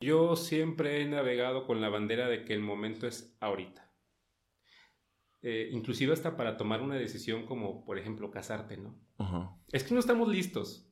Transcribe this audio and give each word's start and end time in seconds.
Yo 0.00 0.34
siempre 0.34 1.02
he 1.02 1.04
navegado 1.04 1.66
con 1.66 1.80
la 1.80 1.90
bandera 1.90 2.28
de 2.28 2.44
que 2.44 2.54
el 2.54 2.60
momento 2.60 3.06
es 3.06 3.36
ahorita. 3.40 3.90
Eh, 5.42 5.70
inclusive 5.72 6.12
hasta 6.12 6.36
para 6.36 6.56
tomar 6.56 6.82
una 6.82 6.96
decisión 6.96 7.46
como, 7.46 7.84
por 7.84 7.98
ejemplo, 7.98 8.30
casarte, 8.30 8.76
¿no? 8.76 8.98
Es 9.72 9.84
que 9.84 9.94
no 9.94 10.00
estamos 10.00 10.28
listos. 10.28 10.86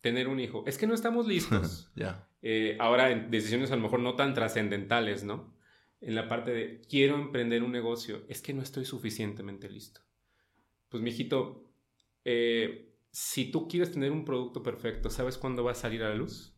Tener 0.00 0.28
un 0.28 0.40
hijo. 0.40 0.64
Es 0.66 0.78
que 0.78 0.86
no 0.86 0.94
estamos 0.94 1.26
listos. 1.26 1.90
Ya. 1.96 2.28
Eh, 2.40 2.76
ahora 2.78 3.10
en 3.10 3.30
decisiones 3.30 3.72
a 3.72 3.76
lo 3.76 3.82
mejor 3.82 4.00
no 4.00 4.14
tan 4.14 4.32
trascendentales, 4.32 5.24
¿no? 5.24 5.54
En 6.00 6.14
la 6.14 6.28
parte 6.28 6.52
de 6.52 6.80
quiero 6.88 7.16
emprender 7.16 7.62
un 7.62 7.72
negocio. 7.72 8.24
Es 8.28 8.40
que 8.40 8.54
no 8.54 8.62
estoy 8.62 8.84
suficientemente 8.84 9.68
listo. 9.68 10.00
Pues, 10.88 11.02
mijito, 11.02 11.70
eh, 12.24 12.94
si 13.10 13.50
tú 13.50 13.68
quieres 13.68 13.92
tener 13.92 14.12
un 14.12 14.24
producto 14.24 14.62
perfecto, 14.62 15.10
¿sabes 15.10 15.36
cuándo 15.36 15.64
va 15.64 15.72
a 15.72 15.74
salir 15.74 16.02
a 16.02 16.10
la 16.10 16.14
luz? 16.14 16.57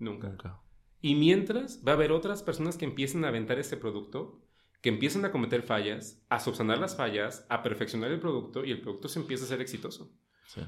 Nunca. 0.00 0.60
Y 1.00 1.14
mientras, 1.14 1.82
va 1.86 1.92
a 1.92 1.94
haber 1.94 2.10
otras 2.10 2.42
personas 2.42 2.76
que 2.76 2.84
empiecen 2.84 3.24
a 3.24 3.28
aventar 3.28 3.58
este 3.58 3.76
producto, 3.76 4.42
que 4.80 4.88
empiezan 4.88 5.24
a 5.24 5.30
cometer 5.30 5.62
fallas, 5.62 6.24
a 6.28 6.40
subsanar 6.40 6.78
las 6.78 6.96
fallas, 6.96 7.46
a 7.48 7.62
perfeccionar 7.62 8.10
el 8.10 8.18
producto 8.18 8.64
y 8.64 8.72
el 8.72 8.80
producto 8.80 9.08
se 9.08 9.20
empieza 9.20 9.44
a 9.44 9.48
ser 9.48 9.60
exitoso. 9.60 10.12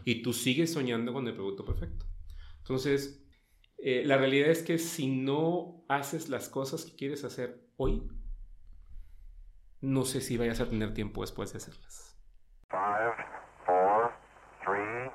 Y 0.04 0.22
tú 0.22 0.32
sigues 0.32 0.72
soñando 0.72 1.12
con 1.12 1.26
el 1.26 1.34
producto 1.34 1.64
perfecto. 1.64 2.06
Entonces, 2.58 3.26
eh, 3.78 4.04
la 4.06 4.16
realidad 4.16 4.48
es 4.48 4.62
que 4.62 4.78
si 4.78 5.08
no 5.08 5.84
haces 5.88 6.28
las 6.28 6.48
cosas 6.48 6.84
que 6.84 6.94
quieres 6.94 7.24
hacer 7.24 7.66
hoy, 7.76 8.06
no 9.80 10.04
sé 10.04 10.20
si 10.20 10.36
vayas 10.36 10.60
a 10.60 10.68
tener 10.68 10.94
tiempo 10.94 11.22
después 11.22 11.52
de 11.52 11.56
hacerlas. 11.56 12.16
Five, 12.70 13.16
four, 13.66 14.12
three, 14.64 15.10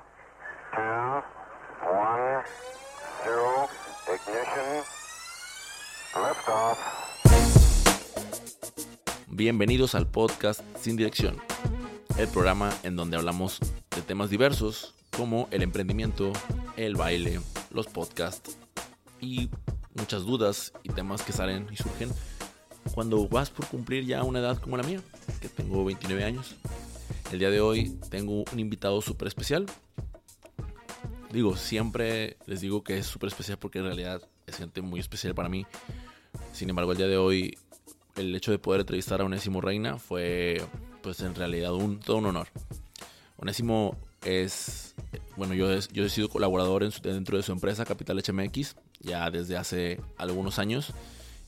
Bienvenidos 9.28 9.94
al 9.94 10.06
podcast 10.06 10.60
Sin 10.80 10.96
Dirección, 10.96 11.36
el 12.18 12.28
programa 12.28 12.70
en 12.82 12.96
donde 12.96 13.16
hablamos 13.16 13.60
de 13.94 14.02
temas 14.02 14.30
diversos 14.30 14.94
como 15.16 15.48
el 15.50 15.62
emprendimiento, 15.62 16.32
el 16.76 16.96
baile, 16.96 17.40
los 17.70 17.86
podcasts 17.86 18.58
y 19.20 19.48
muchas 19.94 20.24
dudas 20.24 20.72
y 20.82 20.88
temas 20.90 21.22
que 21.22 21.32
salen 21.32 21.66
y 21.70 21.76
surgen 21.76 22.10
cuando 22.94 23.28
vas 23.28 23.50
por 23.50 23.66
cumplir 23.66 24.04
ya 24.04 24.24
una 24.24 24.40
edad 24.40 24.58
como 24.58 24.76
la 24.76 24.82
mía, 24.82 25.00
que 25.40 25.48
tengo 25.48 25.84
29 25.84 26.24
años. 26.24 26.56
El 27.32 27.38
día 27.38 27.50
de 27.50 27.60
hoy 27.60 27.98
tengo 28.10 28.44
un 28.52 28.58
invitado 28.58 29.00
súper 29.00 29.28
especial, 29.28 29.66
digo, 31.32 31.56
siempre 31.56 32.36
les 32.46 32.60
digo 32.60 32.82
que 32.82 32.98
es 32.98 33.06
súper 33.06 33.28
especial 33.28 33.58
porque 33.58 33.78
en 33.78 33.84
realidad 33.84 34.22
es 34.46 34.56
gente 34.56 34.82
muy 34.82 35.00
especial 35.00 35.34
para 35.34 35.48
mí. 35.48 35.66
Sin 36.52 36.70
embargo, 36.70 36.92
el 36.92 36.98
día 36.98 37.06
de 37.06 37.16
hoy, 37.16 37.58
el 38.16 38.34
hecho 38.34 38.50
de 38.50 38.58
poder 38.58 38.80
entrevistar 38.80 39.20
a 39.20 39.24
Onésimo 39.24 39.60
Reina 39.60 39.98
fue, 39.98 40.62
pues 41.02 41.20
en 41.20 41.34
realidad, 41.34 41.74
un, 41.74 42.00
todo 42.00 42.18
un 42.18 42.26
honor. 42.26 42.48
Onésimo 43.36 43.96
es, 44.24 44.94
bueno, 45.36 45.54
yo, 45.54 45.78
yo 45.92 46.04
he 46.04 46.08
sido 46.08 46.28
colaborador 46.28 46.90
dentro 47.02 47.36
de 47.36 47.42
su 47.42 47.52
empresa 47.52 47.84
Capital 47.84 48.22
HMX 48.22 48.76
ya 49.00 49.30
desde 49.30 49.56
hace 49.56 50.00
algunos 50.16 50.58
años 50.58 50.92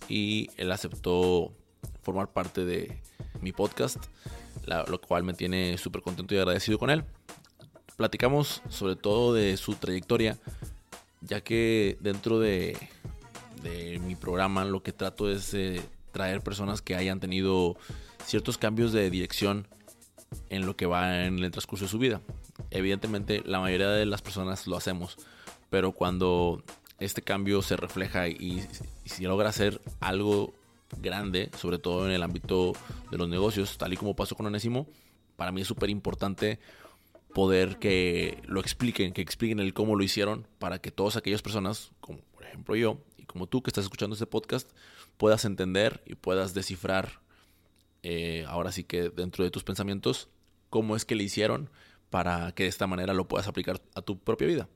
y 0.08 0.50
él 0.56 0.70
aceptó 0.70 1.52
formar 2.02 2.32
parte 2.32 2.64
de 2.64 3.00
mi 3.40 3.52
podcast, 3.52 3.98
lo 4.86 5.00
cual 5.00 5.24
me 5.24 5.34
tiene 5.34 5.76
súper 5.78 6.02
contento 6.02 6.34
y 6.34 6.38
agradecido 6.38 6.78
con 6.78 6.90
él 6.90 7.04
platicamos 8.00 8.62
sobre 8.70 8.96
todo 8.96 9.34
de 9.34 9.58
su 9.58 9.74
trayectoria, 9.74 10.38
ya 11.20 11.42
que 11.42 11.98
dentro 12.00 12.38
de, 12.38 12.74
mi 14.00 14.14
programa 14.14 14.64
lo 14.64 14.82
que 14.82 14.94
trato 14.94 15.30
es 15.30 15.54
traer 16.10 16.40
personas 16.40 16.80
que 16.80 16.94
hayan 16.94 17.20
tenido 17.20 17.76
ciertos 18.24 18.56
cambios 18.56 18.92
de 18.92 19.10
dirección 19.10 19.66
en 20.48 20.64
lo 20.64 20.78
que 20.78 20.86
va 20.86 21.26
en 21.26 21.41
el 21.41 21.50
transcurso 21.50 21.84
de 21.84 21.91
su 21.91 21.98
vida. 21.98 22.22
Evidentemente 22.70 23.42
la 23.44 23.60
mayoría 23.60 23.91
de 23.91 24.06
las 24.06 24.22
personas 24.22 24.66
lo 24.66 24.78
hacemos, 24.78 25.19
pero 25.69 25.92
cuando 25.92 26.64
este 27.00 27.20
cambio 27.20 27.60
se 27.60 27.76
refleja 27.76 28.28
y, 28.28 28.66
si 29.04 29.25
logra 29.25 29.50
hacer 29.50 29.78
algo 30.00 30.54
grande, 31.02 31.50
sobre 31.58 31.76
todo 31.76 32.06
en 32.06 32.12
el 32.12 32.22
ámbito 32.22 32.72
de 33.10 33.19
los 33.19 33.28
negocios, 33.28 33.76
tal 33.76 33.92
y 33.92 33.98
como 33.98 34.16
pasó 34.16 34.36
con 34.36 34.46
Onésimo, 34.46 34.86
para 35.36 35.52
mí 35.52 35.60
es 35.60 35.69
súper 35.69 35.91
importante 35.91 36.58
poder 37.34 37.78
que 37.78 38.42
lo 38.46 38.60
expliquen, 38.60 39.12
que 39.12 39.22
expliquen 39.22 39.60
el 39.60 39.74
cómo 39.74 39.96
lo 39.96 40.02
hicieron 40.02 40.46
para 40.58 40.80
que 40.80 40.91
todas 40.91 41.16
aquellas 41.16 41.42
personas, 41.42 41.92
como 42.00 42.18
por 42.32 42.44
ejemplo 42.44 42.76
yo 42.76 42.98
y 43.16 43.24
como 43.24 43.46
tú 43.46 43.62
que 43.62 43.70
estás 43.70 43.84
escuchando 43.84 44.14
este 44.14 44.26
podcast, 44.26 44.70
puedas 45.16 45.44
entender 45.44 46.02
y 46.06 46.14
puedas 46.14 46.54
descifrar 46.54 47.20
eh, 48.02 48.44
ahora 48.48 48.72
sí 48.72 48.84
que 48.84 49.10
dentro 49.10 49.44
de 49.44 49.50
tus 49.50 49.64
pensamientos 49.64 50.28
cómo 50.70 50.96
es 50.96 51.04
que 51.04 51.14
le 51.14 51.24
hicieron 51.24 51.69
para 52.08 52.52
que 52.52 52.64
de 52.64 52.69
esta 52.69 52.86
manera 52.86 53.14
lo 53.14 53.28
puedas 53.28 53.46
aplicar 53.46 53.80
a 53.94 54.02
tu 54.02 54.19
propia 54.19 54.48
vida. 54.48 54.69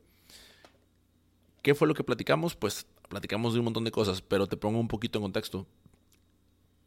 ¿Qué 1.63 1.75
fue 1.75 1.89
lo 1.89 1.95
que 1.95 2.05
platicamos? 2.05 2.55
Pues 2.55 2.87
platicamos 3.09 3.55
de 3.55 3.61
un 3.61 3.65
montón 3.65 3.85
de 3.85 3.91
cosas, 3.91 4.21
pero 4.23 4.47
te 4.47 4.57
pongo 4.57 4.79
un 4.79 4.89
poquito 4.89 5.19
en 5.19 5.23
contexto. 5.23 5.67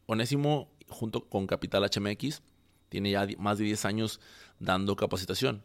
Onésimo, 0.05 0.69
junto 0.87 1.27
con 1.27 1.47
Capital 1.47 1.83
HMX, 1.83 2.41
tiene 2.89 3.11
ya 3.11 3.27
más 3.37 3.57
de 3.57 3.65
10 3.65 3.85
años 3.85 4.19
dando 4.59 4.95
capacitación. 4.95 5.63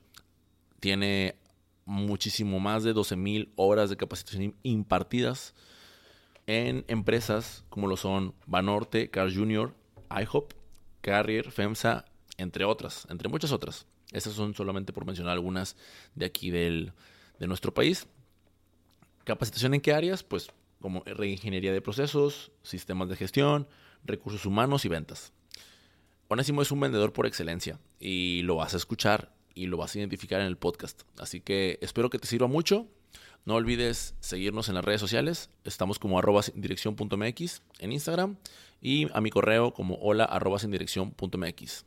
Tiene 0.81 1.37
muchísimo 1.85 2.61
más 2.61 2.85
de 2.85 2.95
12.000 2.95 3.51
horas 3.57 3.91
de 3.91 3.97
capacitación 3.97 4.55
impartidas 4.63 5.55
en 6.47 6.85
empresas 6.89 7.65
como 7.69 7.87
lo 7.87 7.97
son 7.97 8.35
Banorte, 8.47 9.11
Car 9.11 9.33
Junior, 9.33 9.75
IHOP, 10.11 10.53
Carrier, 11.01 11.51
FEMSA, 11.51 12.05
entre 12.39 12.65
otras, 12.65 13.07
entre 13.11 13.29
muchas 13.29 13.53
otras. 13.53 13.87
Estas 14.11 14.35
son 14.35 14.55
solamente 14.55 14.93
por 14.93 15.07
mencionar 15.07 15.33
algunas 15.33 15.77
de 16.15 16.27
aquí 16.27 16.51
del, 16.51 16.93
de 17.39 17.47
nuestro 17.47 17.73
país. 17.73 18.07
¿Capacitación 19.25 19.75
en 19.75 19.81
qué 19.81 19.93
áreas? 19.93 20.23
Pues 20.23 20.49
como 20.81 21.03
reingeniería 21.05 21.73
de 21.73 21.81
procesos, 21.81 22.51
sistemas 22.63 23.09
de 23.09 23.17
gestión, 23.17 23.69
recursos 24.05 24.45
humanos 24.45 24.85
y 24.85 24.89
ventas. 24.89 25.33
Onésimo 26.33 26.63
es 26.63 26.71
un 26.71 26.81
vendedor 26.81 27.13
por 27.13 27.27
excelencia 27.27 27.79
y 28.01 28.41
lo 28.45 28.57
vas 28.57 28.73
a 28.73 28.79
escuchar 28.79 29.35
y 29.55 29.67
lo 29.67 29.77
vas 29.77 29.95
a 29.95 29.99
identificar 29.99 30.41
en 30.41 30.47
el 30.47 30.57
podcast. 30.57 31.03
Así 31.19 31.43
que 31.43 31.79
espero 31.83 32.09
que 32.09 32.19
te 32.19 32.27
sirva 32.27 32.47
mucho. 32.47 32.87
No 33.45 33.57
olvides 33.57 34.15
seguirnos 34.21 34.71
en 34.71 34.77
las 34.77 34.85
redes 34.85 34.99
sociales. 34.99 35.51
Estamos 35.65 35.99
como 35.99 36.19
arroba 36.19 36.41
en 36.55 37.93
Instagram 37.93 38.39
y 38.81 39.09
a 39.13 39.21
mi 39.21 39.29
correo 39.29 39.75
como 39.75 39.97
hola. 39.97 40.27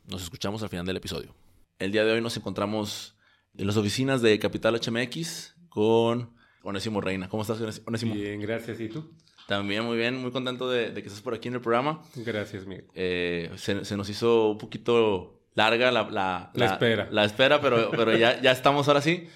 Nos 0.08 0.22
escuchamos 0.22 0.62
al 0.62 0.70
final 0.70 0.86
del 0.86 0.98
episodio. 0.98 1.34
El 1.80 1.92
día 1.92 2.06
de 2.06 2.12
hoy 2.12 2.22
nos 2.22 2.38
encontramos 2.38 3.16
en 3.58 3.66
las 3.66 3.78
oficinas 3.78 4.22
de 4.22 4.38
Capital 4.38 4.80
HMX 4.80 5.56
con 5.70 6.36
Onésimo 6.62 7.02
Reina. 7.02 7.30
¿Cómo 7.30 7.42
estás, 7.42 7.82
Onésimo? 7.88 8.14
Bien, 8.14 8.40
gracias. 8.42 8.80
¿Y 8.80 8.90
tú? 8.90 9.10
También 9.48 9.84
muy 9.84 9.98
bien, 9.98 10.18
muy 10.18 10.32
contento 10.32 10.70
de, 10.70 10.94
que 10.94 11.02
estés 11.02 11.22
por 11.22 11.34
aquí 11.34 11.48
en 11.48 11.56
el 11.56 11.62
programa. 11.62 12.02
Gracias, 12.16 12.66
Miguel. 12.66 12.88
Eh, 12.96 13.52
se, 13.56 13.96
nos 13.96 14.10
hizo 14.10 14.50
un 14.52 14.58
poquito 14.58 15.44
larga 15.54 15.92
la, 15.92 16.52
la, 16.54 16.66
espera. 16.66 17.08
La 17.12 17.26
espera, 17.26 17.62
pero, 17.62 17.92
pero 17.92 18.16
ya, 18.18 18.42
ya 18.42 18.52
estamos 18.52 18.88
ahora 18.88 19.02
sí. 19.02 19.28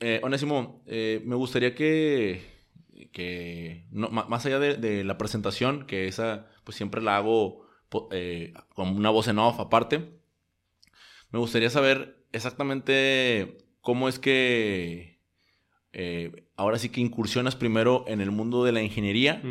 Eh, 0.00 0.20
Onésimo, 0.22 0.82
eh, 0.86 1.22
me 1.24 1.36
gustaría 1.36 1.74
que, 1.74 2.42
que 3.12 3.86
no, 3.90 4.08
más 4.08 4.44
allá 4.46 4.58
de, 4.58 5.04
la 5.04 5.18
presentación, 5.18 5.86
que 5.86 6.08
esa 6.08 6.48
pues 6.64 6.76
siempre 6.76 7.00
la 7.02 7.16
hago 7.16 7.66
eh, 8.10 8.52
con 8.74 8.88
una 8.88 9.10
voz 9.10 9.28
en 9.28 9.38
off 9.38 9.60
aparte, 9.60 10.18
me 11.30 11.38
gustaría 11.38 11.70
saber 11.70 12.26
exactamente 12.32 13.58
cómo 13.80 14.08
es 14.08 14.18
que 14.18 15.20
eh, 15.92 16.45
ahora 16.56 16.78
sí 16.78 16.88
que 16.88 17.00
incursionas 17.00 17.54
primero 17.54 18.04
en 18.08 18.20
el 18.20 18.30
mundo 18.30 18.64
de 18.64 18.72
la 18.72 18.82
ingeniería 18.82 19.42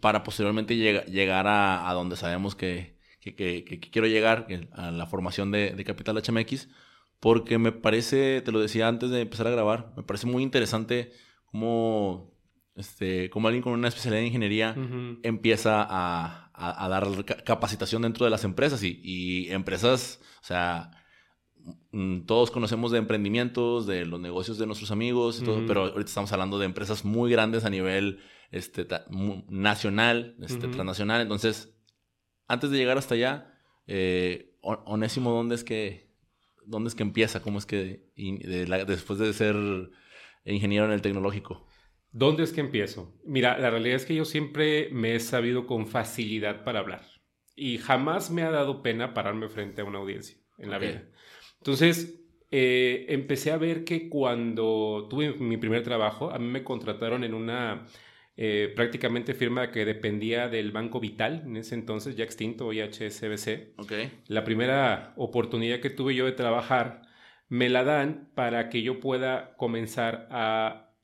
para 0.00 0.22
posteriormente 0.22 0.76
llegar 0.76 1.46
a, 1.48 1.90
donde 1.94 2.16
sabemos 2.16 2.54
que, 2.54 2.98
quiero 3.20 4.06
llegar, 4.06 4.46
a 4.72 4.90
la 4.90 5.06
formación 5.06 5.50
de, 5.50 5.82
Capital 5.84 6.22
HMX, 6.22 6.68
porque 7.20 7.58
me 7.58 7.72
parece, 7.72 8.42
te 8.42 8.52
lo 8.52 8.60
decía 8.60 8.88
antes 8.88 9.10
de 9.10 9.22
empezar 9.22 9.46
a 9.46 9.50
grabar, 9.50 9.92
me 9.96 10.02
parece 10.02 10.26
muy 10.26 10.42
interesante 10.42 11.12
cómo, 11.46 12.34
este, 12.74 13.30
cómo 13.30 13.48
alguien 13.48 13.62
con 13.62 13.72
una 13.72 13.88
especialidad 13.88 14.20
en 14.20 14.26
ingeniería 14.26 14.76
empieza 15.22 15.86
a, 15.88 16.88
dar 16.88 17.24
capacitación 17.44 18.02
dentro 18.02 18.24
de 18.24 18.30
las 18.30 18.44
empresas 18.44 18.82
y, 18.82 19.00
y 19.02 19.50
empresas, 19.50 20.20
o 20.42 20.44
sea, 20.44 21.01
todos 22.26 22.50
conocemos 22.50 22.90
de 22.90 22.98
emprendimientos, 22.98 23.86
de 23.86 24.06
los 24.06 24.20
negocios 24.20 24.58
de 24.58 24.66
nuestros 24.66 24.90
amigos, 24.90 25.42
todo, 25.44 25.64
pero 25.66 25.82
ahorita 25.82 26.08
estamos 26.08 26.32
hablando 26.32 26.58
de 26.58 26.66
empresas 26.66 27.04
muy 27.04 27.30
grandes 27.30 27.64
a 27.64 27.70
nivel 27.70 28.20
este, 28.50 28.86
nacional, 29.48 30.36
este, 30.40 30.68
transnacional. 30.68 31.20
Entonces, 31.20 31.74
antes 32.48 32.70
de 32.70 32.78
llegar 32.78 32.98
hasta 32.98 33.14
allá, 33.14 33.54
eh, 33.86 34.56
Onésimo, 34.62 35.32
¿dónde 35.32 35.54
es 35.54 35.64
que, 35.64 36.10
dónde 36.64 36.88
es 36.88 36.94
que 36.94 37.02
empieza? 37.02 37.42
¿Cómo 37.42 37.58
es 37.58 37.66
que 37.66 38.10
después 38.86 39.18
de 39.18 39.32
ser 39.32 39.56
ingeniero 40.44 40.86
en 40.86 40.92
el 40.92 41.02
tecnológico? 41.02 41.66
¿Dónde 42.12 42.42
es 42.42 42.52
que 42.52 42.60
empiezo? 42.60 43.18
Mira, 43.24 43.58
la 43.58 43.70
realidad 43.70 43.96
es 43.96 44.04
que 44.04 44.14
yo 44.14 44.24
siempre 44.24 44.90
me 44.92 45.14
he 45.14 45.20
sabido 45.20 45.66
con 45.66 45.86
facilidad 45.86 46.62
para 46.62 46.80
hablar 46.80 47.06
y 47.56 47.78
jamás 47.78 48.30
me 48.30 48.42
ha 48.42 48.50
dado 48.50 48.82
pena 48.82 49.14
pararme 49.14 49.48
frente 49.48 49.80
a 49.80 49.84
una 49.84 49.98
audiencia 49.98 50.36
en 50.58 50.70
la 50.70 50.78
vida. 50.78 51.04
Entonces, 51.62 52.20
eh, 52.50 53.06
empecé 53.08 53.52
a 53.52 53.56
ver 53.56 53.84
que 53.84 54.08
cuando 54.08 55.06
tuve 55.08 55.34
mi 55.34 55.56
primer 55.58 55.84
trabajo, 55.84 56.32
a 56.32 56.40
mí 56.40 56.46
me 56.46 56.64
contrataron 56.64 57.22
en 57.22 57.34
una 57.34 57.86
eh, 58.36 58.72
prácticamente 58.74 59.32
firma 59.32 59.70
que 59.70 59.84
dependía 59.84 60.48
del 60.48 60.72
Banco 60.72 60.98
Vital, 60.98 61.44
en 61.46 61.56
ese 61.56 61.76
entonces 61.76 62.16
ya 62.16 62.24
extinto, 62.24 62.66
hoy 62.66 62.80
HSBC. 62.80 63.78
Okay. 63.78 64.10
La 64.26 64.42
primera 64.42 65.12
oportunidad 65.16 65.78
que 65.78 65.90
tuve 65.90 66.16
yo 66.16 66.26
de 66.26 66.32
trabajar 66.32 67.02
me 67.48 67.68
la 67.68 67.84
dan 67.84 68.30
para 68.34 68.68
que 68.68 68.82
yo 68.82 68.98
pueda 68.98 69.54
comenzar 69.56 70.26
a 70.32 70.96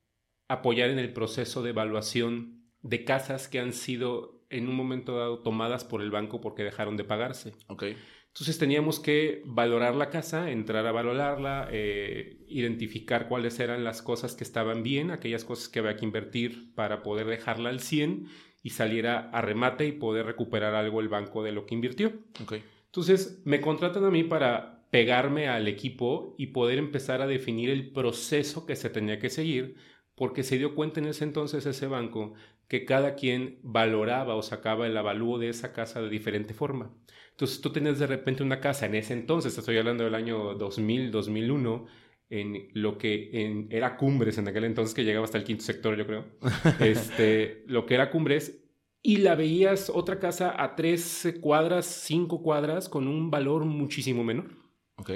apoyar 0.49 0.89
en 0.89 0.99
el 0.99 1.13
proceso 1.13 1.63
de 1.63 1.69
evaluación 1.69 2.65
de 2.81 3.05
casas 3.05 3.47
que 3.47 3.59
han 3.59 3.71
sido 3.71 4.43
en 4.49 4.67
un 4.67 4.75
momento 4.75 5.17
dado 5.17 5.39
tomadas 5.39 5.85
por 5.85 6.01
el 6.01 6.11
banco 6.11 6.41
porque 6.41 6.63
dejaron 6.63 6.97
de 6.97 7.05
pagarse. 7.05 7.53
Okay. 7.67 7.95
Entonces 8.39 8.57
teníamos 8.57 9.01
que 9.01 9.41
valorar 9.45 9.95
la 9.95 10.09
casa, 10.09 10.49
entrar 10.49 10.87
a 10.87 10.93
valorarla, 10.93 11.67
eh, 11.73 12.37
identificar 12.47 13.27
cuáles 13.27 13.59
eran 13.59 13.83
las 13.83 14.01
cosas 14.01 14.33
que 14.33 14.45
estaban 14.45 14.81
bien, 14.81 15.11
aquellas 15.11 15.43
cosas 15.43 15.67
que 15.67 15.79
había 15.79 15.97
que 15.97 16.05
invertir 16.05 16.73
para 16.73 17.03
poder 17.03 17.27
dejarla 17.27 17.69
al 17.69 17.81
100 17.81 18.27
y 18.63 18.69
saliera 18.69 19.29
a 19.31 19.41
remate 19.41 19.87
y 19.87 19.91
poder 19.91 20.25
recuperar 20.25 20.73
algo 20.73 21.01
el 21.01 21.09
banco 21.09 21.43
de 21.43 21.51
lo 21.51 21.65
que 21.65 21.75
invirtió. 21.75 22.13
Okay. 22.41 22.63
Entonces 22.85 23.41
me 23.43 23.59
contratan 23.59 24.05
a 24.05 24.09
mí 24.09 24.23
para 24.23 24.85
pegarme 24.89 25.49
al 25.49 25.67
equipo 25.67 26.33
y 26.37 26.47
poder 26.47 26.77
empezar 26.77 27.21
a 27.21 27.27
definir 27.27 27.69
el 27.69 27.91
proceso 27.91 28.65
que 28.65 28.77
se 28.77 28.89
tenía 28.89 29.19
que 29.19 29.29
seguir 29.29 29.75
porque 30.15 30.43
se 30.43 30.57
dio 30.57 30.75
cuenta 30.75 31.01
en 31.01 31.07
ese 31.07 31.25
entonces 31.25 31.65
ese 31.65 31.87
banco 31.87 32.35
que 32.69 32.85
cada 32.85 33.15
quien 33.15 33.59
valoraba 33.63 34.35
o 34.35 34.43
sacaba 34.43 34.87
el 34.87 34.95
avalúo 34.95 35.39
de 35.39 35.49
esa 35.49 35.73
casa 35.73 36.01
de 36.01 36.09
diferente 36.09 36.53
forma. 36.53 36.93
Entonces 37.39 37.61
tú 37.61 37.69
tenías 37.69 37.97
de 37.97 38.05
repente 38.05 38.43
una 38.43 38.59
casa 38.59 38.85
en 38.85 38.95
ese 38.95 39.13
entonces, 39.13 39.57
estoy 39.57 39.77
hablando 39.77 40.03
del 40.03 40.13
año 40.13 40.55
2000, 40.55 41.09
2001, 41.09 41.85
en 42.29 42.67
lo 42.73 42.97
que 42.97 43.65
era 43.69 43.95
Cumbres 43.95 44.37
en 44.37 44.49
aquel 44.49 44.65
entonces, 44.65 44.93
que 44.93 45.05
llegaba 45.05 45.23
hasta 45.23 45.37
el 45.37 45.45
quinto 45.45 45.63
sector, 45.63 45.95
yo 45.95 46.05
creo, 46.05 46.25
este, 46.81 47.63
lo 47.65 47.85
que 47.85 47.93
era 47.93 48.11
Cumbres, 48.11 48.61
y 49.01 49.19
la 49.19 49.35
veías 49.35 49.89
otra 49.89 50.19
casa 50.19 50.61
a 50.61 50.75
tres 50.75 51.33
cuadras, 51.39 51.85
cinco 51.85 52.43
cuadras, 52.43 52.89
con 52.89 53.07
un 53.07 53.31
valor 53.31 53.63
muchísimo 53.63 54.21
menor. 54.25 54.57
Ok. 54.97 55.11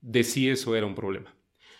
De 0.00 0.22
sí 0.22 0.48
eso 0.48 0.76
era 0.76 0.86
un 0.86 0.94
problema. 0.94 1.34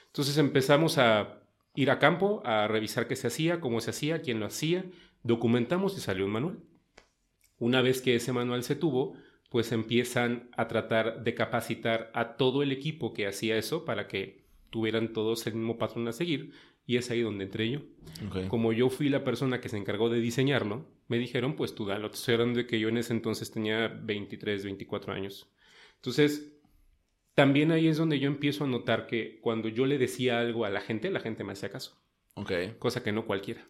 Entonces 0.07 0.37
empezamos 0.37 0.99
a 0.99 1.45
ir 1.77 1.93
a 1.93 2.01
campo 2.01 2.43
a 2.45 2.67
revisar 2.67 3.07
qué 3.07 3.15
se 3.15 3.29
hacía, 3.29 3.61
cómo 3.61 3.81
se 3.81 3.91
hacía, 3.91 4.21
quién 4.21 4.41
lo 4.41 4.47
hacía, 4.47 4.85
documentamos 5.23 5.97
y 5.97 6.01
salió 6.01 6.25
un 6.25 6.33
manual. 6.33 6.59
Una 7.61 7.83
vez 7.83 8.03
que 8.03 8.17
ese 8.17 8.33
manual 8.33 8.65
se 8.65 8.75
tuvo, 8.75 9.15
pues 9.51 9.73
empiezan 9.73 10.49
a 10.57 10.69
tratar 10.69 11.23
de 11.23 11.35
capacitar 11.35 12.11
a 12.15 12.37
todo 12.37 12.63
el 12.63 12.73
equipo 12.73 13.13
que 13.13 13.27
hacía 13.27 13.59
eso 13.59 13.85
para 13.85 14.07
que 14.07 14.45
tuvieran 14.71 15.13
todos 15.13 15.47
el 15.47 15.55
mismo 15.55 15.77
patrón 15.77 16.09
a 16.09 16.13
seguir 16.13 16.53
y 16.87 16.97
es 16.97 17.11
ahí 17.11 17.21
donde 17.21 17.45
entré 17.45 17.71
yo. 17.71 17.81
Como 18.49 18.73
yo 18.73 18.89
fui 18.91 19.09
la 19.09 19.23
persona 19.25 19.61
que 19.61 19.69
se 19.69 19.77
encargó 19.77 20.09
de 20.09 20.21
diseñarlo, 20.21 20.87
me 21.09 21.19
dijeron, 21.19 21.55
pues 21.55 21.75
tú 21.75 21.85
dalo. 21.85 22.11
Te 22.11 22.17
estoy 22.17 22.35
hablando 22.35 22.59
de 22.59 22.67
que 22.67 22.81
yo 22.81 22.89
en 22.89 22.99
ese 22.99 23.13
entonces 23.13 23.51
tenía 23.51 23.89
23, 23.89 24.65
24 24.65 25.13
años. 25.13 25.49
Entonces, 25.97 26.53
también 27.35 27.73
ahí 27.73 27.89
es 27.89 27.97
donde 27.97 28.19
yo 28.19 28.29
empiezo 28.29 28.65
a 28.65 28.69
notar 28.69 29.07
que 29.07 29.41
cuando 29.41 29.69
yo 29.69 29.87
le 29.87 29.99
decía 29.99 30.41
algo 30.41 30.65
a 30.65 30.71
la 30.71 30.81
gente, 30.81 31.11
la 31.11 31.21
gente 31.21 31.45
me 31.45 31.53
hacía 31.53 31.71
caso. 31.71 32.01
Ok. 32.35 32.53
Cosa 32.79 33.03
que 33.03 33.13
no 33.13 33.27
cualquiera. 33.27 33.67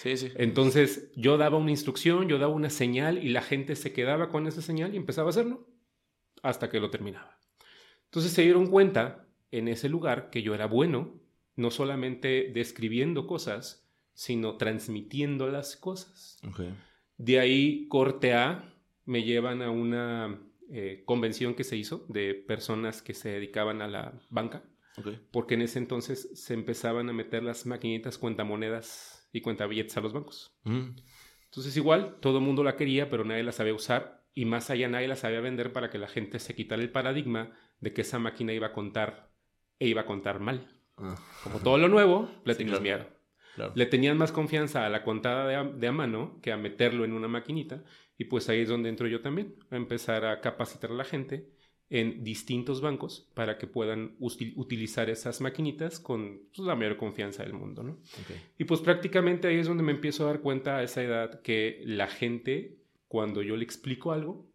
Sí, 0.00 0.16
sí. 0.16 0.32
Entonces 0.36 1.12
yo 1.14 1.36
daba 1.36 1.58
una 1.58 1.72
instrucción, 1.72 2.26
yo 2.26 2.38
daba 2.38 2.54
una 2.54 2.70
señal 2.70 3.22
y 3.22 3.28
la 3.28 3.42
gente 3.42 3.76
se 3.76 3.92
quedaba 3.92 4.30
con 4.30 4.46
esa 4.46 4.62
señal 4.62 4.94
y 4.94 4.96
empezaba 4.96 5.28
a 5.28 5.30
hacerlo 5.30 5.68
hasta 6.42 6.70
que 6.70 6.80
lo 6.80 6.88
terminaba. 6.88 7.38
Entonces 8.06 8.32
se 8.32 8.40
dieron 8.40 8.68
cuenta 8.68 9.28
en 9.50 9.68
ese 9.68 9.90
lugar 9.90 10.30
que 10.30 10.42
yo 10.42 10.54
era 10.54 10.64
bueno, 10.64 11.20
no 11.54 11.70
solamente 11.70 12.50
describiendo 12.54 13.26
cosas, 13.26 13.86
sino 14.14 14.56
transmitiendo 14.56 15.48
las 15.48 15.76
cosas. 15.76 16.38
Okay. 16.50 16.74
De 17.18 17.38
ahí 17.38 17.86
corte 17.88 18.32
A, 18.32 18.74
me 19.04 19.22
llevan 19.22 19.60
a 19.60 19.70
una 19.70 20.40
eh, 20.70 21.02
convención 21.04 21.54
que 21.54 21.64
se 21.64 21.76
hizo 21.76 22.06
de 22.08 22.32
personas 22.32 23.02
que 23.02 23.12
se 23.12 23.28
dedicaban 23.28 23.82
a 23.82 23.88
la 23.88 24.18
banca. 24.30 24.64
Porque 25.30 25.54
en 25.54 25.62
ese 25.62 25.78
entonces 25.78 26.30
se 26.34 26.52
empezaban 26.52 27.08
a 27.08 27.12
meter 27.12 27.42
las 27.42 27.64
maquinitas 27.64 28.18
cuentamonedas 28.18 29.19
y 29.32 29.40
cuentabilletes 29.40 29.96
a 29.96 30.00
los 30.00 30.12
bancos. 30.12 30.52
Mm. 30.64 30.96
Entonces 31.44 31.76
igual, 31.76 32.18
todo 32.20 32.38
el 32.38 32.44
mundo 32.44 32.62
la 32.62 32.76
quería, 32.76 33.10
pero 33.10 33.24
nadie 33.24 33.42
la 33.42 33.52
sabía 33.52 33.74
usar 33.74 34.24
y 34.34 34.44
más 34.44 34.70
allá 34.70 34.88
nadie 34.88 35.08
la 35.08 35.16
sabía 35.16 35.40
vender 35.40 35.72
para 35.72 35.90
que 35.90 35.98
la 35.98 36.08
gente 36.08 36.38
se 36.38 36.54
quitara 36.54 36.82
el 36.82 36.90
paradigma 36.90 37.52
de 37.80 37.92
que 37.92 38.02
esa 38.02 38.18
máquina 38.18 38.52
iba 38.52 38.68
a 38.68 38.72
contar 38.72 39.30
e 39.78 39.88
iba 39.88 40.02
a 40.02 40.06
contar 40.06 40.40
mal. 40.40 40.68
Ah. 40.96 41.16
Como 41.42 41.58
todo 41.60 41.78
lo 41.78 41.88
nuevo, 41.88 42.30
le 42.44 42.54
tenían 42.54 42.80
claro. 42.80 42.82
miedo. 42.82 43.20
Claro. 43.56 43.72
Le 43.74 43.86
tenían 43.86 44.16
más 44.16 44.30
confianza 44.30 44.86
a 44.86 44.88
la 44.88 45.02
contada 45.02 45.46
de 45.46 45.56
a, 45.56 45.64
de 45.64 45.86
a 45.88 45.92
mano 45.92 46.38
que 46.40 46.52
a 46.52 46.56
meterlo 46.56 47.04
en 47.04 47.12
una 47.12 47.26
maquinita 47.26 47.82
y 48.16 48.26
pues 48.26 48.48
ahí 48.48 48.60
es 48.60 48.68
donde 48.68 48.88
entro 48.88 49.08
yo 49.08 49.22
también, 49.22 49.56
a 49.70 49.76
empezar 49.76 50.24
a 50.24 50.40
capacitar 50.40 50.90
a 50.90 50.94
la 50.94 51.04
gente 51.04 51.50
en 51.90 52.22
distintos 52.22 52.80
bancos 52.80 53.28
para 53.34 53.58
que 53.58 53.66
puedan 53.66 54.14
util 54.20 54.54
utilizar 54.56 55.10
esas 55.10 55.40
maquinitas 55.40 55.98
con 55.98 56.40
pues, 56.54 56.66
la 56.66 56.76
mayor 56.76 56.96
confianza 56.96 57.42
del 57.42 57.52
mundo, 57.52 57.82
¿no? 57.82 57.98
Okay. 58.22 58.40
Y 58.58 58.64
pues 58.64 58.80
prácticamente 58.80 59.48
ahí 59.48 59.56
es 59.56 59.66
donde 59.66 59.82
me 59.82 59.90
empiezo 59.90 60.22
a 60.22 60.28
dar 60.28 60.40
cuenta 60.40 60.76
a 60.76 60.82
esa 60.84 61.02
edad 61.02 61.42
que 61.42 61.82
la 61.84 62.06
gente, 62.06 62.78
cuando 63.08 63.42
yo 63.42 63.56
le 63.56 63.64
explico 63.64 64.12
algo, 64.12 64.48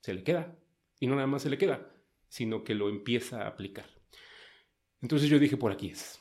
se 0.00 0.12
le 0.12 0.24
queda. 0.24 0.56
Y 0.98 1.06
no 1.06 1.14
nada 1.14 1.28
más 1.28 1.42
se 1.42 1.50
le 1.50 1.58
queda, 1.58 1.88
sino 2.28 2.64
que 2.64 2.74
lo 2.74 2.88
empieza 2.88 3.44
a 3.44 3.48
aplicar. 3.48 3.86
Entonces 5.00 5.28
yo 5.28 5.38
dije, 5.38 5.56
por 5.56 5.70
aquí 5.70 5.90
es. 5.90 6.20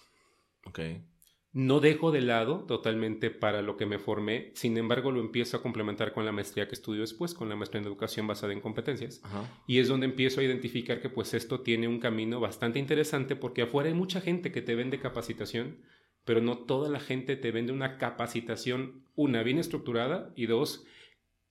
No 1.56 1.80
dejo 1.80 2.12
de 2.12 2.20
lado 2.20 2.66
totalmente 2.68 3.32
para 3.32 3.62
lo 3.62 3.78
que 3.78 3.86
me 3.86 3.98
formé, 3.98 4.52
sin 4.56 4.78
embargo 4.78 5.14
lo 5.14 5.22
empiezo 5.22 5.56
a 5.56 5.62
complementar 5.62 6.12
con 6.12 6.26
la 6.26 6.34
maestría 6.34 6.68
que 6.68 6.76
estudio 6.76 7.00
después, 7.00 7.34
con 7.34 7.48
la 7.48 7.56
maestría 7.56 7.80
en 7.80 7.88
educación 7.88 8.28
basada 8.28 8.52
en 8.52 8.60
competencias. 8.60 9.22
Ajá. 9.24 9.50
Y 9.66 9.80
es 9.80 9.88
donde 9.88 10.06
empiezo 10.06 10.42
a 10.42 10.44
identificar 10.44 11.00
que 11.00 11.08
pues 11.08 11.34
esto 11.34 11.62
tiene 11.62 11.88
un 11.88 12.02
camino 12.02 12.42
bastante 12.42 12.78
interesante 12.78 13.38
porque 13.38 13.62
afuera 13.62 13.88
hay 13.88 13.96
mucha 13.96 14.20
gente 14.20 14.52
que 14.52 14.62
te 14.62 14.76
vende 14.76 15.00
capacitación, 15.00 15.78
pero 16.26 16.42
no 16.42 16.58
toda 16.58 16.90
la 16.90 17.00
gente 17.00 17.38
te 17.38 17.52
vende 17.52 17.72
una 17.72 17.98
capacitación, 17.98 19.06
una, 19.16 19.42
bien 19.42 19.58
estructurada 19.58 20.34
y 20.36 20.48
dos, 20.48 20.84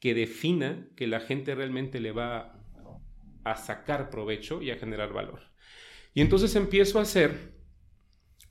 que 0.00 0.12
defina 0.12 0.86
que 0.96 1.06
la 1.06 1.20
gente 1.20 1.54
realmente 1.54 1.98
le 1.98 2.12
va 2.12 2.62
a 3.42 3.56
sacar 3.56 4.10
provecho 4.10 4.60
y 4.60 4.70
a 4.70 4.76
generar 4.76 5.14
valor. 5.14 5.40
Y 6.12 6.20
entonces 6.20 6.54
empiezo 6.56 6.98
a 6.98 7.02
hacer 7.02 7.53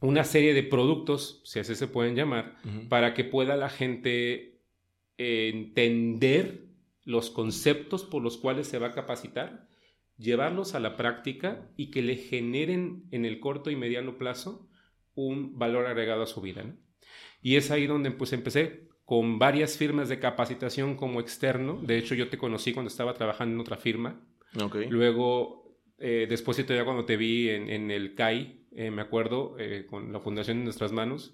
una 0.03 0.23
serie 0.23 0.53
de 0.53 0.63
productos, 0.63 1.41
si 1.45 1.59
así 1.59 1.75
se 1.75 1.87
pueden 1.87 2.15
llamar, 2.15 2.55
Uh 2.65 2.67
-huh. 2.69 2.87
para 2.89 3.13
que 3.13 3.23
pueda 3.23 3.55
la 3.55 3.69
gente 3.69 4.59
eh, 5.17 5.49
entender 5.53 6.65
los 7.05 7.29
conceptos 7.29 8.03
por 8.03 8.21
los 8.21 8.37
cuales 8.37 8.67
se 8.67 8.79
va 8.79 8.87
a 8.87 8.91
capacitar, 8.91 9.67
llevarlos 10.17 10.75
a 10.75 10.79
la 10.79 10.95
práctica 10.95 11.69
y 11.77 11.89
que 11.91 12.01
le 12.01 12.15
generen 12.15 13.03
en 13.11 13.25
el 13.25 13.39
corto 13.39 13.69
y 13.71 13.75
mediano 13.75 14.17
plazo 14.17 14.67
un 15.15 15.57
valor 15.59 15.85
agregado 15.85 16.23
a 16.23 16.27
su 16.27 16.41
vida. 16.41 16.63
¿no? 16.63 16.75
Y 17.41 17.55
es 17.57 17.71
ahí 17.71 17.87
donde 17.87 18.11
pues 18.11 18.33
empecé 18.33 18.87
con 19.05 19.37
varias 19.37 19.77
firmas 19.77 20.07
de 20.09 20.19
capacitación 20.19 20.95
como 20.95 21.19
externo. 21.19 21.79
De 21.81 21.97
hecho, 21.97 22.15
yo 22.15 22.29
te 22.29 22.37
conocí 22.37 22.73
cuando 22.73 22.87
estaba 22.89 23.13
trabajando 23.13 23.53
en 23.55 23.61
otra 23.61 23.77
firma. 23.77 24.21
Okay. 24.59 24.87
Luego, 24.89 25.77
eh, 25.97 26.25
después 26.29 26.57
ya 26.65 26.85
cuando 26.85 27.05
te 27.05 27.17
vi 27.17 27.49
en, 27.49 27.69
en 27.69 27.91
el 27.91 28.15
CAI, 28.15 28.62
eh, 28.75 28.91
me 28.91 29.01
acuerdo, 29.01 29.55
eh, 29.59 29.85
con 29.87 30.11
la 30.11 30.19
fundación 30.19 30.57
en 30.57 30.63
nuestras 30.63 30.91
manos, 30.91 31.33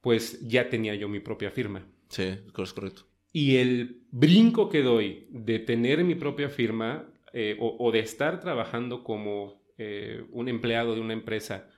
pues 0.00 0.46
ya 0.46 0.68
tenía 0.68 0.94
yo 0.94 1.08
mi 1.08 1.20
propia 1.20 1.50
firma. 1.50 1.86
Sí, 2.08 2.24
es 2.24 2.72
correcto. 2.72 3.06
Y 3.32 3.56
el 3.56 4.02
brinco 4.10 4.68
que 4.68 4.82
doy 4.82 5.26
de 5.30 5.58
tener 5.58 6.04
mi 6.04 6.14
propia 6.14 6.50
firma 6.50 7.08
eh, 7.32 7.56
o, 7.58 7.76
o, 7.78 7.90
de 7.92 8.00
estar 8.00 8.40
trabajando 8.40 9.02
como 9.02 9.62
eh, 9.78 10.26
un 10.30 10.48
empleado 10.48 10.94
de 10.94 11.00
una 11.00 11.14
empresa 11.14 11.70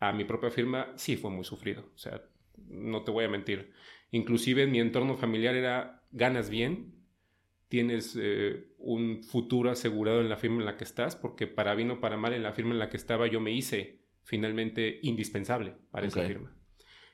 a 0.00 0.12
mi 0.12 0.24
propia 0.24 0.50
firma, 0.50 0.92
sí 0.96 1.16
fue 1.16 1.30
muy 1.30 1.44
sufrido. 1.44 1.90
O 1.94 1.98
sea, 1.98 2.22
no 2.68 3.04
te 3.04 3.10
voy 3.10 3.24
a 3.24 3.28
mentir. 3.28 3.72
Inclusive 4.12 4.62
en 4.62 4.70
mi 4.70 4.80
entorno 4.80 5.16
familiar 5.16 5.54
era, 5.54 6.02
ganas 6.10 6.48
bien, 6.48 6.94
tienes 7.68 8.16
eh, 8.18 8.68
un 8.78 9.22
futuro 9.22 9.70
asegurado 9.70 10.20
en 10.20 10.28
la 10.28 10.36
firma 10.36 10.60
en 10.60 10.66
la 10.66 10.76
que 10.76 10.84
estás, 10.84 11.16
porque 11.16 11.46
para 11.46 11.74
bien 11.74 11.90
o 11.90 12.00
para 12.00 12.16
mal 12.16 12.32
en 12.32 12.42
la 12.42 12.52
firma 12.52 12.72
en 12.72 12.78
la 12.78 12.88
que 12.88 12.96
estaba 12.96 13.26
yo 13.26 13.40
me 13.40 13.52
hice 13.52 14.03
finalmente 14.24 14.98
indispensable 15.02 15.74
para 15.90 16.08
okay. 16.08 16.22
esa 16.22 16.28
firma. 16.28 16.52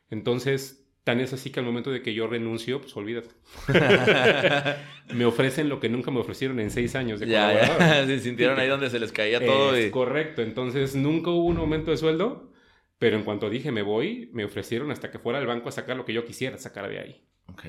Entonces, 0.08 0.90
tan 1.04 1.20
es 1.20 1.32
así 1.32 1.50
que 1.50 1.60
al 1.60 1.66
momento 1.66 1.90
de 1.90 2.02
que 2.02 2.14
yo 2.14 2.26
renuncio, 2.26 2.80
pues 2.80 2.96
olvídate. 2.96 3.30
me 5.14 5.24
ofrecen 5.24 5.68
lo 5.68 5.80
que 5.80 5.88
nunca 5.88 6.10
me 6.10 6.20
ofrecieron 6.20 6.60
en 6.60 6.70
seis 6.70 6.94
años 6.94 7.20
de 7.20 7.28
ya. 7.28 7.52
Ya. 7.52 8.04
Se 8.06 8.20
sintieron 8.20 8.58
ahí 8.58 8.68
donde 8.68 8.90
se 8.90 8.98
les 8.98 9.12
caía 9.12 9.44
todo. 9.44 9.74
Es 9.74 9.88
y... 9.88 9.90
correcto. 9.90 10.42
Entonces, 10.42 10.94
nunca 10.94 11.30
hubo 11.30 11.46
un 11.46 11.58
aumento 11.58 11.90
de 11.90 11.96
sueldo, 11.96 12.52
Pero 12.98 13.16
en 13.16 13.24
cuanto 13.24 13.48
dije 13.48 13.72
me 13.72 13.82
voy, 13.82 14.30
me 14.32 14.44
ofrecieron 14.44 14.90
hasta 14.90 15.10
que 15.10 15.18
fuera 15.18 15.38
al 15.38 15.46
banco 15.46 15.68
a 15.68 15.72
sacar 15.72 15.96
lo 15.96 16.04
que 16.04 16.12
yo 16.12 16.24
quisiera 16.24 16.58
sacar 16.58 16.88
de 16.88 16.98
ahí. 16.98 17.24
Ok. 17.46 17.64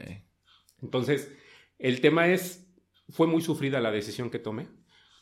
Entonces, 0.81 1.31
el 1.79 2.01
tema 2.01 2.27
es, 2.27 2.71
fue 3.09 3.27
muy 3.27 3.41
sufrida 3.41 3.79
la 3.79 3.91
decisión 3.91 4.29
que 4.29 4.39
tomé, 4.39 4.67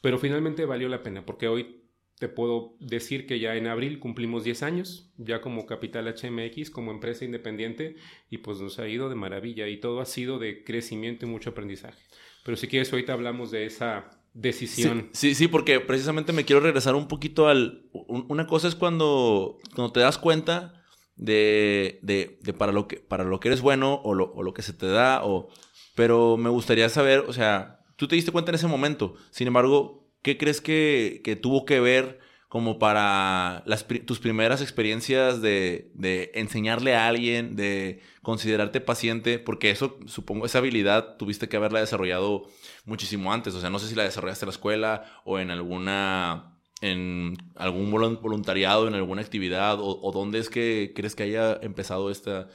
pero 0.01 0.17
finalmente 0.17 0.65
valió 0.65 0.89
la 0.89 1.03
pena, 1.03 1.25
porque 1.25 1.47
hoy 1.47 1.88
te 2.19 2.27
puedo 2.27 2.75
decir 2.79 3.25
que 3.25 3.39
ya 3.39 3.55
en 3.55 3.67
abril 3.67 3.97
cumplimos 3.99 4.43
10 4.43 4.63
años, 4.63 5.09
ya 5.17 5.39
como 5.39 5.65
Capital 5.65 6.13
HMX, 6.13 6.69
como 6.69 6.91
empresa 6.91 7.23
independiente, 7.23 7.95
y 8.29 8.39
pues 8.39 8.59
nos 8.59 8.77
ha 8.77 8.87
ido 8.89 9.07
de 9.07 9.15
maravilla 9.15 9.67
y 9.69 9.77
todo 9.77 10.01
ha 10.01 10.05
sido 10.05 10.37
de 10.37 10.65
crecimiento 10.65 11.25
y 11.25 11.29
mucho 11.29 11.51
aprendizaje. 11.51 12.03
Pero 12.43 12.57
si 12.57 12.67
quieres, 12.67 12.91
ahorita 12.91 13.13
hablamos 13.13 13.51
de 13.51 13.65
esa 13.65 14.09
decisión. 14.33 15.09
Sí, 15.13 15.33
sí, 15.33 15.47
porque 15.47 15.79
precisamente 15.79 16.33
me 16.33 16.43
quiero 16.43 16.59
regresar 16.59 16.95
un 16.95 17.07
poquito 17.07 17.47
al... 17.47 17.89
Una 17.93 18.47
cosa 18.47 18.67
es 18.67 18.75
cuando, 18.75 19.57
cuando 19.73 19.93
te 19.93 20.01
das 20.01 20.17
cuenta 20.17 20.83
de, 21.15 21.99
de, 22.01 22.37
de, 22.41 22.53
para, 22.53 22.73
lo 22.73 22.89
que, 22.89 22.97
para 22.97 23.23
lo 23.23 23.39
que 23.39 23.47
eres 23.47 23.61
bueno 23.61 24.01
o 24.03 24.13
lo, 24.13 24.33
o 24.33 24.43
lo 24.43 24.53
que 24.53 24.61
se 24.61 24.73
te 24.73 24.87
da, 24.87 25.23
o, 25.23 25.47
pero 25.95 26.35
me 26.35 26.49
gustaría 26.49 26.89
saber, 26.89 27.19
o 27.19 27.33
sea, 27.33 27.79
tú 27.95 28.09
te 28.09 28.15
diste 28.15 28.33
cuenta 28.33 28.51
en 28.51 28.55
ese 28.55 28.67
momento, 28.67 29.15
sin 29.29 29.47
embargo, 29.47 29.98
¿qué 30.21 30.37
crees 30.37 30.61
que, 30.61 31.21
que 31.23 31.35
tuvo 31.35 31.65
que 31.65 31.79
ver 31.79 32.19
como 32.49 32.79
para 32.79 33.61
las, 33.67 33.85
tus 34.05 34.19
primeras 34.19 34.61
experiencias 34.61 35.39
de, 35.39 35.91
de, 35.93 36.31
enseñarle 36.33 36.95
a 36.95 37.07
alguien, 37.07 37.55
de 37.55 38.01
considerarte 38.23 38.81
paciente, 38.81 39.37
porque 39.37 39.69
eso, 39.69 39.99
supongo, 40.07 40.47
esa 40.47 40.57
habilidad 40.57 41.17
tuviste 41.17 41.47
que 41.47 41.57
haberla 41.57 41.79
desarrollado 41.79 42.47
muchísimo 42.85 43.31
antes. 43.31 43.53
O 43.53 43.61
sea, 43.61 43.69
no 43.69 43.77
sé 43.77 43.87
si 43.87 43.95
la 43.95 44.03
desarrollaste 44.03 44.45
en 44.45 44.47
la 44.47 44.53
escuela 44.53 45.21
o 45.25 45.37
en 45.39 45.51
alguna 45.51 46.55
en 46.81 47.35
algún 47.55 47.91
voluntariado, 47.91 48.87
en 48.87 48.95
alguna 48.95 49.21
actividad, 49.21 49.79
o, 49.79 50.01
o 50.01 50.11
dónde 50.11 50.39
es 50.39 50.49
que 50.49 50.93
crees 50.95 51.13
que 51.13 51.23
haya 51.23 51.59
empezado 51.61 52.09
esta, 52.09 52.47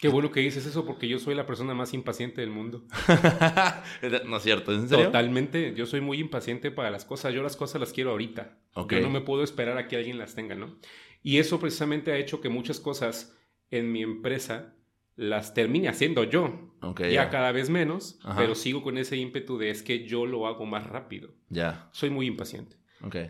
Qué 0.00 0.08
bueno 0.08 0.30
que 0.30 0.40
dices 0.40 0.64
eso 0.64 0.86
porque 0.86 1.08
yo 1.08 1.18
soy 1.18 1.34
la 1.34 1.44
persona 1.44 1.74
más 1.74 1.92
impaciente 1.92 2.40
del 2.40 2.50
mundo. 2.50 2.84
no 4.26 4.36
es 4.38 4.42
cierto, 4.42 4.72
¿en 4.72 4.88
serio? 4.88 5.06
Totalmente. 5.06 5.74
Yo 5.76 5.84
soy 5.84 6.00
muy 6.00 6.18
impaciente 6.18 6.70
para 6.70 6.90
las 6.90 7.04
cosas. 7.04 7.34
Yo 7.34 7.42
las 7.42 7.56
cosas 7.56 7.80
las 7.80 7.92
quiero 7.92 8.12
ahorita. 8.12 8.56
Yo 8.88 9.00
no 9.00 9.10
me 9.10 9.20
puedo 9.20 9.44
esperar 9.44 9.76
a 9.76 9.88
que 9.88 9.96
alguien 9.96 10.16
las 10.16 10.34
tenga, 10.34 10.54
¿no? 10.54 10.78
Y 11.22 11.36
eso 11.36 11.60
precisamente 11.60 12.12
ha 12.12 12.16
hecho 12.16 12.40
que 12.40 12.48
muchas 12.48 12.80
cosas 12.80 13.36
en 13.70 13.92
mi 13.92 14.02
empresa 14.02 14.74
las 15.16 15.52
termine 15.52 15.88
haciendo 15.88 16.24
yo. 16.24 16.72
ya, 17.10 17.28
cada 17.28 17.52
vez 17.52 17.68
menos, 17.68 18.18
pero 18.38 18.54
sigo 18.54 18.82
con 18.82 18.96
ese 18.96 19.18
ímpetu 19.18 19.58
de 19.58 19.68
es 19.68 19.82
que 19.82 20.06
yo 20.06 20.24
lo 20.24 20.46
hago 20.46 20.64
más 20.64 20.86
rápido. 20.86 21.34
Ya. 21.50 21.90
Soy 21.92 22.08
muy 22.08 22.26
impaciente. 22.26 22.76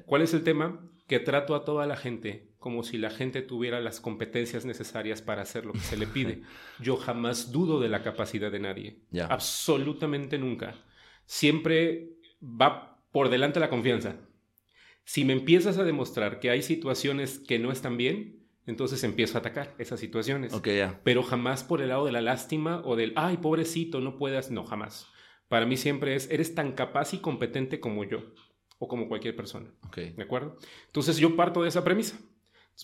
¿Cuál 0.07 0.23
es 0.23 0.35
el 0.35 0.45
tema? 0.45 0.89
Que 1.09 1.19
trato 1.19 1.57
a 1.57 1.65
toda 1.65 1.87
la 1.87 1.97
gente 1.97 2.50
como 2.61 2.85
si 2.85 2.99
la 2.99 3.11
gente 3.11 3.40
tuviera 3.43 3.81
las 3.81 4.00
competencias 4.00 4.64
necesarias 4.67 5.23
para 5.23 5.43
hacer 5.43 5.64
lo 5.64 5.73
que 5.73 5.81
se 5.81 5.97
le 5.97 6.07
pide. 6.14 6.43
Yo 6.79 6.97
jamás 6.97 7.50
dudo 7.50 7.81
de 7.81 7.88
la 7.88 8.02
capacidad 8.02 8.52
de 8.52 8.61
nadie. 8.61 9.00
Absolutamente 9.29 10.38
nunca. 10.38 10.76
Siempre 11.25 12.11
va 12.40 13.02
por 13.11 13.31
delante 13.31 13.59
la 13.59 13.71
confianza. 13.71 14.17
Si 15.05 15.25
me 15.25 15.33
empiezas 15.33 15.79
a 15.79 15.85
demostrar 15.85 16.38
que 16.38 16.50
hay 16.50 16.62
situaciones 16.62 17.38
que 17.40 17.59
no 17.59 17.73
están 17.73 17.97
bien, 17.97 18.47
entonces 18.67 19.02
empiezo 19.02 19.38
a 19.38 19.40
atacar 19.40 19.75
esas 19.79 19.99
situaciones. 19.99 20.52
Pero 21.02 21.23
jamás 21.23 21.64
por 21.64 21.81
el 21.81 21.88
lado 21.88 22.05
de 22.05 22.12
la 22.12 22.21
lástima 22.21 22.83
o 22.85 22.95
del, 22.95 23.14
ay, 23.17 23.38
pobrecito, 23.38 24.00
no 24.00 24.19
puedas. 24.19 24.50
No, 24.50 24.64
jamás. 24.64 25.09
Para 25.49 25.67
mí 25.67 25.76
siempre 25.76 26.14
es, 26.14 26.31
eres 26.31 26.55
tan 26.55 26.73
capaz 26.73 27.14
y 27.14 27.19
competente 27.19 27.81
como 27.81 28.05
yo 28.05 28.23
o 28.79 28.87
como 28.87 29.09
cualquier 29.09 29.35
persona. 29.35 29.73
¿De 29.97 30.23
acuerdo? 30.23 30.59
Entonces 30.87 31.17
yo 31.17 31.35
parto 31.37 31.62
de 31.62 31.71
esa 31.71 31.83
premisa. 31.83 32.19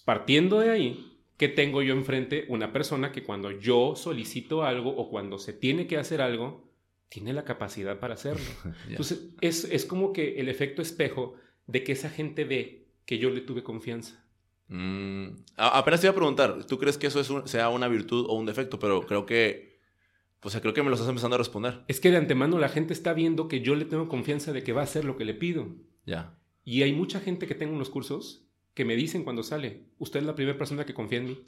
Partiendo 0.05 0.61
de 0.61 0.71
ahí, 0.71 1.19
¿qué 1.37 1.49
tengo 1.49 1.83
yo 1.83 1.95
enfrente? 1.95 2.47
Una 2.49 2.73
persona 2.73 3.13
que 3.13 3.23
cuando 3.23 3.51
yo 3.51 3.95
solicito 3.97 4.65
algo 4.65 4.91
o 4.91 5.11
cuando 5.11 5.39
se 5.39 5.53
tiene 5.53 5.87
que 5.87 5.97
hacer 5.97 6.21
algo, 6.21 6.67
tiene 7.09 7.33
la 7.33 7.45
capacidad 7.45 7.99
para 7.99 8.15
hacerlo. 8.15 8.45
Entonces, 8.89 9.31
es, 9.41 9.65
es, 9.65 9.85
como 9.85 10.13
que 10.13 10.41
el 10.41 10.49
efecto 10.49 10.83
espejo 10.83 11.35
de 11.67 11.83
que 11.85 11.93
esa 11.93 12.11
gente 12.11 12.45
ve 12.45 12.89
que 13.05 13.19
yo 13.19 13.31
le 13.31 13.41
tuve 13.41 13.63
confianza. 13.63 14.25
Mm, 14.69 15.29
apenas 15.57 16.01
te 16.01 16.07
iba 16.07 16.13
a 16.13 16.17
preguntar, 16.17 16.65
¿tú 16.67 16.79
crees 16.79 16.99
que 16.99 17.07
eso 17.07 17.21
es 17.21 17.51
sea 17.51 17.69
una 17.69 17.89
virtud 17.89 18.27
o 18.29 18.35
un 18.35 18.47
defecto? 18.47 18.79
Pero 18.79 19.07
creo 19.07 19.25
que, 19.25 19.79
o 20.43 20.51
sea, 20.51 20.61
creo 20.61 20.75
que 20.75 20.83
me 20.83 20.89
lo 20.89 20.95
estás 20.95 21.09
empezando 21.09 21.37
a 21.37 21.39
responder. 21.39 21.85
Es 21.89 22.01
que 22.01 22.11
de 22.11 22.17
antemano 22.17 22.59
la 22.59 22.69
gente 22.69 22.93
está 22.93 23.13
viendo 23.13 23.49
que 23.49 23.61
yo 23.61 23.77
le 23.77 23.85
tengo 23.85 24.09
confianza 24.09 24.53
de 24.53 24.65
que 24.65 24.73
va 24.73 24.81
a 24.81 24.85
hacer 24.85 25.05
lo 25.05 25.17
que 25.17 25.25
le 25.25 25.35
pido. 25.35 25.69
Ya. 26.05 26.39
Y 26.65 26.83
hay 26.83 26.93
mucha 26.93 27.21
gente 27.21 27.47
que 27.47 27.55
tengo 27.55 27.75
en 27.75 27.79
los 27.79 27.91
cursos 27.91 28.46
que 28.77 28.85
me 28.85 28.95
dicen 28.95 29.25
cuando 29.25 29.43
sale, 29.43 29.87
usted 29.99 30.21
es 30.21 30.27
la 30.27 30.37
primera 30.37 30.59
persona 30.59 30.85
que 30.85 30.93
confía 30.95 31.19
en 31.21 31.27
mí. 31.29 31.43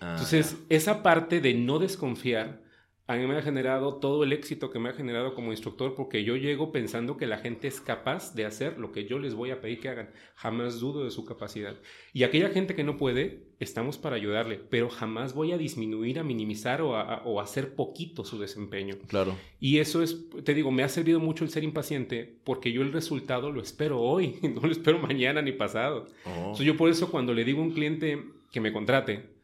Ah, 0.00 0.12
Entonces, 0.12 0.56
esa 0.68 1.02
parte 1.02 1.40
de 1.40 1.52
no 1.52 1.80
desconfiar 1.80 2.62
a 3.06 3.16
mí 3.16 3.26
me 3.26 3.36
ha 3.36 3.42
generado 3.42 3.96
todo 3.96 4.24
el 4.24 4.32
éxito 4.32 4.70
que 4.70 4.78
me 4.78 4.88
ha 4.88 4.94
generado 4.94 5.34
como 5.34 5.50
instructor 5.50 5.94
porque 5.94 6.24
yo 6.24 6.36
llego 6.36 6.72
pensando 6.72 7.18
que 7.18 7.26
la 7.26 7.36
gente 7.36 7.68
es 7.68 7.78
capaz 7.82 8.34
de 8.34 8.46
hacer 8.46 8.78
lo 8.78 8.92
que 8.92 9.04
yo 9.04 9.18
les 9.18 9.34
voy 9.34 9.50
a 9.50 9.60
pedir 9.60 9.80
que 9.80 9.90
hagan. 9.90 10.10
Jamás 10.36 10.80
dudo 10.80 11.04
de 11.04 11.10
su 11.10 11.26
capacidad. 11.26 11.76
Y 12.14 12.22
aquella 12.22 12.48
gente 12.48 12.74
que 12.74 12.82
no 12.82 12.96
puede, 12.96 13.48
estamos 13.60 13.98
para 13.98 14.16
ayudarle, 14.16 14.56
pero 14.56 14.88
jamás 14.88 15.34
voy 15.34 15.52
a 15.52 15.58
disminuir, 15.58 16.18
a 16.18 16.22
minimizar 16.22 16.80
o 16.80 16.96
a, 16.96 17.22
o 17.26 17.42
hacer 17.42 17.74
poquito 17.74 18.24
su 18.24 18.38
desempeño. 18.38 18.96
Claro. 19.06 19.36
Y 19.60 19.80
eso 19.80 20.02
es, 20.02 20.24
te 20.42 20.54
digo, 20.54 20.70
me 20.70 20.82
ha 20.82 20.88
servido 20.88 21.20
mucho 21.20 21.44
el 21.44 21.50
ser 21.50 21.62
impaciente 21.62 22.38
porque 22.42 22.72
yo 22.72 22.80
el 22.80 22.92
resultado 22.92 23.52
lo 23.52 23.60
espero 23.60 24.00
hoy, 24.00 24.38
no 24.42 24.62
lo 24.62 24.72
espero 24.72 24.98
mañana 24.98 25.42
ni 25.42 25.52
pasado. 25.52 26.06
Oh. 26.24 26.30
Entonces 26.30 26.66
yo 26.66 26.78
por 26.78 26.88
eso 26.88 27.10
cuando 27.10 27.34
le 27.34 27.44
digo 27.44 27.60
a 27.60 27.64
un 27.64 27.72
cliente 27.72 28.24
que 28.50 28.62
me 28.62 28.72
contrate, 28.72 29.34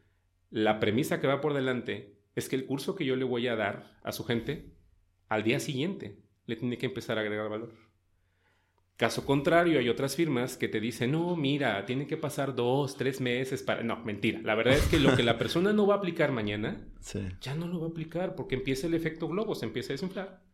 la 0.49 0.79
premisa 0.79 1.21
que 1.21 1.27
va 1.27 1.41
por 1.41 1.53
delante 1.53 2.20
es 2.35 2.49
que 2.49 2.55
el 2.55 2.65
curso 2.65 2.95
que 2.95 3.05
yo 3.05 3.15
le 3.15 3.25
voy 3.25 3.47
a 3.47 3.55
dar 3.55 3.99
a 4.03 4.11
su 4.11 4.23
gente, 4.23 4.73
al 5.29 5.43
día 5.43 5.59
siguiente 5.59 6.19
le 6.45 6.55
tiene 6.55 6.77
que 6.77 6.85
empezar 6.85 7.17
a 7.17 7.21
agregar 7.21 7.49
valor. 7.49 7.73
Caso 8.97 9.25
contrario, 9.25 9.79
hay 9.79 9.89
otras 9.89 10.15
firmas 10.15 10.57
que 10.57 10.67
te 10.67 10.79
dicen, 10.79 11.11
no, 11.11 11.35
mira, 11.35 11.85
tiene 11.85 12.05
que 12.05 12.17
pasar 12.17 12.53
dos, 12.53 12.97
tres 12.97 13.19
meses 13.19 13.63
para... 13.63 13.81
No, 13.81 13.97
mentira. 14.03 14.41
La 14.43 14.53
verdad 14.53 14.75
es 14.75 14.85
que 14.87 14.99
lo 14.99 15.15
que 15.15 15.23
la 15.23 15.39
persona 15.39 15.73
no 15.73 15.87
va 15.87 15.95
a 15.95 15.97
aplicar 15.97 16.31
mañana, 16.31 16.87
ya 17.41 17.55
no 17.55 17.67
lo 17.67 17.79
va 17.79 17.87
a 17.87 17.89
aplicar 17.89 18.35
porque 18.35 18.55
empieza 18.55 18.85
el 18.85 18.93
efecto 18.93 19.27
globo, 19.27 19.55
se 19.55 19.65
empieza 19.65 19.91
a 19.91 19.95
desinflar 19.95 20.50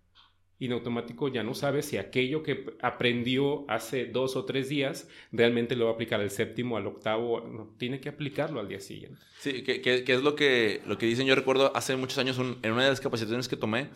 y 0.59 0.65
en 0.65 0.73
automático 0.73 1.27
ya 1.27 1.43
no 1.43 1.53
sabe 1.53 1.83
si 1.83 1.97
aquello 1.97 2.41
que 2.41 2.65
aprendió 2.81 3.69
hace 3.69 4.05
dos 4.05 4.35
o 4.35 4.45
tres 4.45 4.69
días 4.69 5.07
realmente 5.31 5.75
lo 5.75 5.85
va 5.85 5.91
a 5.91 5.93
aplicar 5.93 6.19
al 6.19 6.31
séptimo, 6.31 6.77
al 6.77 6.87
octavo, 6.87 7.41
no, 7.41 7.75
tiene 7.77 7.99
que 7.99 8.09
aplicarlo 8.09 8.59
al 8.59 8.67
día 8.67 8.79
siguiente. 8.79 9.21
Sí, 9.39 9.63
que, 9.63 9.81
que, 9.81 10.13
es 10.13 10.23
lo 10.23 10.35
que, 10.35 10.81
lo 10.87 10.97
que 10.97 11.05
dicen, 11.05 11.27
yo 11.27 11.35
recuerdo 11.35 11.75
hace 11.75 11.95
muchos 11.95 12.17
años 12.17 12.39
en 12.39 12.71
una 12.71 12.83
de 12.83 12.89
las 12.89 13.01
capacitaciones 13.01 13.47
que 13.47 13.55
tomé, 13.55 13.89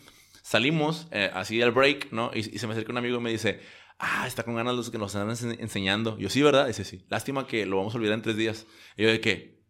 salimos 0.44 1.08
eh, 1.12 1.32
así 1.34 1.62
al 1.62 1.72
break, 1.72 2.12
¿no? 2.12 2.32
Y, 2.34 2.39
y, 2.39 2.60
se 2.60 2.68
me 2.68 2.74
acerca 2.74 2.91
un 2.91 2.98
amigo 2.98 3.18
y 3.18 3.22
me 3.22 3.32
dice, 3.32 3.60
ah, 3.98 4.25
está 4.27 4.44
con 4.44 4.56
ganas 4.56 4.75
los 4.75 4.91
que 4.91 5.00
nos 5.00 5.15
están 5.15 5.30
enseñando. 5.60 6.18
Yo, 6.20 6.30
sí, 6.30 6.41
¿verdad? 6.44 6.68
Dice, 6.68 6.84
sí. 6.84 7.06
Lástima 7.10 7.48
que 7.48 7.65
lo 7.65 7.77
vamos 7.77 7.96
a 7.96 7.98
olvidar 7.98 8.15
en 8.15 8.22
tres 8.22 8.38
días. 8.38 8.68
Y 8.98 9.03
yo, 9.03 9.10
¿de 9.10 9.20
qué? 9.20 9.62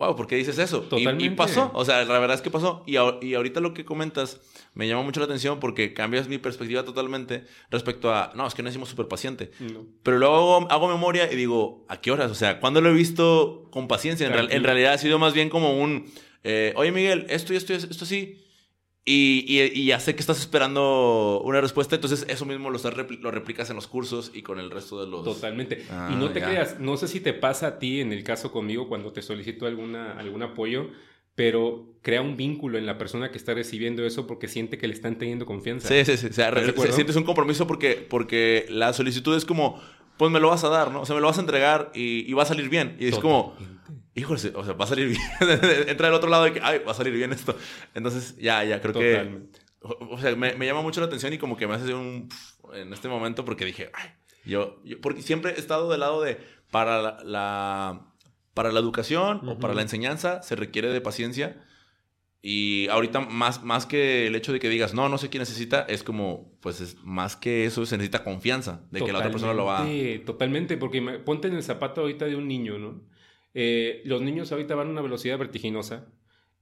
wow, 0.00 0.16
¿por 0.16 0.26
qué 0.26 0.36
dices 0.36 0.58
eso? 0.58 0.80
Totalmente. 0.80 1.24
Y, 1.24 1.30
pasó, 1.30 1.70
o 1.74 1.84
sea, 1.84 2.04
la 2.04 2.18
verdad 2.18 2.34
es 2.34 2.40
que 2.40 2.50
pasó. 2.50 2.82
Y, 2.86 2.94
y, 2.94 3.34
ahorita 3.34 3.60
lo 3.60 3.74
que 3.74 3.84
comentas 3.84 4.40
me 4.74 4.86
llama 4.86 5.02
mucho 5.02 5.20
la 5.20 5.26
atención 5.26 5.60
porque 5.60 5.92
cambias 5.94 6.28
mi 6.28 6.38
perspectiva 6.38 6.84
totalmente 6.84 7.44
respecto 7.70 8.14
a, 8.14 8.32
no, 8.34 8.46
es 8.46 8.54
que 8.54 8.62
no 8.62 8.68
decimos 8.68 8.88
súper 8.88 9.08
paciente. 9.08 9.50
Pero 10.02 10.18
luego 10.18 10.70
hago, 10.70 10.88
memoria 10.88 11.30
y 11.30 11.36
digo, 11.36 11.84
¿a 11.88 12.00
qué 12.00 12.10
horas? 12.10 12.30
O 12.30 12.34
sea, 12.34 12.60
¿cuándo 12.60 12.80
lo 12.80 12.90
he 12.90 12.94
visto 12.94 13.68
con 13.70 13.88
paciencia? 13.88 14.28
En, 14.28 14.50
en 14.50 14.64
realidad 14.64 14.92
ha 14.92 14.98
sido 14.98 15.18
más 15.18 15.34
bien 15.34 15.48
como 15.48 15.78
un, 15.78 16.10
eh, 16.44 16.72
oye 16.76 16.92
Miguel, 16.92 17.26
esto 17.28 17.52
y 17.52 17.56
esto 17.56 17.72
y 17.72 17.76
esto 17.76 18.04
sí. 18.04 18.46
Y, 19.04 19.44
y, 19.48 19.86
ya 19.86 19.98
sé 19.98 20.14
que 20.14 20.20
estás 20.20 20.38
esperando 20.38 21.40
una 21.44 21.60
respuesta, 21.60 21.96
entonces 21.96 22.26
eso 22.28 22.44
mismo 22.44 22.70
lo, 22.70 22.78
lo 22.78 23.30
replicas 23.30 23.70
en 23.70 23.76
los 23.76 23.86
cursos 23.86 24.30
y 24.34 24.42
con 24.42 24.60
el 24.60 24.70
resto 24.70 25.00
de 25.00 25.10
los... 25.10 25.24
Totalmente. 25.24 25.84
y 26.10 26.14
no 26.14 26.26
ah, 26.26 26.32
te 26.32 26.42
creas, 26.42 26.78
no 26.78 26.96
sé 26.98 27.08
si 27.08 27.18
te 27.18 27.32
pasa 27.32 27.66
a 27.66 27.78
ti 27.78 28.00
en 28.00 28.12
el 28.12 28.22
caso 28.22 28.52
conmigo 28.52 28.88
cuando 28.88 29.10
te 29.12 29.22
solicito 29.22 29.66
alguna, 29.66 30.18
algún 30.18 30.42
apoyo, 30.42 30.90
pero 31.40 31.86
crea 32.02 32.20
un 32.20 32.36
vínculo 32.36 32.76
en 32.76 32.84
la 32.84 32.98
persona 32.98 33.30
que 33.30 33.38
está 33.38 33.54
recibiendo 33.54 34.04
eso 34.04 34.26
porque 34.26 34.46
siente 34.46 34.76
que 34.76 34.86
le 34.86 34.92
están 34.92 35.16
teniendo 35.16 35.46
confianza. 35.46 35.88
Sí, 35.88 36.04
sí, 36.04 36.18
sí. 36.18 36.26
O 36.26 36.32
sea, 36.34 36.52
sientes 36.92 37.16
un 37.16 37.24
compromiso 37.24 37.66
porque, 37.66 37.94
porque 37.94 38.66
la 38.68 38.92
solicitud 38.92 39.34
es 39.34 39.46
como, 39.46 39.80
pues 40.18 40.30
me 40.30 40.38
lo 40.38 40.50
vas 40.50 40.64
a 40.64 40.68
dar, 40.68 40.90
¿no? 40.90 41.00
O 41.00 41.06
sea, 41.06 41.14
me 41.14 41.22
lo 41.22 41.28
vas 41.28 41.38
a 41.38 41.40
entregar 41.40 41.92
y, 41.94 42.30
y 42.30 42.34
va 42.34 42.42
a 42.42 42.46
salir 42.46 42.68
bien. 42.68 42.94
Y 43.00 43.08
es 43.08 43.18
como 43.18 43.56
híjole, 44.14 44.38
o 44.54 44.64
sea, 44.66 44.74
va 44.74 44.84
a 44.84 44.88
salir 44.88 45.08
bien. 45.08 45.22
Entra 45.88 46.08
del 46.08 46.14
otro 46.14 46.28
lado 46.28 46.44
de 46.44 46.52
que, 46.52 46.60
ay, 46.62 46.80
va 46.86 46.92
a 46.92 46.94
salir 46.94 47.14
bien 47.14 47.32
esto. 47.32 47.56
Entonces, 47.94 48.36
ya, 48.36 48.62
ya, 48.62 48.82
creo 48.82 48.92
Totalmente. 48.92 49.60
que... 49.60 49.70
O 50.10 50.18
sea, 50.18 50.36
me, 50.36 50.52
me, 50.56 50.66
llama 50.66 50.82
mucho 50.82 51.00
la 51.00 51.06
atención 51.06 51.32
y 51.32 51.38
como 51.38 51.56
que 51.56 51.66
me 51.66 51.72
hace 51.72 51.94
un... 51.94 52.28
En 52.74 52.92
este 52.92 53.08
momento 53.08 53.46
porque 53.46 53.64
dije, 53.64 53.90
ay, 53.94 54.10
yo, 54.44 54.76
Porque 55.00 55.22
siempre 55.22 55.52
he 55.52 55.58
estado 55.58 55.90
del 55.90 56.00
lado 56.00 56.20
de, 56.20 56.36
para 56.70 57.24
la... 57.24 58.09
para 58.54 58.72
la 58.72 58.80
educación 58.80 59.48
o 59.48 59.58
para 59.58 59.74
la 59.74 59.82
enseñanza 59.82 60.42
se 60.42 60.56
requiere 60.56 60.90
de 60.90 61.00
paciencia. 61.00 61.64
Y 62.42 62.88
ahorita 62.88 63.20
más, 63.20 63.62
más 63.62 63.84
que 63.84 64.26
el 64.26 64.34
hecho 64.34 64.52
de 64.52 64.60
que 64.60 64.70
digas, 64.70 64.94
no, 64.94 65.08
no 65.10 65.18
sé 65.18 65.28
qué 65.28 65.38
necesita, 65.38 65.82
es 65.82 66.02
como, 66.02 66.58
pues 66.60 66.80
es 66.80 66.96
más 67.04 67.36
que 67.36 67.66
eso, 67.66 67.84
se 67.84 67.98
necesita 67.98 68.24
confianza 68.24 68.86
de 68.90 69.02
que 69.02 69.12
la 69.12 69.18
otra 69.18 69.30
persona 69.30 69.52
lo 69.52 69.66
va 69.66 69.82
a... 69.82 69.88
Totalmente, 70.24 70.78
porque 70.78 71.02
ponte 71.02 71.48
en 71.48 71.54
el 71.54 71.62
zapato 71.62 72.00
ahorita 72.00 72.24
de 72.24 72.36
un 72.36 72.48
niño, 72.48 72.78
¿no? 72.78 73.02
Eh, 73.52 74.00
los 74.04 74.22
niños 74.22 74.52
ahorita 74.52 74.74
van 74.74 74.88
a 74.88 74.90
una 74.90 75.02
velocidad 75.02 75.36
vertiginosa 75.36 76.06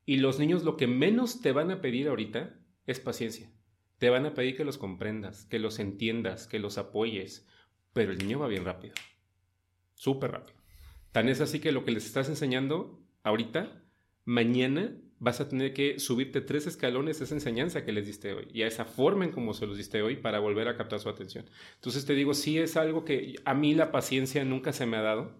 y 0.04 0.16
los 0.16 0.38
niños 0.38 0.64
lo 0.64 0.76
que 0.76 0.86
menos 0.86 1.42
te 1.42 1.52
van 1.52 1.70
a 1.70 1.80
pedir 1.80 2.08
ahorita 2.08 2.58
es 2.86 2.98
paciencia. 2.98 3.52
Te 3.98 4.10
van 4.10 4.26
a 4.26 4.34
pedir 4.34 4.56
que 4.56 4.64
los 4.64 4.78
comprendas, 4.78 5.44
que 5.44 5.58
los 5.58 5.78
entiendas, 5.78 6.48
que 6.48 6.58
los 6.58 6.78
apoyes, 6.78 7.46
pero 7.92 8.12
el 8.12 8.18
niño 8.18 8.38
va 8.38 8.48
bien 8.48 8.64
rápido. 8.64 8.94
Súper 9.94 10.32
rápido. 10.32 10.57
Tan 11.18 11.28
es 11.28 11.40
así 11.40 11.58
que 11.58 11.72
lo 11.72 11.84
que 11.84 11.90
les 11.90 12.06
estás 12.06 12.28
enseñando 12.28 13.04
ahorita, 13.24 13.82
mañana 14.24 14.96
vas 15.18 15.40
a 15.40 15.48
tener 15.48 15.74
que 15.74 15.98
subirte 15.98 16.40
tres 16.40 16.68
escalones 16.68 17.20
a 17.20 17.24
esa 17.24 17.34
enseñanza 17.34 17.84
que 17.84 17.90
les 17.90 18.06
diste 18.06 18.34
hoy 18.34 18.46
y 18.52 18.62
a 18.62 18.68
esa 18.68 18.84
forma 18.84 19.24
en 19.24 19.32
cómo 19.32 19.52
se 19.52 19.66
los 19.66 19.76
diste 19.76 20.00
hoy 20.00 20.14
para 20.14 20.38
volver 20.38 20.68
a 20.68 20.76
captar 20.76 21.00
su 21.00 21.08
atención. 21.08 21.44
Entonces 21.74 22.06
te 22.06 22.14
digo, 22.14 22.34
sí 22.34 22.60
es 22.60 22.76
algo 22.76 23.04
que 23.04 23.34
a 23.44 23.52
mí 23.52 23.74
la 23.74 23.90
paciencia 23.90 24.44
nunca 24.44 24.72
se 24.72 24.86
me 24.86 24.96
ha 24.96 25.02
dado, 25.02 25.32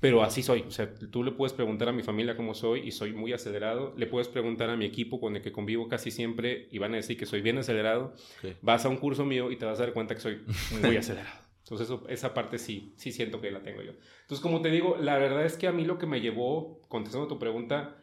pero 0.00 0.24
así 0.24 0.42
soy. 0.42 0.62
O 0.62 0.72
sea, 0.72 0.92
tú 0.92 1.22
le 1.22 1.30
puedes 1.30 1.52
preguntar 1.52 1.88
a 1.88 1.92
mi 1.92 2.02
familia 2.02 2.36
cómo 2.36 2.54
soy 2.54 2.80
y 2.80 2.90
soy 2.90 3.12
muy 3.12 3.32
acelerado. 3.32 3.94
Le 3.96 4.08
puedes 4.08 4.26
preguntar 4.26 4.70
a 4.70 4.76
mi 4.76 4.86
equipo 4.86 5.20
con 5.20 5.36
el 5.36 5.42
que 5.42 5.52
convivo 5.52 5.86
casi 5.86 6.10
siempre 6.10 6.66
y 6.72 6.78
van 6.78 6.94
a 6.94 6.96
decir 6.96 7.16
que 7.16 7.26
soy 7.26 7.42
bien 7.42 7.58
acelerado. 7.58 8.12
Vas 8.60 8.84
a 8.84 8.88
un 8.88 8.96
curso 8.96 9.24
mío 9.24 9.52
y 9.52 9.56
te 9.56 9.66
vas 9.66 9.78
a 9.78 9.84
dar 9.84 9.92
cuenta 9.92 10.16
que 10.16 10.20
soy 10.20 10.40
muy 10.82 10.96
acelerado. 10.96 11.39
Entonces 11.60 11.90
esa 12.08 12.34
parte 12.34 12.58
sí, 12.58 12.94
sí 12.96 13.12
siento 13.12 13.40
que 13.40 13.50
la 13.50 13.62
tengo 13.62 13.82
yo. 13.82 13.92
Entonces, 14.22 14.40
como 14.40 14.60
te 14.60 14.70
digo, 14.70 14.96
la 14.96 15.18
verdad 15.18 15.44
es 15.44 15.56
que 15.56 15.68
a 15.68 15.72
mí 15.72 15.84
lo 15.84 15.98
que 15.98 16.06
me 16.06 16.20
llevó, 16.20 16.80
contestando 16.88 17.28
tu 17.28 17.38
pregunta, 17.38 17.96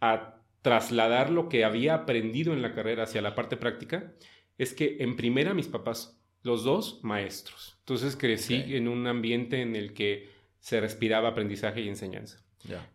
a 0.00 0.40
trasladar 0.62 1.30
lo 1.30 1.48
que 1.48 1.64
había 1.64 1.94
aprendido 1.94 2.52
en 2.52 2.62
la 2.62 2.72
carrera 2.72 3.04
hacia 3.04 3.22
la 3.22 3.34
parte 3.34 3.56
práctica, 3.56 4.14
es 4.58 4.74
que 4.74 4.98
en 5.00 5.16
primera 5.16 5.54
mis 5.54 5.68
papás, 5.68 6.20
los 6.42 6.64
dos 6.64 7.00
maestros. 7.02 7.76
Entonces 7.80 8.16
crecí 8.16 8.76
en 8.76 8.88
un 8.88 9.06
ambiente 9.06 9.60
en 9.60 9.76
el 9.76 9.92
que 9.92 10.30
se 10.58 10.80
respiraba 10.80 11.28
aprendizaje 11.28 11.80
y 11.80 11.88
enseñanza. 11.88 12.44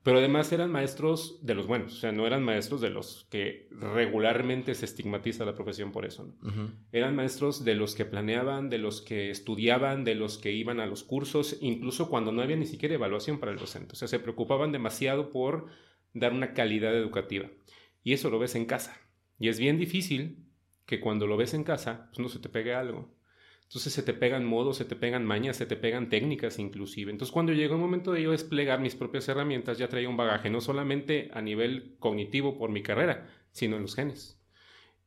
Pero 0.03 0.19
además 0.19 0.51
eran 0.51 0.71
maestros 0.71 1.39
de 1.41 1.55
los 1.55 1.65
buenos, 1.65 1.93
o 1.93 1.97
sea, 1.97 2.11
no 2.11 2.27
eran 2.27 2.43
maestros 2.43 2.81
de 2.81 2.91
los 2.91 3.25
que 3.29 3.67
regularmente 3.71 4.75
se 4.75 4.85
estigmatiza 4.85 5.45
la 5.45 5.55
profesión 5.55 5.91
por 5.91 6.05
eso. 6.05 6.33
Eran 6.91 7.15
maestros 7.15 7.65
de 7.65 7.75
los 7.75 7.95
que 7.95 8.05
planeaban, 8.05 8.69
de 8.69 8.77
los 8.77 9.01
que 9.01 9.31
estudiaban, 9.31 10.03
de 10.03 10.15
los 10.15 10.37
que 10.37 10.51
iban 10.51 10.79
a 10.79 10.85
los 10.85 11.03
cursos, 11.03 11.57
incluso 11.61 12.09
cuando 12.09 12.31
no 12.31 12.41
había 12.41 12.55
ni 12.55 12.67
siquiera 12.67 12.95
evaluación 12.95 13.39
para 13.39 13.51
el 13.51 13.57
docente. 13.57 13.93
O 13.93 13.95
sea, 13.95 14.07
se 14.07 14.19
preocupaban 14.19 14.71
demasiado 14.71 15.31
por 15.31 15.67
dar 16.13 16.31
una 16.31 16.53
calidad 16.53 16.95
educativa. 16.95 17.49
Y 18.03 18.13
eso 18.13 18.29
lo 18.29 18.39
ves 18.39 18.55
en 18.55 18.65
casa. 18.65 18.99
Y 19.39 19.49
es 19.49 19.59
bien 19.59 19.77
difícil 19.77 20.45
que 20.85 20.99
cuando 20.99 21.27
lo 21.27 21.37
ves 21.37 21.53
en 21.53 21.63
casa, 21.63 22.07
pues 22.09 22.19
no 22.19 22.29
se 22.29 22.39
te 22.39 22.49
pegue 22.49 22.73
algo. 22.73 23.14
Entonces 23.67 23.93
se 23.93 24.03
te 24.03 24.13
pegan 24.13 24.45
modos, 24.45 24.77
se 24.77 24.85
te 24.85 24.95
pegan 24.95 25.25
mañas, 25.25 25.57
se 25.57 25.65
te 25.65 25.75
pegan 25.75 26.09
técnicas 26.09 26.59
inclusive. 26.59 27.11
Entonces 27.11 27.33
cuando 27.33 27.51
llegó 27.51 27.75
el 27.75 27.81
momento 27.81 28.11
de 28.11 28.21
yo 28.21 28.31
desplegar 28.31 28.79
mis 28.79 28.95
propias 28.95 29.27
herramientas, 29.27 29.77
ya 29.77 29.89
traía 29.89 30.07
un 30.07 30.17
bagaje, 30.17 30.49
no 30.49 30.61
solamente 30.61 31.29
a 31.33 31.41
nivel 31.41 31.95
cognitivo 31.99 32.57
por 32.57 32.69
mi 32.69 32.83
carrera, 32.83 33.27
sino 33.51 33.75
en 33.75 33.81
los 33.81 33.95
genes. 33.95 34.39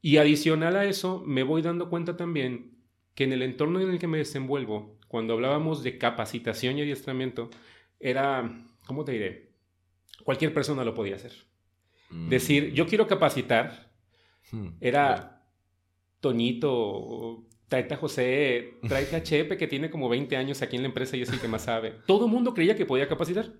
Y 0.00 0.16
adicional 0.18 0.76
a 0.76 0.84
eso, 0.84 1.22
me 1.24 1.42
voy 1.42 1.62
dando 1.62 1.88
cuenta 1.88 2.16
también 2.16 2.76
que 3.14 3.24
en 3.24 3.32
el 3.32 3.42
entorno 3.42 3.80
en 3.80 3.90
el 3.90 3.98
que 3.98 4.06
me 4.06 4.18
desenvuelvo, 4.18 4.98
cuando 5.08 5.34
hablábamos 5.34 5.82
de 5.82 5.98
capacitación 5.98 6.78
y 6.78 6.82
adiestramiento, 6.82 7.50
era, 7.98 8.64
¿cómo 8.86 9.04
te 9.04 9.12
diré? 9.12 9.52
Cualquier 10.24 10.52
persona 10.52 10.84
lo 10.84 10.94
podía 10.94 11.16
hacer. 11.16 11.32
Mm. 12.10 12.28
Decir, 12.28 12.72
yo 12.72 12.86
quiero 12.86 13.06
capacitar, 13.06 13.92
hmm. 14.52 14.68
era 14.80 15.42
Toñito, 16.20 17.47
tráete 17.68 17.94
a 17.94 17.96
José, 17.98 18.78
tráete 18.88 19.16
a 19.16 19.22
Chepe, 19.22 19.56
que 19.56 19.66
tiene 19.66 19.90
como 19.90 20.08
20 20.08 20.36
años 20.36 20.62
aquí 20.62 20.76
en 20.76 20.82
la 20.82 20.88
empresa 20.88 21.16
y 21.16 21.22
es 21.22 21.30
el 21.30 21.40
que 21.40 21.48
más 21.48 21.64
sabe. 21.64 21.94
Todo 22.06 22.26
el 22.26 22.32
mundo 22.32 22.54
creía 22.54 22.76
que 22.76 22.86
podía 22.86 23.08
capacitar. 23.08 23.52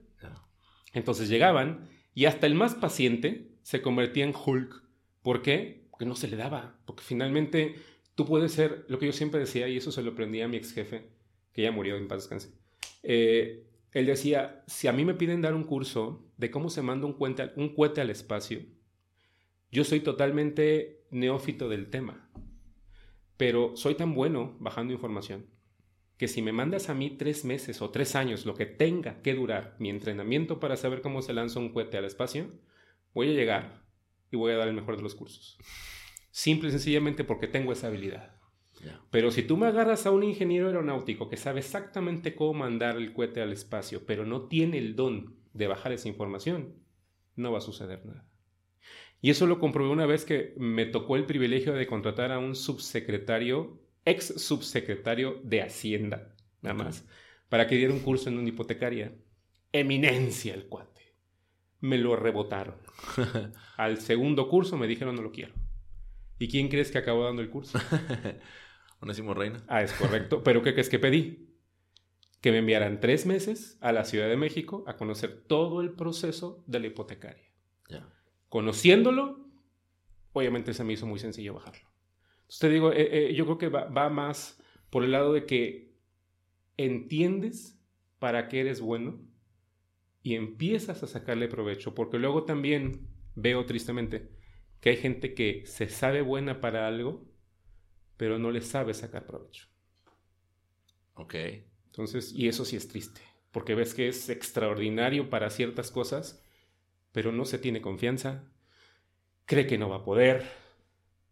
Entonces 0.94 1.28
llegaban 1.28 1.88
y 2.14 2.24
hasta 2.24 2.46
el 2.46 2.54
más 2.54 2.74
paciente 2.74 3.52
se 3.62 3.82
convertía 3.82 4.24
en 4.24 4.34
Hulk. 4.34 4.82
¿Por 5.22 5.42
qué? 5.42 5.86
Porque 5.90 6.06
no 6.06 6.16
se 6.16 6.28
le 6.28 6.36
daba. 6.36 6.80
Porque 6.86 7.02
finalmente 7.02 7.74
tú 8.14 8.24
puedes 8.24 8.52
ser, 8.52 8.86
lo 8.88 8.98
que 8.98 9.06
yo 9.06 9.12
siempre 9.12 9.40
decía, 9.40 9.68
y 9.68 9.76
eso 9.76 9.92
se 9.92 10.02
lo 10.02 10.12
aprendí 10.12 10.40
a 10.40 10.48
mi 10.48 10.56
ex 10.56 10.72
jefe, 10.72 11.10
que 11.52 11.62
ya 11.62 11.70
murió 11.70 11.96
en 11.96 12.08
paz 12.08 12.22
descanse. 12.22 12.50
Eh, 13.02 13.66
él 13.92 14.06
decía, 14.06 14.64
si 14.66 14.88
a 14.88 14.92
mí 14.92 15.04
me 15.04 15.14
piden 15.14 15.42
dar 15.42 15.54
un 15.54 15.64
curso 15.64 16.26
de 16.36 16.50
cómo 16.50 16.70
se 16.70 16.82
manda 16.82 17.06
un, 17.06 17.16
un 17.56 17.74
cohete 17.74 18.00
al 18.00 18.10
espacio, 18.10 18.60
yo 19.70 19.84
soy 19.84 20.00
totalmente 20.00 21.04
neófito 21.10 21.68
del 21.68 21.90
tema 21.90 22.28
pero 23.38 23.74
soy 23.76 23.94
tan 23.94 24.14
bueno 24.14 24.56
bajando 24.60 24.92
información 24.92 25.46
que 26.18 26.28
si 26.28 26.42
me 26.42 26.52
mandas 26.52 26.90
a 26.90 26.94
mí 26.94 27.10
tres 27.10 27.44
meses 27.44 27.80
o 27.80 27.90
tres 27.90 28.16
años, 28.16 28.44
lo 28.44 28.54
que 28.54 28.66
tenga 28.66 29.22
que 29.22 29.34
durar 29.34 29.76
mi 29.78 29.88
entrenamiento 29.88 30.58
para 30.58 30.76
saber 30.76 31.00
cómo 31.00 31.22
se 31.22 31.32
lanza 31.32 31.60
un 31.60 31.72
cohete 31.72 31.96
al 31.96 32.04
espacio, 32.04 32.50
voy 33.14 33.30
a 33.30 33.34
llegar 33.34 33.84
y 34.32 34.36
voy 34.36 34.52
a 34.52 34.56
dar 34.56 34.66
el 34.66 34.74
mejor 34.74 34.96
de 34.96 35.04
los 35.04 35.14
cursos. 35.14 35.56
Simple 36.32 36.68
y 36.68 36.72
sencillamente 36.72 37.22
porque 37.22 37.46
tengo 37.46 37.72
esa 37.72 37.86
habilidad. 37.86 38.34
Pero 39.10 39.30
si 39.30 39.42
tú 39.42 39.56
me 39.56 39.66
agarras 39.66 40.06
a 40.06 40.10
un 40.10 40.22
ingeniero 40.22 40.66
aeronáutico 40.66 41.28
que 41.28 41.36
sabe 41.36 41.60
exactamente 41.60 42.34
cómo 42.34 42.54
mandar 42.54 42.96
el 42.96 43.12
cohete 43.12 43.40
al 43.40 43.52
espacio, 43.52 44.04
pero 44.04 44.26
no 44.26 44.48
tiene 44.48 44.78
el 44.78 44.94
don 44.96 45.36
de 45.52 45.66
bajar 45.66 45.92
esa 45.92 46.08
información, 46.08 46.74
no 47.36 47.52
va 47.52 47.58
a 47.58 47.62
suceder 47.62 48.04
nada. 48.04 48.28
Y 49.20 49.30
eso 49.30 49.46
lo 49.46 49.58
comprobé 49.58 49.90
una 49.90 50.06
vez 50.06 50.24
que 50.24 50.54
me 50.56 50.86
tocó 50.86 51.16
el 51.16 51.26
privilegio 51.26 51.72
de 51.72 51.86
contratar 51.86 52.30
a 52.30 52.38
un 52.38 52.54
subsecretario, 52.54 53.80
ex 54.04 54.40
subsecretario 54.40 55.40
de 55.42 55.62
Hacienda, 55.62 56.34
nada 56.62 56.74
más, 56.74 57.04
para 57.48 57.66
que 57.66 57.76
diera 57.76 57.92
un 57.92 58.00
curso 58.00 58.28
en 58.28 58.38
una 58.38 58.48
hipotecaria. 58.48 59.12
Eminencia 59.72 60.54
el 60.54 60.66
cuate. 60.66 61.14
Me 61.80 61.98
lo 61.98 62.16
rebotaron. 62.16 62.76
Al 63.76 64.00
segundo 64.00 64.48
curso 64.48 64.76
me 64.76 64.86
dijeron 64.86 65.16
no 65.16 65.22
lo 65.22 65.32
quiero. 65.32 65.54
¿Y 66.38 66.48
quién 66.48 66.68
crees 66.68 66.90
que 66.90 66.98
acabó 66.98 67.24
dando 67.24 67.42
el 67.42 67.50
curso? 67.50 67.78
Onésimo 69.00 69.34
Reina. 69.34 69.62
Ah, 69.68 69.82
es 69.82 69.92
correcto. 69.92 70.42
Pero 70.44 70.62
¿qué 70.62 70.72
crees 70.72 70.88
que 70.88 70.98
pedí? 70.98 71.48
Que 72.40 72.52
me 72.52 72.58
enviaran 72.58 73.00
tres 73.00 73.26
meses 73.26 73.76
a 73.80 73.92
la 73.92 74.04
Ciudad 74.04 74.28
de 74.28 74.36
México 74.36 74.84
a 74.86 74.96
conocer 74.96 75.42
todo 75.46 75.80
el 75.80 75.90
proceso 75.90 76.62
de 76.66 76.80
la 76.80 76.86
hipotecaria. 76.86 77.50
Ya. 77.88 78.08
Conociéndolo, 78.48 79.46
obviamente 80.32 80.74
se 80.74 80.84
me 80.84 80.94
hizo 80.94 81.06
muy 81.06 81.18
sencillo 81.18 81.54
bajarlo. 81.54 81.88
Entonces 82.40 82.60
te 82.60 82.68
digo, 82.70 82.92
eh, 82.92 83.30
eh, 83.30 83.34
yo 83.34 83.44
creo 83.44 83.58
que 83.58 83.68
va, 83.68 84.08
más 84.08 84.62
por 84.90 85.04
el 85.04 85.12
lado 85.12 85.34
de 85.34 85.44
que 85.44 85.92
entiendes 86.76 87.78
para 88.18 88.48
qué 88.48 88.60
eres 88.60 88.80
bueno 88.80 89.20
y 90.22 90.34
empiezas 90.34 91.02
a 91.02 91.06
sacarle 91.06 91.48
provecho, 91.48 91.94
porque 91.94 92.18
luego 92.18 92.44
también 92.44 93.06
veo 93.34 93.66
tristemente 93.66 94.30
que 94.80 94.90
hay 94.90 94.96
gente 94.96 95.34
que 95.34 95.64
se 95.66 95.88
sabe 95.88 96.22
buena 96.22 96.60
para 96.60 96.86
algo, 96.86 97.26
pero 98.16 98.38
no 98.38 98.50
le 98.50 98.60
sabe 98.60 98.94
sacar 98.94 99.26
provecho. 99.26 99.68
Ok. 101.14 101.34
Entonces, 101.86 102.32
y 102.32 102.48
eso 102.48 102.64
sí 102.64 102.76
es 102.76 102.88
triste, 102.88 103.20
porque 103.50 103.74
ves 103.74 103.92
que 103.92 104.08
es 104.08 104.28
extraordinario 104.28 105.30
para 105.30 105.50
ciertas 105.50 105.90
cosas, 105.90 106.44
pero 107.12 107.32
no 107.32 107.44
se 107.44 107.58
tiene 107.58 107.80
confianza, 107.80 108.44
cree 109.44 109.66
que 109.66 109.78
no 109.78 109.88
va 109.88 109.96
a 109.96 110.04
poder 110.04 110.44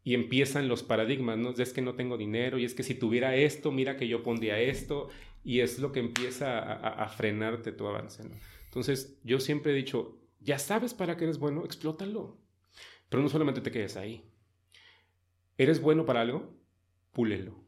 y 0.02 0.14
empiezan 0.14 0.68
los 0.68 0.82
paradigmas, 0.82 1.36
¿no? 1.36 1.50
Es 1.50 1.72
que 1.72 1.82
no 1.82 1.94
tengo 1.94 2.16
dinero 2.16 2.58
y 2.58 2.64
es 2.64 2.74
que 2.74 2.82
si 2.82 2.94
tuviera 2.94 3.34
esto, 3.34 3.72
mira 3.72 3.96
que 3.96 4.08
yo 4.08 4.22
pondría 4.22 4.58
esto 4.60 5.08
y 5.42 5.60
es 5.60 5.78
lo 5.78 5.92
que 5.92 6.00
empieza 6.00 6.60
a, 6.60 7.08
frenarte 7.08 7.72
tu 7.72 7.86
avance, 7.86 8.24
¿no? 8.24 8.36
Entonces, 8.64 9.18
yo 9.24 9.40
siempre 9.40 9.72
he 9.72 9.74
dicho, 9.74 10.18
ya 10.40 10.58
sabes 10.58 10.94
para 10.94 11.16
qué 11.16 11.24
eres 11.24 11.38
bueno, 11.38 11.64
explótalo. 11.64 12.38
Pero 13.08 13.22
no 13.22 13.28
solamente 13.28 13.60
te 13.60 13.70
quedes 13.70 13.96
ahí. 13.96 14.30
¿Eres 15.58 15.80
bueno 15.80 16.04
para 16.04 16.20
algo? 16.20 16.54
Púlelo. 17.12 17.64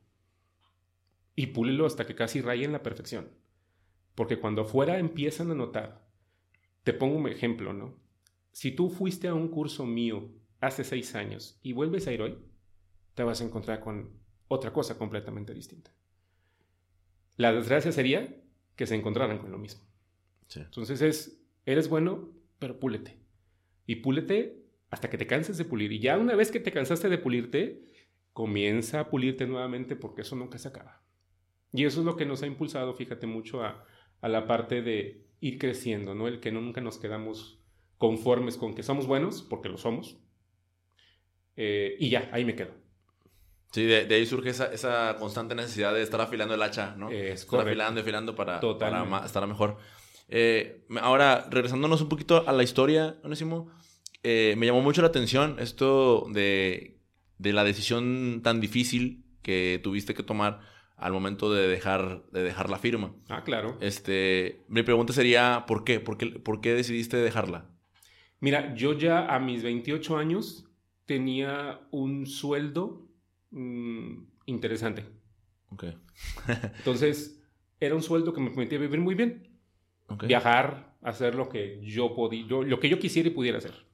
Y 1.35 1.47
púlelo 1.47 1.87
hasta 1.87 2.07
que 2.07 2.15
casi 2.15 2.41
raye 2.41 2.65
en 2.65 2.73
la 2.73 2.83
perfección. 2.83 3.31
Porque 4.15 4.39
cuando 4.39 4.63
afuera 4.63 4.99
empiezan 4.99 5.51
a 5.51 5.55
notar 5.55 6.08
te 6.85 6.93
pongo 6.93 7.17
un 7.17 7.29
ejemplo, 7.29 7.73
¿no? 7.73 7.99
Si 8.53 8.73
tú 8.73 8.91
fuiste 8.91 9.29
a 9.29 9.35
un 9.35 9.49
curso 9.49 9.87
mío 9.87 10.31
hace 10.61 10.85
seis 10.85 11.15
años 11.15 11.59
y 11.63 11.73
vuelves 11.73 12.07
a 12.07 12.13
ir 12.13 12.23
hoy, 12.23 12.39
te 13.15 13.23
vas 13.23 13.41
a 13.41 13.45
encontrar 13.45 13.81
con 13.81 14.19
otra 14.49 14.73
cosa 14.73 14.99
completamente 14.99 15.55
distinta. 15.55 15.93
La 17.37 17.53
desgracia 17.53 17.93
sería 17.93 18.43
que 18.75 18.87
se 18.87 18.95
encontraran 18.95 19.39
con 19.39 19.53
lo 19.53 19.59
mismo. 19.59 19.83
Entonces 20.55 21.03
es, 21.03 21.45
eres 21.67 21.89
bueno, 21.89 22.33
pero 22.59 22.81
púlete. 22.81 23.19
Y 23.87 23.97
púlete 23.97 24.65
hasta 24.91 25.11
que 25.11 25.19
te 25.19 25.27
canses 25.27 25.59
de 25.59 25.65
pulir. 25.65 25.93
Y 25.93 26.01
ya 26.01 26.19
una 26.19 26.35
vez 26.35 26.51
que 26.51 26.61
te 26.61 26.73
cansaste 26.73 27.09
de 27.09 27.19
pulirte, 27.19 27.85
comienza 28.33 29.01
a 29.01 29.11
pulirte 29.11 29.47
nuevamente 29.47 29.97
porque 29.97 30.23
eso 30.23 30.37
nunca 30.37 30.59
se 30.59 30.69
acaba. 30.69 31.03
Y 31.73 31.85
eso 31.85 32.01
es 32.01 32.07
lo 32.07 32.17
que 32.17 32.27
nos 32.27 32.43
ha 32.43 32.47
impulsado, 32.47 32.95
fíjate, 32.95 33.27
mucho 33.27 33.63
a, 33.63 33.85
a 34.21 34.29
la 34.29 34.47
parte 34.47 34.81
de 34.83 35.28
ir 35.41 35.59
creciendo, 35.59 36.15
¿no? 36.15 36.29
El 36.29 36.41
que 36.41 36.53
nunca 36.53 36.81
nos 36.81 36.99
quedamos 36.99 37.61
conformes 37.97 38.57
con 38.57 38.75
que 38.75 38.83
somos 38.83 39.07
buenos, 39.07 39.43
porque 39.43 39.69
lo 39.69 39.77
somos, 39.77 40.19
eh, 41.57 41.97
y 41.99 42.09
ya, 42.09 42.29
ahí 42.33 42.45
me 42.45 42.55
quedo. 42.55 42.73
Sí, 43.73 43.85
de, 43.85 44.15
ahí 44.15 44.25
surge 44.25 44.51
esa, 44.51 45.17
constante 45.19 45.55
necesidad 45.55 45.93
de 45.93 46.03
estar 46.03 46.21
afilando 46.21 46.55
el 46.55 46.63
hacha, 46.63 46.95
¿no? 46.97 47.11
Es 47.11 47.43
estar 47.43 47.61
afilando 47.61 48.01
y 48.01 48.03
afilando 48.03 48.35
para, 48.35 48.61
para 48.61 49.27
estar 49.27 49.47
mejor. 49.47 49.77
Eh, 50.29 50.87
ahora, 51.01 51.49
regresándonos 51.51 52.01
un 52.01 52.09
poquito 52.09 52.49
a 52.49 52.53
la 52.53 52.63
historia, 52.63 53.19
Onésimo, 53.25 53.71
eh, 54.23 54.55
me 54.57 54.67
llamó 54.67 54.83
mucho 54.83 55.03
la 55.03 55.09
atención 55.09 55.57
esto 55.59 56.27
de, 56.31 57.01
de, 57.39 57.53
la 57.53 57.65
decisión 57.65 58.41
tan 58.43 58.61
difícil 58.61 59.25
que 59.43 59.81
tuviste 59.83 60.15
que 60.15 60.23
tomar 60.23 60.61
al 60.99 61.13
momento 61.13 61.53
de 61.53 61.69
dejar, 61.69 62.25
de 62.33 62.43
dejar 62.43 62.69
la 62.69 62.79
firma. 62.79 63.15
Ah, 63.29 63.45
claro. 63.45 63.79
Este, 63.81 64.65
mi 64.69 64.83
pregunta 64.83 65.13
sería, 65.13 65.65
¿por 65.67 65.85
qué? 65.85 66.01
¿Por 66.01 66.19
qué, 66.19 66.27
por 66.27 66.61
qué 66.61 66.75
decidiste 66.75 67.17
dejarla? 67.17 67.71
Mira, 68.41 68.75
yo 68.75 68.93
ya 68.93 69.33
a 69.33 69.39
mis 69.39 69.63
28 69.63 70.17
años 70.17 70.67
tenía 71.07 71.81
un 71.93 72.27
sueldo 72.27 73.09
mm, 73.51 74.25
interesante. 74.47 75.07
Ok. 75.71 75.85
Entonces, 76.79 77.43
era 77.79 77.95
un 77.95 78.03
sueldo 78.03 78.33
que 78.33 78.41
me 78.41 78.51
permitía 78.51 78.79
vivir 78.79 79.01
muy 79.01 79.15
bien. 79.15 79.49
Viajar, 80.27 80.97
hacer 81.03 81.35
lo 81.35 81.49
que 81.49 81.81
yo 81.83 82.15
podía, 82.15 82.45
lo 82.47 82.81
que 82.81 82.89
yo 82.89 82.99
quisiera 82.99 83.29
y 83.29 83.33
pudiera 83.33 83.59
hacer. 83.59 83.87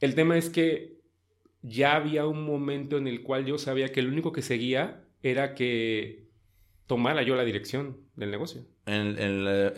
El 0.00 0.14
tema 0.14 0.38
es 0.38 0.48
que 0.48 1.00
ya 1.60 1.96
había 1.96 2.26
un 2.26 2.44
momento 2.44 2.96
en 2.96 3.08
el 3.08 3.22
cual 3.22 3.44
yo 3.44 3.58
sabía 3.58 3.90
que 3.90 4.00
lo 4.00 4.10
único 4.10 4.32
que 4.32 4.42
seguía 4.42 5.05
era 5.30 5.54
que 5.54 6.26
tomara 6.86 7.22
yo 7.22 7.36
la 7.36 7.44
dirección 7.44 7.98
del 8.14 8.30
negocio. 8.30 8.62
En, 8.86 9.44
la, 9.44 9.68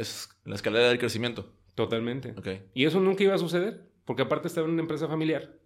escalera 0.55 0.89
del 0.89 0.99
crecimiento. 0.99 1.53
Totalmente. 1.75 2.35
Y 2.75 2.85
eso 2.85 3.01
nunca 3.01 3.25
iba 3.25 3.35
a 3.35 3.39
suceder, 3.39 3.83
porque 4.05 4.23
aparte 4.23 4.49
estaba 4.49 4.67
en 4.67 4.75
una 4.75 4.83
empresa 4.83 5.09
familiar 5.09 5.59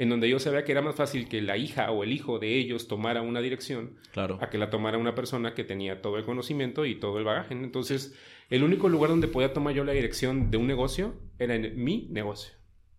en 0.00 0.08
donde 0.08 0.30
yo 0.30 0.38
sabía 0.38 0.64
que 0.64 0.72
era 0.72 0.80
más 0.80 0.94
fácil 0.94 1.28
que 1.28 1.42
la 1.42 1.58
hija 1.58 1.90
o 1.90 2.04
el 2.04 2.12
hijo 2.14 2.38
de 2.38 2.56
ellos 2.56 2.88
tomara 2.88 3.20
una 3.20 3.42
dirección 3.42 3.98
claro. 4.12 4.38
a 4.40 4.48
que 4.48 4.56
la 4.56 4.70
tomara 4.70 4.96
una 4.96 5.14
persona 5.14 5.52
que 5.52 5.62
tenía 5.62 6.00
todo 6.00 6.16
el 6.16 6.24
conocimiento 6.24 6.86
y 6.86 6.94
todo 6.94 7.18
el 7.18 7.24
bagaje. 7.24 7.52
Entonces, 7.52 8.18
el 8.48 8.62
único 8.62 8.88
lugar 8.88 9.10
donde 9.10 9.28
podía 9.28 9.52
tomar 9.52 9.74
yo 9.74 9.84
la 9.84 9.92
dirección 9.92 10.50
de 10.50 10.56
un 10.56 10.66
negocio 10.66 11.16
era 11.38 11.54
en 11.54 11.84
mi 11.84 12.08
negocio. 12.10 12.54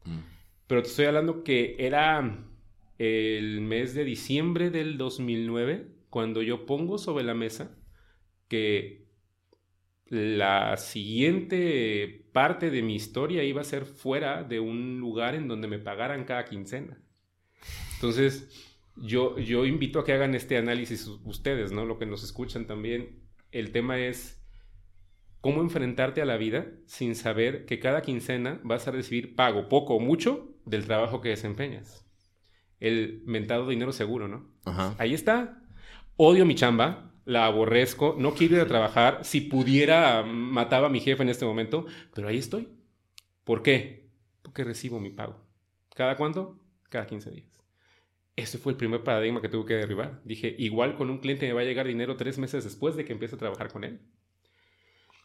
Mm. 0.05 0.19
Pero 0.67 0.83
te 0.83 0.89
estoy 0.89 1.05
hablando 1.05 1.43
que 1.43 1.75
era 1.79 2.45
el 2.99 3.61
mes 3.61 3.95
de 3.95 4.03
diciembre 4.03 4.69
del 4.69 4.99
2009 4.99 5.87
cuando 6.11 6.43
yo 6.43 6.65
pongo 6.67 6.99
sobre 6.99 7.23
la 7.23 7.33
mesa 7.33 7.75
que 8.49 9.07
la 10.07 10.75
siguiente 10.75 12.27
parte 12.33 12.69
de 12.69 12.83
mi 12.83 12.95
historia 12.95 13.45
iba 13.45 13.61
a 13.61 13.63
ser 13.63 13.85
fuera 13.85 14.43
de 14.43 14.59
un 14.59 14.99
lugar 14.99 15.35
en 15.35 15.47
donde 15.47 15.69
me 15.69 15.79
pagaran 15.79 16.25
cada 16.25 16.43
quincena. 16.43 17.01
Entonces, 17.95 18.49
yo, 18.97 19.39
yo 19.39 19.65
invito 19.65 19.99
a 19.99 20.03
que 20.03 20.11
hagan 20.11 20.35
este 20.35 20.57
análisis 20.57 21.07
ustedes, 21.07 21.71
¿no? 21.71 21.85
Lo 21.85 21.97
que 21.97 22.05
nos 22.05 22.25
escuchan 22.25 22.67
también. 22.67 23.21
El 23.51 23.71
tema 23.71 23.97
es 23.97 24.45
cómo 25.39 25.61
enfrentarte 25.61 26.21
a 26.21 26.25
la 26.25 26.35
vida 26.35 26.67
sin 26.87 27.15
saber 27.15 27.65
que 27.65 27.79
cada 27.79 28.01
quincena 28.01 28.59
vas 28.65 28.85
a 28.85 28.91
recibir 28.91 29.33
pago, 29.33 29.69
poco 29.69 29.95
o 29.95 30.01
mucho, 30.01 30.57
del 30.65 30.85
trabajo 30.85 31.21
que 31.21 31.29
desempeñas. 31.29 32.05
El 32.81 33.23
mentado 33.25 33.65
dinero 33.69 33.93
seguro, 33.93 34.27
¿no? 34.27 34.51
Ahí 34.97 35.13
está. 35.13 35.60
Odio 36.23 36.45
mi 36.45 36.53
chamba, 36.53 37.11
la 37.25 37.47
aborrezco, 37.47 38.15
no 38.15 38.35
quiero 38.35 38.57
ir 38.57 38.61
a 38.61 38.67
trabajar, 38.67 39.25
si 39.25 39.41
pudiera 39.41 40.21
mataba 40.21 40.85
a 40.85 40.89
mi 40.91 40.99
jefe 40.99 41.23
en 41.23 41.29
este 41.29 41.45
momento, 41.45 41.87
pero 42.13 42.27
ahí 42.27 42.37
estoy. 42.37 42.67
¿Por 43.43 43.63
qué? 43.63 44.11
Porque 44.43 44.63
recibo 44.63 44.99
mi 44.99 45.09
pago. 45.09 45.43
¿Cada 45.95 46.17
cuánto? 46.17 46.59
Cada 46.89 47.07
15 47.07 47.31
días. 47.31 47.59
Ese 48.35 48.59
fue 48.59 48.73
el 48.73 48.77
primer 48.77 49.03
paradigma 49.03 49.41
que 49.41 49.49
tuve 49.49 49.65
que 49.65 49.73
derribar. 49.73 50.21
Dije, 50.23 50.55
igual 50.59 50.93
con 50.93 51.09
un 51.09 51.17
cliente 51.17 51.47
me 51.47 51.53
va 51.53 51.61
a 51.61 51.63
llegar 51.63 51.87
dinero 51.87 52.15
tres 52.17 52.37
meses 52.37 52.65
después 52.65 52.95
de 52.95 53.03
que 53.03 53.13
empiece 53.13 53.33
a 53.33 53.39
trabajar 53.39 53.71
con 53.71 53.83
él. 53.83 53.99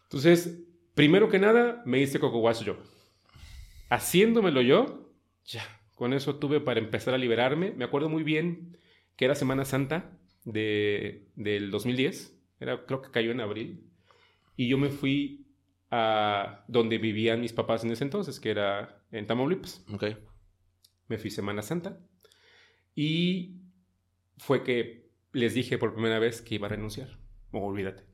Entonces, 0.05 0.63
primero 0.95 1.29
que 1.29 1.39
nada, 1.39 1.83
me 1.85 2.01
hice 2.01 2.19
Coco 2.19 2.39
Wash 2.39 2.65
yo. 2.65 2.79
Haciéndomelo 3.91 4.63
yo, 4.63 5.13
ya, 5.45 5.63
con 5.95 6.15
eso 6.15 6.37
tuve 6.37 6.59
para 6.61 6.81
empezar 6.81 7.13
a 7.13 7.19
liberarme. 7.19 7.73
Me 7.73 7.85
acuerdo 7.85 8.09
muy 8.09 8.23
bien 8.23 8.79
que 9.17 9.27
era 9.27 9.35
Semana 9.35 9.67
Santa 9.67 10.19
de, 10.47 11.29
del 11.37 11.71
2010, 11.71 12.35
era, 12.61 12.87
creo 12.87 13.03
que 13.03 13.11
cayó 13.11 13.31
en 13.31 13.43
abril, 13.43 13.85
y 14.57 14.69
yo 14.69 14.79
me 14.79 14.89
fui 14.89 15.47
a 15.91 16.65
donde 16.67 16.99
vivían 16.99 17.41
mis 17.41 17.53
papás 17.53 17.85
en 17.85 17.91
ese 17.91 18.05
entonces, 18.05 18.41
que 18.41 18.51
era 18.51 19.05
en 19.13 19.27
Tamaulipas. 19.27 19.85
Okay. 19.93 20.17
Me 21.09 21.19
fui 21.19 21.31
Semana 21.31 21.63
Santa 21.63 22.01
y 22.95 23.61
fue 24.39 24.65
que 24.65 25.11
les 25.33 25.55
dije 25.55 25.79
por 25.79 25.93
primera 25.93 26.19
vez 26.19 26.43
que 26.43 26.57
iba 26.57 26.67
a 26.67 26.71
renunciar. 26.71 27.19
Oh, 27.53 27.67
olvídate. 27.67 28.05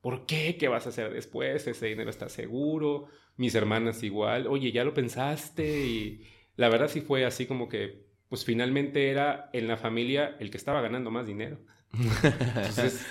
¿Por 0.00 0.26
qué? 0.26 0.56
¿Qué 0.56 0.68
vas 0.68 0.86
a 0.86 0.90
hacer 0.90 1.12
después? 1.12 1.66
Ese 1.66 1.86
dinero 1.86 2.10
está 2.10 2.28
seguro. 2.28 3.08
Mis 3.36 3.54
hermanas 3.54 4.02
igual. 4.02 4.46
Oye, 4.46 4.70
ya 4.70 4.84
lo 4.84 4.94
pensaste. 4.94 5.84
Y 5.84 6.22
la 6.54 6.68
verdad 6.68 6.88
sí 6.88 7.00
fue 7.00 7.24
así 7.24 7.46
como 7.46 7.68
que, 7.68 8.06
pues 8.28 8.44
finalmente 8.44 9.10
era 9.10 9.50
en 9.52 9.66
la 9.66 9.76
familia 9.76 10.36
el 10.38 10.50
que 10.50 10.58
estaba 10.58 10.80
ganando 10.80 11.10
más 11.10 11.26
dinero. 11.26 11.58
Entonces, 11.98 13.06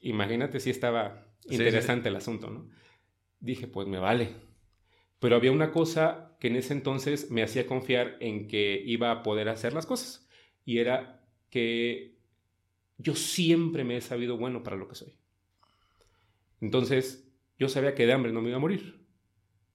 imagínate 0.00 0.60
si 0.60 0.70
estaba 0.70 1.26
interesante 1.48 2.08
el 2.08 2.16
asunto, 2.16 2.50
¿no? 2.50 2.68
Dije, 3.40 3.66
pues 3.66 3.86
me 3.88 3.98
vale. 3.98 4.34
Pero 5.18 5.36
había 5.36 5.52
una 5.52 5.72
cosa 5.72 6.36
que 6.40 6.48
en 6.48 6.56
ese 6.56 6.72
entonces 6.72 7.30
me 7.30 7.42
hacía 7.42 7.66
confiar 7.66 8.16
en 8.20 8.46
que 8.48 8.82
iba 8.84 9.10
a 9.10 9.22
poder 9.22 9.48
hacer 9.48 9.72
las 9.72 9.86
cosas. 9.86 10.28
Y 10.64 10.78
era 10.78 11.24
que 11.50 12.16
yo 12.98 13.14
siempre 13.14 13.84
me 13.84 13.96
he 13.96 14.00
sabido 14.00 14.36
bueno 14.36 14.62
para 14.62 14.76
lo 14.76 14.88
que 14.88 14.94
soy. 14.94 15.14
Entonces, 16.60 17.28
yo 17.58 17.68
sabía 17.68 17.94
que 17.94 18.06
de 18.06 18.12
hambre 18.12 18.32
no 18.32 18.42
me 18.42 18.48
iba 18.48 18.58
a 18.58 18.60
morir. 18.60 19.04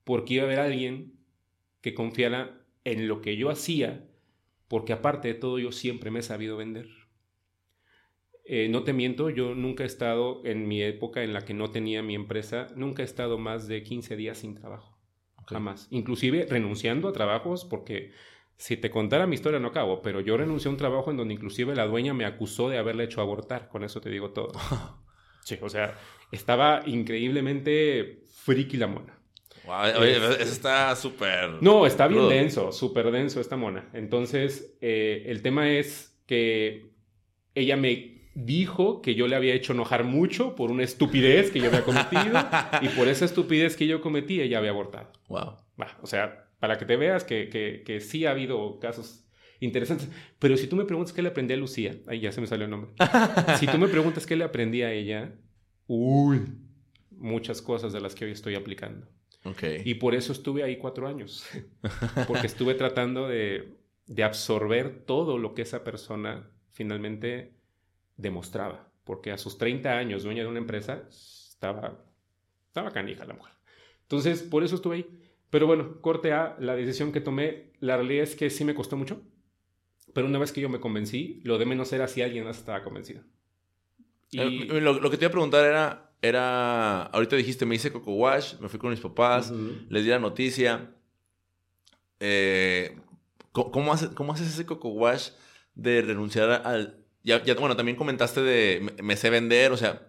Porque 0.04 0.36
iba 0.36 0.43
a 0.43 0.45
haber 0.45 0.60
alguien 0.60 1.13
que 1.82 1.93
confiara 1.93 2.65
en 2.84 3.08
lo 3.08 3.21
que 3.21 3.38
yo 3.38 3.49
hacía, 3.49 4.10
porque 4.67 4.93
aparte 4.93 5.28
de 5.30 5.34
todo 5.34 5.60
yo 5.60 5.71
siempre 5.71 6.12
me 6.12 6.19
he 6.19 6.23
sabido 6.23 6.58
vender. 6.58 6.88
Eh, 8.45 8.67
no 8.69 8.84
te 8.84 8.91
miento, 8.91 9.29
yo 9.29 9.56
nunca 9.56 9.84
he 9.84 9.88
estado 9.88 10.41
en 10.43 10.67
mi 10.67 10.82
época 10.82 11.23
en 11.23 11.34
la 11.34 11.45
que 11.45 11.53
no 11.53 11.71
tenía 11.71 12.03
mi 12.03 12.13
empresa, 12.13 12.67
nunca 12.75 13.01
he 13.01 13.06
estado 13.06 13.38
más 13.38 13.67
de 13.67 13.84
15 13.84 14.15
días 14.17 14.39
sin 14.39 14.56
trabajo. 14.56 14.97
Jamás. 15.47 15.88
Inclusive 15.91 16.45
renunciando 16.49 17.08
a 17.08 17.13
trabajos 17.13 17.65
porque 17.65 18.12
si 18.58 18.77
te 18.77 18.89
contara 18.89 19.27
mi 19.27 19.36
historia 19.36 19.60
no 19.60 19.69
acabo, 19.69 20.01
pero 20.01 20.21
yo 20.21 20.38
renuncié 20.38 20.69
a 20.69 20.71
un 20.71 20.77
trabajo 20.77 21.12
en 21.12 21.17
donde 21.17 21.34
inclusive 21.34 21.75
la 21.75 21.86
dueña 21.86 22.13
me 22.13 22.25
acusó 22.25 22.69
de 22.69 22.77
haberle 22.77 23.06
hecho 23.06 23.21
abortar, 23.21 23.69
con 23.69 23.84
eso 23.84 24.01
te 24.01 24.10
digo 24.10 24.32
todo. 24.32 24.51
sí, 25.43 25.58
o 25.62 25.69
sea, 25.69 25.97
estaba 26.32 26.82
increíblemente 26.86 28.23
friki 28.27 28.77
la 28.77 28.88
mona. 28.88 29.19
oye, 29.97 30.17
eso 30.17 30.32
está 30.32 30.95
súper... 30.95 31.62
No, 31.62 31.86
está 31.86 32.08
bien 32.08 32.27
denso, 32.27 32.71
súper 32.71 33.12
denso 33.12 33.39
esta 33.39 33.56
mona. 33.56 33.89
Entonces, 33.93 34.77
eh, 34.82 35.23
el 35.27 35.41
tema 35.41 35.69
es 35.71 36.21
que 36.25 36.91
ella 37.56 37.77
me 37.77 38.12
dijo 38.36 39.02
que 39.02 39.15
yo 39.15 39.28
le 39.28 39.36
había 39.36 39.54
hecho 39.54 39.74
enojar 39.74 40.04
mucho 40.04 40.56
por 40.56 40.72
una 40.72 40.84
estupidez 40.84 41.52
que 41.52 41.60
yo 41.60 41.67
había 41.67 41.84
cometido 41.84 42.39
y 42.82 42.89
por 42.89 43.08
esa 43.08 43.26
estupidez 43.26 43.76
que 43.76 43.88
yo 43.88 44.02
cometí 44.02 44.41
ella 44.41 44.58
había 44.58 44.72
abortado. 44.72 45.12
Wow. 45.28 45.56
o 46.02 46.08
sea, 46.08 46.48
para 46.60 46.78
que 46.78 46.86
te 46.86 46.98
veas 46.98 47.24
que, 47.24 47.50
que, 47.50 47.84
que, 47.86 48.00
sí 48.00 48.26
ha 48.26 48.32
habido 48.32 48.80
casos 48.80 49.26
interesantes. 49.60 50.10
Pero 50.39 50.58
si 50.58 50.67
tú 50.67 50.76
me 50.76 50.86
preguntas 50.86 51.13
qué 51.13 51.22
le 51.22 51.30
aprendí 51.30 51.54
a 51.54 51.58
Lucía, 51.58 51.96
ahí 52.08 52.22
ya 52.22 52.32
se 52.32 52.41
me 52.41 52.48
salió 52.48 52.65
el 52.65 52.72
nombre. 52.72 52.91
si 53.60 53.67
tú 53.67 53.78
me 53.78 53.88
preguntas 53.88 54.26
qué 54.26 54.36
le 54.36 54.43
aprendí 54.43 54.82
a 54.82 54.91
ella, 54.91 55.34
uy, 55.88 56.41
muchas 57.12 57.62
cosas 57.62 57.93
de 57.93 58.02
las 58.02 58.15
que 58.15 58.26
hoy 58.26 58.32
estoy 58.32 58.56
aplicando. 58.56 59.08
Okay. 59.46 59.82
Y 59.84 59.96
por 59.96 60.15
eso 60.15 60.32
estuve 60.32 60.63
ahí 60.63 60.78
cuatro 60.78 61.08
años, 61.08 61.46
porque 62.28 62.48
estuve 62.48 62.76
tratando 62.76 63.28
de, 63.28 63.74
de 64.08 64.24
absorber 64.24 65.04
todo 65.06 65.38
lo 65.38 65.54
que 65.54 65.63
esa 65.63 65.84
persona 65.84 66.50
finalmente 66.72 67.52
demostraba, 68.17 68.91
porque 69.04 69.32
a 69.32 69.38
sus 69.38 69.58
30 69.58 69.91
años, 69.97 70.23
dueña 70.23 70.43
de 70.43 70.49
una 70.49 70.60
empresa, 70.60 71.04
estaba, 71.10 72.04
estaba 72.67 72.91
canija 72.91 73.26
la 73.26 73.34
mujer. 73.34 73.54
Entonces, 74.04 74.43
por 74.43 74.63
eso 74.63 74.76
estuve 74.76 74.95
ahí. 74.95 75.19
Pero 75.49 75.67
bueno, 75.67 76.02
corte 76.02 76.34
A, 76.34 76.56
la 76.60 76.76
decisión 76.76 77.12
que 77.12 77.21
tomé, 77.21 77.73
la 77.80 77.95
realidad 77.95 78.23
es 78.23 78.36
que 78.36 78.49
sí 78.49 78.65
me 78.65 78.73
costó 78.73 78.97
mucho, 78.97 79.21
pero 80.13 80.28
una 80.28 80.39
vez 80.39 80.52
que 80.52 80.62
yo 80.62 80.69
me 80.69 80.80
convencí, 80.80 81.41
lo 81.43 81.58
de 81.58 81.65
menos 81.65 81.93
era 81.93 82.08
si 82.08 82.21
alguien 82.21 82.43
más 82.43 82.58
estaba 82.58 82.84
convencido. 82.84 83.21
Y... 84.32 84.39
Eh, 84.39 84.82
lo, 84.82 84.99
que 85.10 85.17
te 85.17 85.26
iba 85.26 85.30
a 85.30 85.32
preguntar 85.32 85.63
era, 85.65 86.12
era, 86.21 87.04
ahorita 87.04 87.36
dijiste, 87.36 87.65
me 87.65 87.76
hice 87.76 87.91
Coco 87.91 88.13
Wash, 88.13 88.56
me 88.60 88.69
fui 88.69 88.80
con 88.80 88.89
mis 88.89 88.99
papás, 88.99 89.52
les 89.89 90.04
di 90.04 90.10
la 90.10 90.19
noticia. 90.19 90.91
Eh, 92.19 92.97
¿cómo, 93.52 93.93
haces, 93.93 94.10
¿Cómo 94.10 94.34
haces 94.34 94.47
ese 94.47 94.65
Coco 94.65 94.89
Wash 94.89 95.30
de 95.76 96.02
renunciar 96.02 96.49
al, 96.65 97.03
ya, 97.23 97.41
bueno, 97.55 97.75
también 97.75 97.97
comentaste 97.97 98.41
de 98.41 98.93
me, 99.01 99.15
sé 99.15 99.29
vender, 99.29 99.71
o 99.71 99.77
sea, 99.77 100.07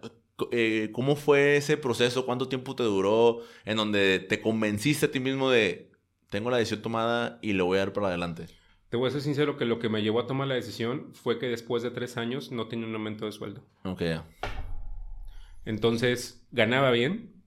eh, 0.51 0.89
¿cómo 0.91 1.15
fue 1.15 1.57
ese 1.57 1.77
proceso? 1.77 2.25
¿Cuánto 2.25 2.47
tiempo 2.47 2.75
te 2.75 2.83
duró? 2.83 3.39
En 3.63 3.77
donde 3.77 4.19
te 4.19 4.41
convenciste 4.41 5.05
a 5.05 5.11
ti 5.11 5.19
mismo 5.19 5.49
de 5.49 5.91
tengo 6.29 6.49
la 6.49 6.57
decisión 6.57 6.81
tomada 6.81 7.39
y 7.41 7.53
lo 7.53 7.65
voy 7.65 7.77
a 7.77 7.81
dar 7.81 7.93
para 7.93 8.07
adelante. 8.07 8.47
Te 8.89 8.97
voy 8.97 9.07
a 9.07 9.11
ser 9.11 9.21
sincero 9.21 9.57
que 9.57 9.65
lo 9.65 9.79
que 9.79 9.89
me 9.89 10.01
llevó 10.01 10.19
a 10.19 10.27
tomar 10.27 10.47
la 10.47 10.55
decisión 10.55 11.13
fue 11.13 11.39
que 11.39 11.47
después 11.47 11.83
de 11.83 11.91
tres 11.91 12.17
años 12.17 12.51
no 12.51 12.67
tenía 12.67 12.87
un 12.87 12.93
aumento 12.93 13.25
de 13.25 13.31
sueldo. 13.31 13.63
Ok. 13.83 14.01
Entonces, 15.65 16.45
ganaba 16.51 16.91
bien, 16.91 17.41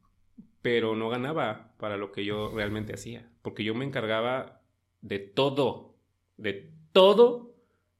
pero 0.62 0.96
no 0.96 1.08
ganaba 1.08 1.74
para 1.78 1.96
lo 1.96 2.12
que 2.12 2.24
yo 2.24 2.50
realmente 2.54 2.94
hacía, 2.94 3.30
porque 3.42 3.64
yo 3.64 3.74
me 3.74 3.84
encargaba 3.84 4.62
de 5.00 5.18
todo, 5.18 5.94
de 6.36 6.72
todo, 6.92 7.47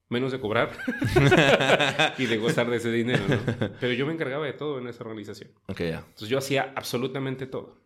menos 0.09 0.33
de 0.33 0.41
cobrar 0.41 0.73
y 2.19 2.27
de 2.27 2.39
gozar 2.39 2.71
de 2.71 2.77
ese 2.77 2.91
dinero, 2.91 3.25
¿no? 3.29 3.71
Pero 3.81 3.93
yo 3.93 4.07
me 4.07 4.13
encargaba 4.13 4.47
de 4.47 4.53
todo 4.53 4.79
en 4.79 4.89
esa 4.89 5.05
organización. 5.05 5.51
Ok, 5.67 5.81
ya. 5.81 5.99
Entonces 5.99 6.29
yo 6.29 6.39
hacía 6.39 6.73
absolutamente 6.75 7.47
todo. 7.47 7.79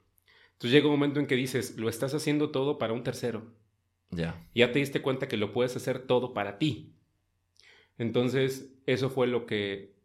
Entonces 0.53 0.71
llega 0.71 0.87
un 0.87 0.93
momento 0.93 1.19
en 1.19 1.27
que 1.27 1.35
dices, 1.35 1.77
lo 1.77 1.89
estás 1.89 2.15
haciendo 2.15 2.51
todo 2.51 2.79
para 2.79 2.93
un 2.93 3.03
tercero. 3.03 3.53
Ya. 4.11 4.47
Ya 4.55 4.71
te 4.73 4.79
diste 4.79 5.03
cuenta 5.03 5.27
que 5.27 5.37
lo 5.37 5.53
puedes 5.53 5.75
hacer 5.75 6.07
todo 6.07 6.35
para 6.35 6.59
ti. 6.59 6.95
Entonces, 7.99 8.73
eso 8.87 9.11
fue 9.11 9.27
lo 9.27 9.47
que, 9.47 9.97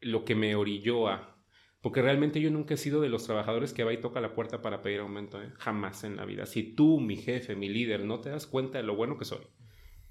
lo 0.00 0.24
que 0.24 0.34
me 0.34 0.54
orilló 0.54 1.08
a... 1.08 1.36
Porque 1.80 2.02
realmente 2.02 2.40
yo 2.40 2.50
nunca 2.50 2.74
he 2.74 2.76
sido 2.76 3.00
de 3.00 3.08
los 3.08 3.24
trabajadores 3.24 3.72
que 3.72 3.84
va 3.84 3.92
y 3.92 4.00
toca 4.00 4.20
la 4.20 4.34
puerta 4.34 4.60
para 4.60 4.82
pedir 4.82 5.00
aumento. 5.00 5.40
¿eh? 5.40 5.52
Jamás 5.58 6.02
en 6.02 6.16
la 6.16 6.24
vida. 6.24 6.44
Si 6.44 6.62
tú, 6.62 7.00
mi 7.00 7.16
jefe, 7.16 7.54
mi 7.54 7.68
líder, 7.68 8.04
no 8.04 8.20
te 8.20 8.30
das 8.30 8.46
cuenta 8.46 8.78
de 8.78 8.84
lo 8.84 8.96
bueno 8.96 9.16
que 9.16 9.24
soy 9.24 9.46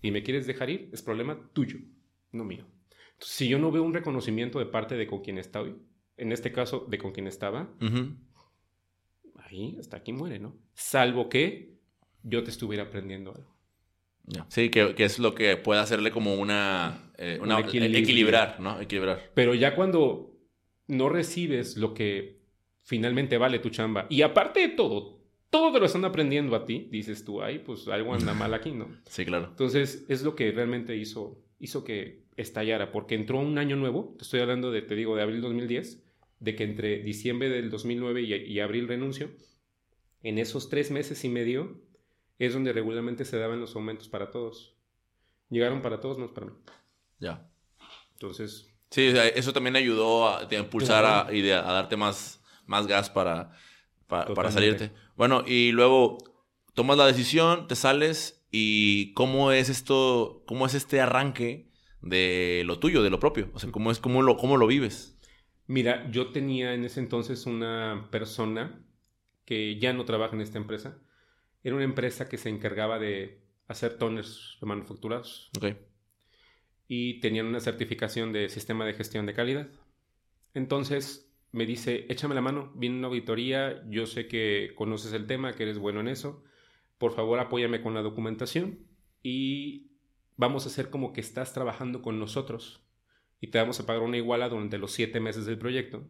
y 0.05 0.11
me 0.11 0.21
quieres 0.23 0.45
dejar 0.47 0.69
ir, 0.69 0.89
es 0.93 1.01
problema 1.01 1.49
tuyo, 1.53 1.79
no 2.31 2.43
mío. 2.43 2.65
Entonces, 3.13 3.35
si 3.35 3.47
yo 3.47 3.57
no 3.59 3.71
veo 3.71 3.83
un 3.83 3.93
reconocimiento 3.93 4.59
de 4.59 4.65
parte 4.67 4.95
de 4.95 5.07
con 5.07 5.21
quien 5.21 5.37
estoy, 5.37 5.75
en 6.17 6.31
este 6.31 6.51
caso 6.51 6.85
de 6.89 6.97
con 6.97 7.11
quien 7.11 7.27
estaba, 7.27 7.73
Ujú. 7.81 8.15
ahí 9.43 9.75
hasta 9.79 9.97
aquí 9.97 10.13
muere, 10.13 10.39
¿no? 10.39 10.55
Salvo 10.73 11.29
que 11.29 11.75
yo 12.23 12.43
te 12.43 12.51
estuviera 12.51 12.83
aprendiendo 12.83 13.33
algo. 13.33 13.55
Sí, 14.49 14.69
que, 14.69 14.95
que 14.95 15.03
es 15.05 15.19
lo 15.19 15.35
que 15.35 15.55
puede 15.55 15.79
hacerle 15.81 16.09
como 16.11 16.33
una... 16.35 17.11
eh, 17.17 17.37
una- 17.41 17.57
Un 17.57 17.65
equilibrio. 17.65 17.99
equilibrar, 17.99 18.59
¿no? 18.59 18.81
Equilibrar. 18.81 19.31
Pero 19.35 19.53
ya 19.53 19.75
cuando 19.75 20.35
no 20.87 21.09
recibes 21.09 21.77
lo 21.77 21.93
que 21.93 22.41
finalmente 22.81 23.37
vale 23.37 23.59
tu 23.59 23.69
chamba, 23.69 24.07
y 24.09 24.23
aparte 24.23 24.61
de 24.61 24.69
todo, 24.69 25.14
todo 25.57 25.71
te 25.71 25.79
lo 25.79 25.85
están 25.85 26.03
aprendiendo 26.05 26.55
a 26.55 26.65
ti, 26.65 26.87
dices 26.91 27.23
tú, 27.23 27.41
ay, 27.41 27.59
pues 27.59 27.87
algo 27.87 28.13
anda 28.13 28.33
mal 28.33 28.53
aquí, 28.53 28.71
¿no? 28.71 28.87
Sí, 29.07 29.25
claro. 29.25 29.47
Entonces, 29.49 30.05
es 30.09 30.21
lo 30.23 30.35
que 30.35 30.51
realmente 30.51 30.95
hizo, 30.97 31.37
hizo 31.59 31.83
que 31.83 32.23
estallara, 32.35 32.91
porque 32.91 33.15
entró 33.15 33.39
un 33.39 33.57
año 33.57 33.75
nuevo, 33.77 34.13
te 34.17 34.23
estoy 34.23 34.41
hablando 34.41 34.71
de, 34.71 34.81
te 34.81 34.95
digo, 34.95 35.15
de 35.15 35.21
abril 35.23 35.41
2010, 35.41 36.03
de 36.41 36.55
que 36.55 36.63
entre 36.65 36.99
diciembre 37.03 37.49
del 37.49 37.69
2009 37.69 38.21
y, 38.21 38.33
y 38.33 38.59
abril 38.59 38.87
renuncio, 38.89 39.29
en 40.23 40.37
esos 40.39 40.67
tres 40.69 40.91
meses 40.91 41.23
y 41.23 41.29
medio 41.29 41.79
es 42.39 42.53
donde 42.53 42.73
regularmente 42.73 43.23
se 43.23 43.37
daban 43.37 43.61
los 43.61 43.75
aumentos 43.75 44.09
para 44.09 44.31
todos. 44.31 44.75
Llegaron 45.49 45.81
para 45.81 45.99
todos, 46.01 46.17
no 46.17 46.33
para 46.33 46.47
mí. 46.47 46.53
Ya. 47.19 47.49
Entonces, 48.13 48.69
Sí, 48.91 49.07
o 49.09 49.11
sea, 49.11 49.27
eso 49.27 49.51
también 49.51 49.75
ayudó 49.75 50.27
a, 50.27 50.39
a 50.41 50.55
impulsar 50.55 51.05
a, 51.05 51.33
y 51.33 51.41
de- 51.41 51.53
a 51.53 51.61
darte 51.61 51.97
más, 51.97 52.41
más 52.65 52.87
gas 52.87 53.09
para, 53.09 53.51
pa- 54.07 54.25
para, 54.33 54.51
salirte. 54.51 54.91
Bueno, 55.15 55.43
y 55.45 55.71
luego 55.71 56.17
tomas 56.73 56.97
la 56.97 57.05
decisión, 57.07 57.67
te 57.67 57.75
sales 57.75 58.45
y 58.51 59.13
cómo 59.13 59.51
es 59.51 59.69
esto, 59.69 60.43
cómo 60.47 60.65
es 60.65 60.73
este 60.73 61.01
arranque 61.01 61.69
de 62.01 62.63
lo 62.65 62.79
tuyo, 62.79 63.01
de 63.03 63.09
lo 63.09 63.19
propio. 63.19 63.49
O 63.53 63.59
sea, 63.59 63.71
cómo 63.71 63.91
es, 63.91 63.99
cómo 63.99 64.21
lo, 64.21 64.37
cómo 64.37 64.57
lo 64.57 64.67
vives. 64.67 65.17
Mira, 65.67 66.09
yo 66.11 66.31
tenía 66.31 66.73
en 66.73 66.83
ese 66.85 66.99
entonces 66.99 67.45
una 67.47 68.07
persona 68.11 68.85
que 69.45 69.79
ya 69.79 69.93
no 69.93 70.05
trabaja 70.05 70.35
en 70.35 70.41
esta 70.41 70.57
empresa. 70.57 70.97
Era 71.63 71.75
una 71.75 71.83
empresa 71.83 72.29
que 72.29 72.37
se 72.37 72.49
encargaba 72.49 72.99
de 72.99 73.41
hacer 73.67 73.97
toners 73.97 74.57
manufacturados 74.61 75.49
Ok. 75.57 75.75
y 76.87 77.19
tenían 77.19 77.47
una 77.47 77.59
certificación 77.59 78.31
de 78.31 78.49
sistema 78.49 78.85
de 78.85 78.93
gestión 78.93 79.25
de 79.25 79.33
calidad. 79.33 79.67
Entonces 80.53 81.24
me 81.55 81.65
dice, 81.65 82.05
échame 82.09 82.35
la 82.35 82.41
mano, 82.41 82.73
viene 82.75 82.97
una 82.97 83.07
auditoría, 83.07 83.81
yo 83.89 84.05
sé 84.07 84.27
que 84.27 84.73
conoces 84.75 85.13
el 85.13 85.25
tema, 85.25 85.53
que 85.53 85.63
eres 85.63 85.77
bueno 85.77 86.01
en 86.01 86.09
eso, 86.09 86.43
por 86.97 87.13
favor 87.13 87.39
apóyame 87.39 87.81
con 87.81 87.93
la 87.93 88.01
documentación 88.01 88.79
y 89.23 89.91
vamos 90.35 90.65
a 90.65 90.67
hacer 90.67 90.89
como 90.89 91.13
que 91.13 91.21
estás 91.21 91.53
trabajando 91.53 92.01
con 92.01 92.19
nosotros 92.19 92.85
y 93.39 93.47
te 93.47 93.57
vamos 93.57 93.79
a 93.79 93.85
pagar 93.85 94.01
una 94.01 94.17
iguala 94.17 94.49
durante 94.49 94.77
los 94.77 94.91
siete 94.91 95.21
meses 95.21 95.45
del 95.45 95.57
proyecto. 95.57 96.05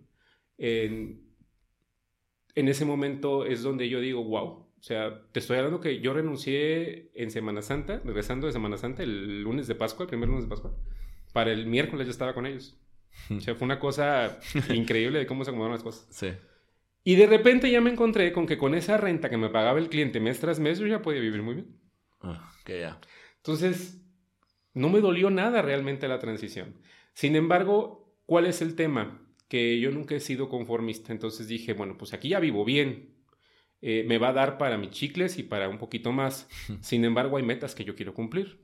En, 0.57 1.29
en 2.55 2.67
ese 2.67 2.85
momento 2.85 3.45
es 3.45 3.61
donde 3.61 3.87
yo 3.87 3.99
digo, 3.99 4.23
wow. 4.23 4.65
O 4.79 4.83
sea, 4.87 5.27
te 5.31 5.39
estoy 5.39 5.57
hablando 5.57 5.79
que 5.79 5.99
yo 5.99 6.13
renuncié 6.13 7.11
en 7.13 7.29
Semana 7.29 7.61
Santa, 7.61 8.01
regresando 8.03 8.47
de 8.47 8.53
Semana 8.53 8.77
Santa, 8.77 9.03
el 9.03 9.43
lunes 9.43 9.67
de 9.67 9.75
Pascua, 9.75 10.05
el 10.05 10.09
primer 10.09 10.27
lunes 10.29 10.45
de 10.45 10.49
Pascua. 10.49 10.75
Para 11.33 11.51
el 11.51 11.67
miércoles 11.67 12.07
ya 12.07 12.11
estaba 12.11 12.33
con 12.33 12.47
ellos. 12.47 12.79
O 13.29 13.41
sea, 13.41 13.55
fue 13.55 13.65
una 13.65 13.79
cosa 13.79 14.39
increíble 14.73 15.19
de 15.19 15.27
cómo 15.27 15.43
se 15.43 15.51
acomodaron 15.51 15.75
las 15.75 15.83
cosas. 15.83 16.07
Sí. 16.09 16.31
Y 17.03 17.15
de 17.15 17.27
repente 17.27 17.69
ya 17.69 17.81
me 17.81 17.91
encontré 17.91 18.31
con 18.33 18.47
que 18.47 18.57
con 18.57 18.73
esa 18.73 18.97
renta 18.97 19.29
que 19.29 19.37
me 19.37 19.49
pagaba 19.49 19.77
el 19.77 19.89
cliente 19.89 20.19
mes 20.19 20.39
tras 20.39 20.59
mes, 20.59 20.79
yo 20.79 20.87
ya 20.87 21.01
podía 21.01 21.21
vivir 21.21 21.43
muy 21.43 21.55
bien. 21.55 21.79
Ah, 22.21 22.51
ok, 22.61 22.69
ya. 22.69 22.99
Entonces, 23.37 24.01
no 24.73 24.89
me 24.89 25.01
dolió 25.01 25.29
nada 25.29 25.61
realmente 25.61 26.07
la 26.07 26.19
transición. 26.19 26.75
Sin 27.13 27.35
embargo, 27.35 28.17
¿cuál 28.25 28.47
es 28.47 28.61
el 28.61 28.75
tema? 28.75 29.21
Que 29.47 29.79
yo 29.79 29.91
nunca 29.91 30.15
he 30.15 30.19
sido 30.19 30.49
conformista. 30.49 31.13
Entonces 31.13 31.47
dije, 31.47 31.73
bueno, 31.73 31.95
pues 31.97 32.13
aquí 32.13 32.29
ya 32.29 32.39
vivo 32.39 32.65
bien. 32.65 33.15
Eh, 33.81 34.03
me 34.07 34.17
va 34.17 34.29
a 34.29 34.33
dar 34.33 34.57
para 34.57 34.79
mis 34.79 34.89
chicles 34.89 35.37
y 35.37 35.43
para 35.43 35.69
un 35.69 35.77
poquito 35.77 36.11
más. 36.11 36.49
Sin 36.81 37.05
embargo, 37.05 37.37
hay 37.37 37.43
metas 37.43 37.75
que 37.75 37.85
yo 37.85 37.95
quiero 37.95 38.15
cumplir. 38.15 38.59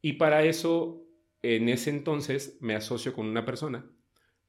Y 0.00 0.14
para 0.14 0.42
eso, 0.42 1.01
en 1.42 1.68
ese 1.68 1.90
entonces, 1.90 2.56
me 2.60 2.74
asocio 2.74 3.12
con 3.12 3.26
una 3.26 3.44
persona 3.44 3.84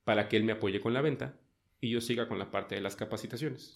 para 0.04 0.28
que 0.30 0.38
él 0.38 0.44
me 0.44 0.54
apoye 0.54 0.80
con 0.82 0.94
la 0.94 1.02
venta 1.02 1.40
y 1.80 1.90
yo 1.90 2.02
siga 2.02 2.28
con 2.28 2.40
la 2.40 2.52
parte 2.52 2.76
de 2.76 2.82
las 2.82 2.96
capacitaciones. 2.96 3.76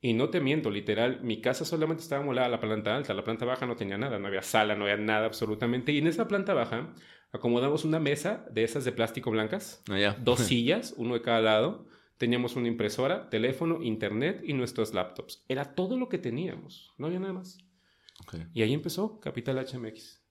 Y 0.00 0.12
no 0.12 0.28
te 0.28 0.40
miento, 0.40 0.70
literal, 0.70 1.20
mi 1.22 1.40
casa 1.40 1.64
solamente 1.64 2.02
estaba 2.02 2.22
molada 2.22 2.46
a 2.46 2.50
la 2.50 2.60
planta 2.60 2.94
alta, 2.94 3.14
la 3.14 3.24
planta 3.24 3.46
baja 3.46 3.66
no 3.66 3.74
tenía 3.76 3.96
nada, 3.96 4.18
no 4.18 4.28
había 4.28 4.42
sala, 4.42 4.74
no 4.76 4.84
había 4.84 4.98
nada 4.98 5.26
absolutamente. 5.26 5.92
Y 5.92 5.98
en 5.98 6.06
esa 6.06 6.28
planta 6.28 6.52
baja 6.52 6.92
acomodamos 7.32 7.84
una 7.84 8.00
mesa 8.00 8.46
de 8.50 8.64
esas 8.64 8.84
de 8.84 8.92
plástico 8.92 9.30
blancas, 9.30 9.82
Ah, 9.88 10.16
dos 10.20 10.40
sillas, 10.48 10.94
uno 10.98 11.14
de 11.14 11.22
cada 11.22 11.40
lado, 11.40 11.86
teníamos 12.18 12.54
una 12.56 12.68
impresora, 12.68 13.30
teléfono, 13.30 13.82
internet 13.82 14.42
y 14.44 14.52
nuestros 14.52 14.92
laptops. 14.92 15.42
Era 15.48 15.74
todo 15.74 15.96
lo 15.96 16.08
que 16.08 16.18
teníamos, 16.18 16.92
no 16.98 17.06
había 17.06 17.20
nada 17.20 17.32
más. 17.32 17.58
Y 18.52 18.62
ahí 18.62 18.72
empezó 18.74 19.20
Capital 19.20 19.58
HMX. 19.58 20.23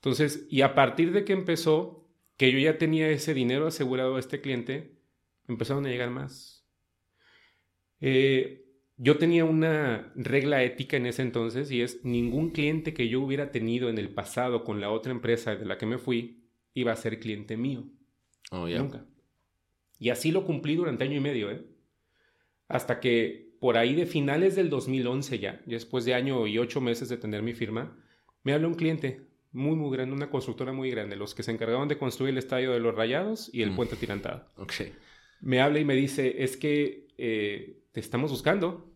Entonces, 0.00 0.46
y 0.48 0.62
a 0.62 0.74
partir 0.74 1.12
de 1.12 1.24
que 1.26 1.34
empezó, 1.34 2.08
que 2.38 2.50
yo 2.50 2.58
ya 2.58 2.78
tenía 2.78 3.10
ese 3.10 3.34
dinero 3.34 3.66
asegurado 3.66 4.16
a 4.16 4.20
este 4.20 4.40
cliente, 4.40 4.98
empezaron 5.46 5.84
a 5.84 5.90
llegar 5.90 6.08
más. 6.08 6.66
Eh, 8.00 8.64
yo 8.96 9.18
tenía 9.18 9.44
una 9.44 10.10
regla 10.14 10.62
ética 10.62 10.96
en 10.96 11.04
ese 11.04 11.20
entonces 11.20 11.70
y 11.70 11.82
es 11.82 12.02
ningún 12.02 12.50
cliente 12.50 12.94
que 12.94 13.08
yo 13.08 13.20
hubiera 13.20 13.50
tenido 13.50 13.90
en 13.90 13.98
el 13.98 14.08
pasado 14.08 14.64
con 14.64 14.80
la 14.80 14.90
otra 14.90 15.12
empresa 15.12 15.54
de 15.54 15.66
la 15.66 15.76
que 15.76 15.86
me 15.86 15.98
fui 15.98 16.44
iba 16.72 16.92
a 16.92 16.96
ser 16.96 17.20
cliente 17.20 17.58
mío. 17.58 17.84
Oh, 18.50 18.68
ya. 18.68 18.78
Nunca. 18.78 19.04
Y 19.98 20.08
así 20.08 20.32
lo 20.32 20.46
cumplí 20.46 20.76
durante 20.76 21.04
año 21.04 21.18
y 21.18 21.20
medio, 21.20 21.50
¿eh? 21.50 21.62
Hasta 22.68 23.00
que 23.00 23.54
por 23.60 23.76
ahí 23.76 23.94
de 23.94 24.06
finales 24.06 24.56
del 24.56 24.70
2011 24.70 25.38
ya, 25.38 25.60
después 25.66 26.06
de 26.06 26.14
año 26.14 26.46
y 26.46 26.56
ocho 26.56 26.80
meses 26.80 27.10
de 27.10 27.18
tener 27.18 27.42
mi 27.42 27.52
firma, 27.52 27.98
me 28.42 28.54
habla 28.54 28.68
un 28.68 28.74
cliente 28.74 29.29
muy, 29.52 29.76
muy 29.76 29.94
grande, 29.96 30.14
una 30.14 30.30
constructora 30.30 30.72
muy 30.72 30.90
grande, 30.90 31.16
los 31.16 31.34
que 31.34 31.42
se 31.42 31.50
encargaron 31.50 31.88
de 31.88 31.98
construir 31.98 32.30
el 32.32 32.38
estadio 32.38 32.72
de 32.72 32.80
los 32.80 32.94
Rayados 32.94 33.50
y 33.52 33.62
el 33.62 33.72
Mm. 33.72 33.76
puente 33.76 33.96
tirantado. 33.96 34.46
Ok. 34.56 34.72
Me 35.40 35.60
habla 35.60 35.78
y 35.80 35.84
me 35.84 35.94
dice, 35.94 36.42
es 36.44 36.56
que 36.56 37.08
eh, 37.18 37.82
te 37.92 38.00
estamos 38.00 38.30
buscando 38.30 38.90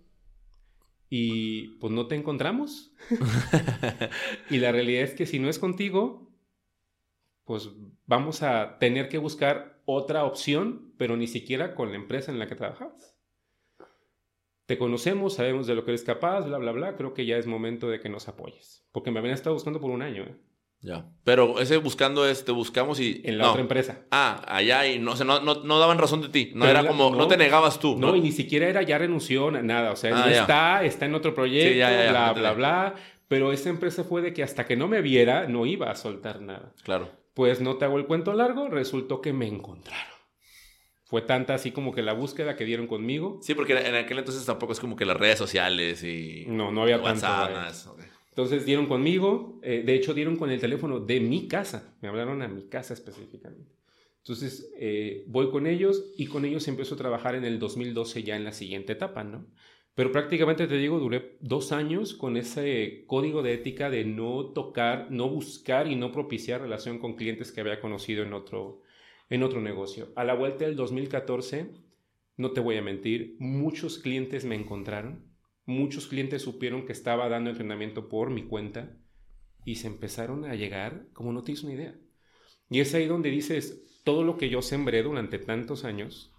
y 1.10 1.68
pues 1.80 1.92
no 1.92 2.06
te 2.06 2.14
encontramos. 2.14 2.92
y 4.50 4.58
la 4.58 4.72
realidad 4.72 5.02
es 5.02 5.14
que 5.14 5.26
si 5.26 5.38
no 5.38 5.48
es 5.48 5.58
contigo, 5.58 6.30
pues 7.44 7.70
vamos 8.06 8.42
a 8.42 8.78
tener 8.78 9.08
que 9.08 9.18
buscar 9.18 9.82
otra 9.86 10.24
opción, 10.24 10.92
pero 10.96 11.16
ni 11.16 11.26
siquiera 11.26 11.74
con 11.74 11.90
la 11.90 11.96
empresa 11.96 12.32
en 12.32 12.38
la 12.38 12.46
que 12.46 12.54
trabajabas. 12.54 13.13
Te 14.66 14.78
conocemos, 14.78 15.34
sabemos 15.34 15.66
de 15.66 15.74
lo 15.74 15.84
que 15.84 15.90
eres 15.90 16.04
capaz, 16.04 16.46
bla, 16.46 16.58
bla, 16.58 16.72
bla. 16.72 16.96
Creo 16.96 17.12
que 17.14 17.26
ya 17.26 17.36
es 17.36 17.46
momento 17.46 17.88
de 17.88 18.00
que 18.00 18.08
nos 18.08 18.28
apoyes. 18.28 18.86
Porque 18.92 19.10
me 19.10 19.18
habían 19.18 19.34
estado 19.34 19.54
buscando 19.54 19.80
por 19.80 19.90
un 19.90 20.02
año, 20.02 20.22
¿eh? 20.22 20.36
Ya. 20.80 21.06
Pero 21.24 21.60
ese 21.60 21.78
buscando 21.78 22.28
es, 22.28 22.44
te 22.44 22.52
buscamos 22.52 23.00
y... 23.00 23.22
En 23.24 23.38
la 23.38 23.44
no. 23.44 23.50
otra 23.50 23.62
empresa. 23.62 24.02
Ah, 24.10 24.42
allá 24.46 24.86
y 24.86 24.98
no, 24.98 25.12
o 25.12 25.16
sea, 25.16 25.24
no, 25.24 25.40
no, 25.40 25.54
no 25.64 25.78
daban 25.78 25.96
razón 25.98 26.20
de 26.20 26.28
ti. 26.28 26.52
No 26.54 26.60
Pero 26.66 26.70
era 26.72 26.82
la- 26.82 26.88
como, 26.90 27.10
no, 27.14 27.26
te 27.26 27.38
negabas 27.38 27.80
tú. 27.80 27.96
No, 27.98 28.14
y 28.14 28.20
ni 28.20 28.32
siquiera 28.32 28.68
era 28.68 28.82
ya 28.82 28.98
renunció, 28.98 29.50
na- 29.50 29.62
nada. 29.62 29.92
O 29.92 29.96
sea, 29.96 30.14
Ah, 30.14 30.30
ya. 30.30 30.40
está, 30.42 30.84
está 30.84 31.06
en 31.06 31.14
otro 31.14 31.34
proyecto, 31.34 31.72
Sí, 31.72 31.78
ya, 31.78 31.90
ya, 31.90 32.04
ya, 32.04 32.10
bla, 32.10 32.32
bla, 32.34 32.52
bla. 32.52 32.94
Pero 33.28 33.52
esa 33.52 33.70
empresa 33.70 34.04
fue 34.04 34.20
de 34.20 34.34
que 34.34 34.42
hasta 34.42 34.66
que 34.66 34.76
no 34.76 34.86
me 34.86 35.00
viera, 35.00 35.46
no 35.48 35.64
iba 35.64 35.90
a 35.90 35.94
soltar 35.94 36.42
nada. 36.42 36.74
Claro. 36.82 37.08
Pues 37.32 37.60
no 37.62 37.76
te 37.78 37.86
hago 37.86 37.96
el 37.98 38.04
cuento 38.06 38.34
largo, 38.34 38.68
resultó 38.68 39.22
que 39.22 39.32
me 39.32 39.46
encontraron. 39.48 40.13
Fue 41.04 41.22
tanta 41.22 41.54
así 41.54 41.70
como 41.70 41.92
que 41.92 42.02
la 42.02 42.14
búsqueda 42.14 42.56
que 42.56 42.64
dieron 42.64 42.86
conmigo. 42.86 43.38
Sí, 43.42 43.54
porque 43.54 43.74
en 43.74 43.94
aquel 43.94 44.18
entonces 44.18 44.44
tampoco 44.44 44.72
es 44.72 44.80
como 44.80 44.96
que 44.96 45.04
las 45.04 45.16
redes 45.16 45.38
sociales 45.38 46.02
y... 46.02 46.44
No, 46.48 46.72
no 46.72 46.82
había. 46.82 46.98
WhatsApp, 46.98 47.40
vaya. 47.40 47.54
nada 47.54 47.64
de 47.66 47.70
eso. 47.70 47.92
Ok. 47.92 48.00
Entonces 48.34 48.66
dieron 48.66 48.86
conmigo, 48.86 49.60
eh, 49.62 49.84
de 49.86 49.94
hecho 49.94 50.12
dieron 50.12 50.36
con 50.36 50.50
el 50.50 50.58
teléfono 50.58 50.98
de 50.98 51.20
mi 51.20 51.46
casa, 51.46 51.94
me 52.00 52.08
hablaron 52.08 52.42
a 52.42 52.48
mi 52.48 52.68
casa 52.68 52.92
específicamente. 52.92 53.70
Entonces, 54.24 54.72
eh, 54.76 55.22
voy 55.28 55.50
con 55.50 55.68
ellos 55.68 56.12
y 56.16 56.26
con 56.26 56.44
ellos 56.44 56.66
empiezo 56.66 56.96
a 56.96 56.98
trabajar 56.98 57.36
en 57.36 57.44
el 57.44 57.60
2012 57.60 58.24
ya 58.24 58.34
en 58.34 58.42
la 58.42 58.52
siguiente 58.52 58.94
etapa, 58.94 59.22
¿no? 59.22 59.46
Pero 59.94 60.10
prácticamente 60.10 60.66
te 60.66 60.78
digo, 60.78 60.98
duré 60.98 61.36
dos 61.38 61.70
años 61.70 62.14
con 62.14 62.36
ese 62.36 63.04
código 63.06 63.42
de 63.42 63.54
ética 63.54 63.88
de 63.88 64.04
no 64.04 64.46
tocar, 64.46 65.12
no 65.12 65.28
buscar 65.28 65.86
y 65.86 65.94
no 65.94 66.10
propiciar 66.10 66.62
relación 66.62 66.98
con 66.98 67.14
clientes 67.14 67.52
que 67.52 67.60
había 67.60 67.80
conocido 67.80 68.24
en 68.24 68.32
otro, 68.32 68.80
en 69.30 69.42
otro 69.42 69.60
negocio. 69.60 70.12
A 70.16 70.24
la 70.24 70.34
vuelta 70.34 70.64
del 70.64 70.76
2014, 70.76 71.72
no 72.36 72.52
te 72.52 72.60
voy 72.60 72.76
a 72.76 72.82
mentir, 72.82 73.36
muchos 73.38 73.98
clientes 73.98 74.44
me 74.44 74.54
encontraron, 74.54 75.32
muchos 75.66 76.06
clientes 76.06 76.42
supieron 76.42 76.86
que 76.86 76.92
estaba 76.92 77.28
dando 77.28 77.50
entrenamiento 77.50 78.08
por 78.08 78.30
mi 78.30 78.44
cuenta 78.44 78.96
y 79.64 79.76
se 79.76 79.86
empezaron 79.86 80.44
a 80.44 80.54
llegar 80.54 81.08
como 81.12 81.32
no 81.32 81.42
tienes 81.42 81.64
una 81.64 81.74
idea. 81.74 81.98
Y 82.70 82.80
es 82.80 82.94
ahí 82.94 83.06
donde 83.06 83.30
dices, 83.30 84.02
todo 84.04 84.24
lo 84.24 84.36
que 84.36 84.48
yo 84.48 84.62
sembré 84.62 85.02
durante 85.02 85.38
tantos 85.38 85.84
años 85.84 86.34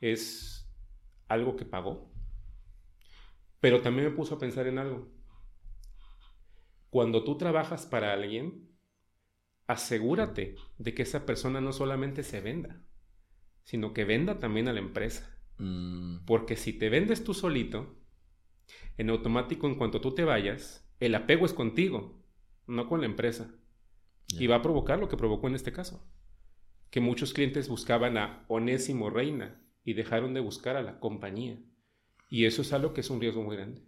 es 0.00 0.68
algo 1.28 1.56
que 1.56 1.64
pagó 1.64 2.12
pero 3.62 3.80
también 3.80 4.08
me 4.08 4.16
puso 4.16 4.34
a 4.34 4.38
pensar 4.40 4.66
en 4.66 4.76
algo. 4.78 5.08
Cuando 6.90 7.22
tú 7.22 7.38
trabajas 7.38 7.86
para 7.86 8.12
alguien, 8.12 8.71
asegúrate 9.72 10.56
de 10.78 10.94
que 10.94 11.02
esa 11.02 11.26
persona 11.26 11.60
no 11.60 11.72
solamente 11.72 12.22
se 12.22 12.40
venda, 12.40 12.82
sino 13.64 13.92
que 13.92 14.04
venda 14.04 14.38
también 14.38 14.68
a 14.68 14.72
la 14.72 14.80
empresa. 14.80 15.38
Mm. 15.58 16.24
Porque 16.24 16.56
si 16.56 16.72
te 16.72 16.88
vendes 16.88 17.24
tú 17.24 17.34
solito, 17.34 17.98
en 18.96 19.10
automático 19.10 19.66
en 19.66 19.74
cuanto 19.74 20.00
tú 20.00 20.14
te 20.14 20.24
vayas, 20.24 20.88
el 21.00 21.14
apego 21.14 21.46
es 21.46 21.52
contigo, 21.52 22.22
no 22.66 22.88
con 22.88 23.00
la 23.00 23.06
empresa. 23.06 23.54
Y 24.38 24.46
va 24.46 24.56
a 24.56 24.62
provocar 24.62 24.98
lo 24.98 25.08
que 25.08 25.16
provocó 25.16 25.48
en 25.48 25.54
este 25.54 25.72
caso. 25.72 26.08
Que 26.90 27.00
muchos 27.00 27.34
clientes 27.34 27.68
buscaban 27.68 28.16
a 28.16 28.44
Onésimo 28.48 29.10
Reina 29.10 29.62
y 29.84 29.94
dejaron 29.94 30.32
de 30.32 30.40
buscar 30.40 30.76
a 30.76 30.82
la 30.82 31.00
compañía. 31.00 31.58
Y 32.30 32.46
eso 32.46 32.62
es 32.62 32.72
algo 32.72 32.94
que 32.94 33.02
es 33.02 33.10
un 33.10 33.20
riesgo 33.20 33.42
muy 33.42 33.56
grande. 33.56 33.82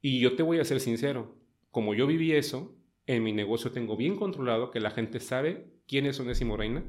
Y 0.00 0.20
yo 0.20 0.36
te 0.36 0.42
voy 0.42 0.58
a 0.58 0.64
ser 0.64 0.80
sincero, 0.80 1.36
como 1.70 1.94
yo 1.94 2.06
viví 2.06 2.32
eso, 2.32 2.77
en 3.08 3.22
mi 3.22 3.32
negocio 3.32 3.72
tengo 3.72 3.96
bien 3.96 4.16
controlado 4.16 4.70
que 4.70 4.80
la 4.80 4.90
gente 4.90 5.18
sabe 5.18 5.72
quién 5.86 6.04
es 6.04 6.20
Onésimo 6.20 6.58
Reina, 6.58 6.84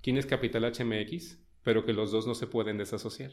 quién 0.00 0.16
es 0.16 0.24
Capital 0.24 0.72
HMX, 0.72 1.44
pero 1.64 1.84
que 1.84 1.92
los 1.92 2.12
dos 2.12 2.28
no 2.28 2.36
se 2.36 2.46
pueden 2.46 2.78
desasociar. 2.78 3.32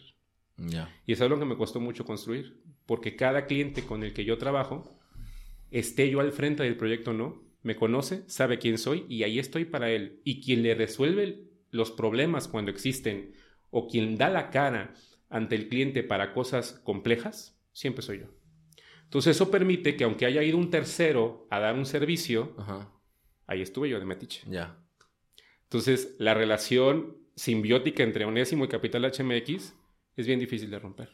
Y 1.06 1.14
es 1.14 1.22
algo 1.22 1.38
que 1.38 1.46
me 1.46 1.56
costó 1.56 1.80
mucho 1.80 2.04
construir, 2.04 2.64
porque 2.88 3.16
cada 3.16 3.46
cliente 3.46 3.84
con 3.84 4.04
el 4.04 4.14
que 4.14 4.26
yo 4.26 4.40
trabajo, 4.40 4.98
esté 5.70 6.10
yo 6.10 6.20
al 6.20 6.32
frente 6.32 6.64
del 6.64 6.78
proyecto 6.78 7.12
o 7.12 7.14
no, 7.14 7.44
me 7.62 7.76
conoce, 7.76 8.24
sabe 8.28 8.58
quién 8.58 8.80
soy 8.80 9.06
y 9.08 9.22
ahí 9.24 9.38
estoy 9.38 9.66
para 9.66 9.92
él. 9.92 10.22
Y 10.24 10.42
quien 10.42 10.64
le 10.64 10.74
resuelve 10.74 11.48
los 11.70 11.92
problemas 11.92 12.48
cuando 12.48 12.72
existen 12.72 13.34
o 13.70 13.88
quien 13.88 14.18
da 14.18 14.30
la 14.30 14.50
cara 14.50 14.96
ante 15.30 15.56
el 15.56 15.68
cliente 15.68 16.02
para 16.02 16.34
cosas 16.34 16.82
complejas, 16.84 17.60
siempre 17.72 18.02
soy 18.02 18.22
yo. 18.22 18.45
Entonces 19.06 19.36
eso 19.36 19.50
permite 19.50 19.96
que 19.96 20.04
aunque 20.04 20.26
haya 20.26 20.44
ido 20.44 20.58
un 20.58 20.70
tercero 20.70 21.48
a 21.50 21.60
dar 21.60 21.76
un 21.76 21.86
servicio, 21.86 22.54
ahí 23.48 23.62
estuve 23.62 23.90
yo 23.90 24.00
de 24.00 24.06
metiche. 24.06 24.42
Ya. 24.50 24.78
Entonces 25.64 26.16
la 26.20 26.34
relación 26.34 27.18
simbiótica 27.36 28.04
entre 28.04 28.26
Onésimo 28.26 28.66
y 28.66 28.68
Capital 28.68 29.04
HMX 29.06 29.74
es 30.16 30.28
bien 30.28 30.40
difícil 30.40 30.70
de 30.70 30.80
romper. 30.80 31.10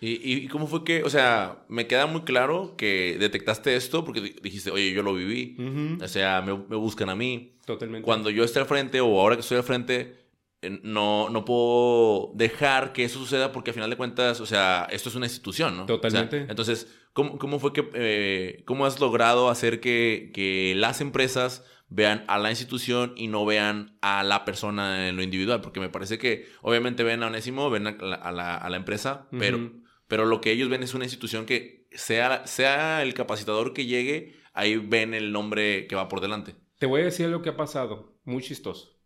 ¿Y, 0.00 0.48
cómo 0.48 0.66
fue 0.66 0.84
que, 0.84 1.02
o 1.02 1.08
sea, 1.08 1.64
me 1.68 1.86
queda 1.86 2.06
muy 2.06 2.22
claro 2.22 2.74
que 2.76 3.16
detectaste 3.18 3.74
esto 3.74 4.04
porque 4.04 4.20
dijiste, 4.42 4.70
oye, 4.70 4.92
yo 4.92 5.02
lo 5.02 5.14
viví, 5.14 5.56
o 6.02 6.08
sea, 6.08 6.42
me, 6.42 6.52
me, 6.52 6.76
buscan 6.76 7.08
a 7.08 7.14
mí. 7.14 7.56
Totalmente. 7.64 8.04
Cuando 8.04 8.28
yo 8.28 8.44
esté 8.44 8.58
al 8.58 8.66
frente 8.66 9.00
o 9.00 9.18
ahora 9.18 9.36
que 9.36 9.40
estoy 9.40 9.56
al 9.56 9.62
frente, 9.62 10.24
eh, 10.60 10.80
no, 10.82 11.28
no 11.30 11.44
puedo 11.44 12.32
dejar 12.34 12.92
que 12.92 13.04
eso 13.04 13.18
suceda 13.18 13.52
porque 13.52 13.70
al 13.70 13.74
final 13.74 13.88
de 13.88 13.96
cuentas, 13.96 14.40
o 14.40 14.46
sea, 14.46 14.88
esto 14.90 15.08
es 15.08 15.14
una 15.14 15.26
institución, 15.26 15.76
¿no? 15.76 15.86
Totalmente. 15.86 16.46
entonces, 16.48 16.86
¿cómo, 17.14 17.38
¿cómo, 17.38 17.58
fue 17.58 17.72
que, 17.72 17.90
eh, 17.94 18.62
cómo 18.66 18.84
has 18.84 19.00
logrado 19.00 19.48
hacer 19.48 19.80
que, 19.80 20.30
que, 20.34 20.74
las 20.76 21.00
empresas 21.00 21.64
vean 21.88 22.24
a 22.28 22.38
la 22.38 22.50
institución 22.50 23.14
y 23.16 23.28
no 23.28 23.46
vean 23.46 23.96
a 24.02 24.22
la 24.22 24.44
persona 24.44 25.08
en 25.08 25.16
lo 25.16 25.22
individual? 25.22 25.62
Porque 25.62 25.80
me 25.80 25.88
parece 25.88 26.18
que 26.18 26.46
obviamente 26.60 27.02
ven 27.02 27.22
a 27.22 27.28
Onésimo, 27.28 27.70
ven 27.70 27.86
a 27.86 27.92
la, 27.92 28.56
a 28.56 28.68
la, 28.68 28.76
empresa, 28.76 29.28
pero, 29.30 29.72
pero 30.06 30.26
lo 30.26 30.42
que 30.42 30.50
ellos 30.50 30.68
ven 30.68 30.82
es 30.82 30.92
una 30.92 31.04
institución 31.04 31.46
que 31.46 31.86
sea, 31.92 32.46
sea 32.46 33.02
el 33.02 33.14
capacitador 33.14 33.72
que 33.72 33.86
llegue, 33.86 34.36
ahí 34.52 34.76
ven 34.76 35.14
el 35.14 35.32
nombre 35.32 35.86
que 35.86 35.96
va 35.96 36.08
por 36.08 36.20
delante. 36.20 36.56
Te 36.78 36.86
voy 36.86 37.00
a 37.00 37.04
decir 37.04 37.28
lo 37.28 37.40
que 37.40 37.50
ha 37.50 37.56
pasado, 37.56 38.18
muy 38.24 38.42
chistoso. 38.42 38.98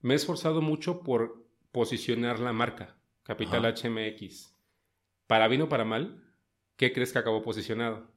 Me 0.00 0.14
he 0.14 0.16
esforzado 0.16 0.62
mucho 0.62 1.02
por 1.02 1.44
posicionar 1.72 2.38
la 2.38 2.52
marca, 2.52 2.96
Capital 3.24 3.74
HMX. 3.74 4.54
Para 5.26 5.48
bien 5.48 5.62
o 5.62 5.68
para 5.68 5.84
mal, 5.84 6.27
¿qué 6.78 6.92
crees 6.92 7.12
que 7.12 7.18
acabó 7.18 7.42
posicionado? 7.42 8.10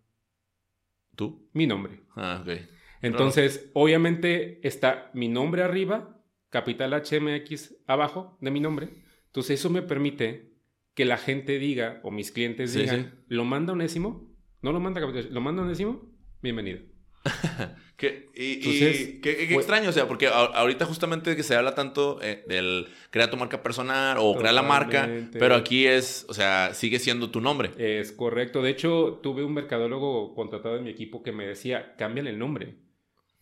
¿Tú? 1.17 1.49
Mi 1.51 1.67
nombre. 1.67 2.03
Ah, 2.15 2.39
ok. 2.41 2.61
Entonces, 3.01 3.69
obviamente 3.73 4.65
está 4.65 5.09
mi 5.13 5.27
nombre 5.27 5.63
arriba, 5.63 6.23
Capital 6.49 6.93
HMX 6.93 7.75
abajo 7.87 8.37
de 8.39 8.51
mi 8.51 8.61
nombre. 8.61 8.89
Entonces, 9.25 9.59
eso 9.59 9.69
me 9.69 9.81
permite 9.81 10.53
que 10.93 11.05
la 11.05 11.17
gente 11.17 11.57
diga, 11.57 11.99
o 12.03 12.11
mis 12.11 12.31
clientes 12.31 12.73
digan, 12.73 13.23
¿lo 13.27 13.43
manda 13.43 13.73
Onésimo? 13.73 14.31
¿No 14.61 14.71
lo 14.71 14.79
manda 14.79 15.01
Capital? 15.01 15.33
¿Lo 15.33 15.41
manda 15.41 15.63
Onésimo? 15.63 16.13
Bienvenido. 16.41 16.81
qué, 18.01 18.29
y, 18.33 19.21
qué, 19.21 19.53
extraño, 19.53 19.89
o 19.89 19.91
sea, 19.91 20.07
porque 20.07 20.27
ahorita 20.27 20.85
justamente 20.85 21.35
que 21.35 21.43
se 21.43 21.55
habla 21.55 21.75
tanto 21.75 22.19
eh, 22.23 22.43
del 22.47 22.87
crear 23.11 23.29
tu 23.29 23.37
marca 23.37 23.61
personal 23.61 24.17
o 24.19 24.35
crear 24.35 24.55
la 24.55 24.63
marca, 24.63 25.07
pero 25.33 25.53
aquí 25.53 25.85
es, 25.85 26.25
o 26.27 26.33
sea, 26.33 26.73
sigue 26.73 26.97
siendo 26.97 27.29
tu 27.29 27.41
nombre. 27.41 27.71
Es 27.77 28.11
correcto. 28.11 28.63
De 28.63 28.71
hecho, 28.71 29.19
tuve 29.21 29.43
un 29.43 29.53
mercadólogo 29.53 30.33
contratado 30.33 30.77
en 30.77 30.83
mi 30.83 30.89
equipo 30.89 31.21
que 31.21 31.31
me 31.31 31.45
decía, 31.45 31.95
cámbiale 31.95 32.31
el 32.31 32.39
nombre, 32.39 32.77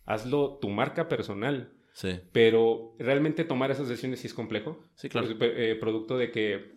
hazlo 0.05 0.59
tu 0.61 0.67
marca 0.69 1.07
personal. 1.07 1.71
Sí. 1.93 2.19
Pero 2.31 2.95
realmente 2.99 3.45
tomar 3.45 3.71
esas 3.71 3.87
decisiones 3.87 4.19
sí 4.19 4.27
es 4.27 4.33
complejo. 4.33 4.83
Sí, 4.95 5.09
claro. 5.09 5.27
Eh, 5.39 5.77
producto 5.79 6.17
de 6.17 6.31
que 6.31 6.75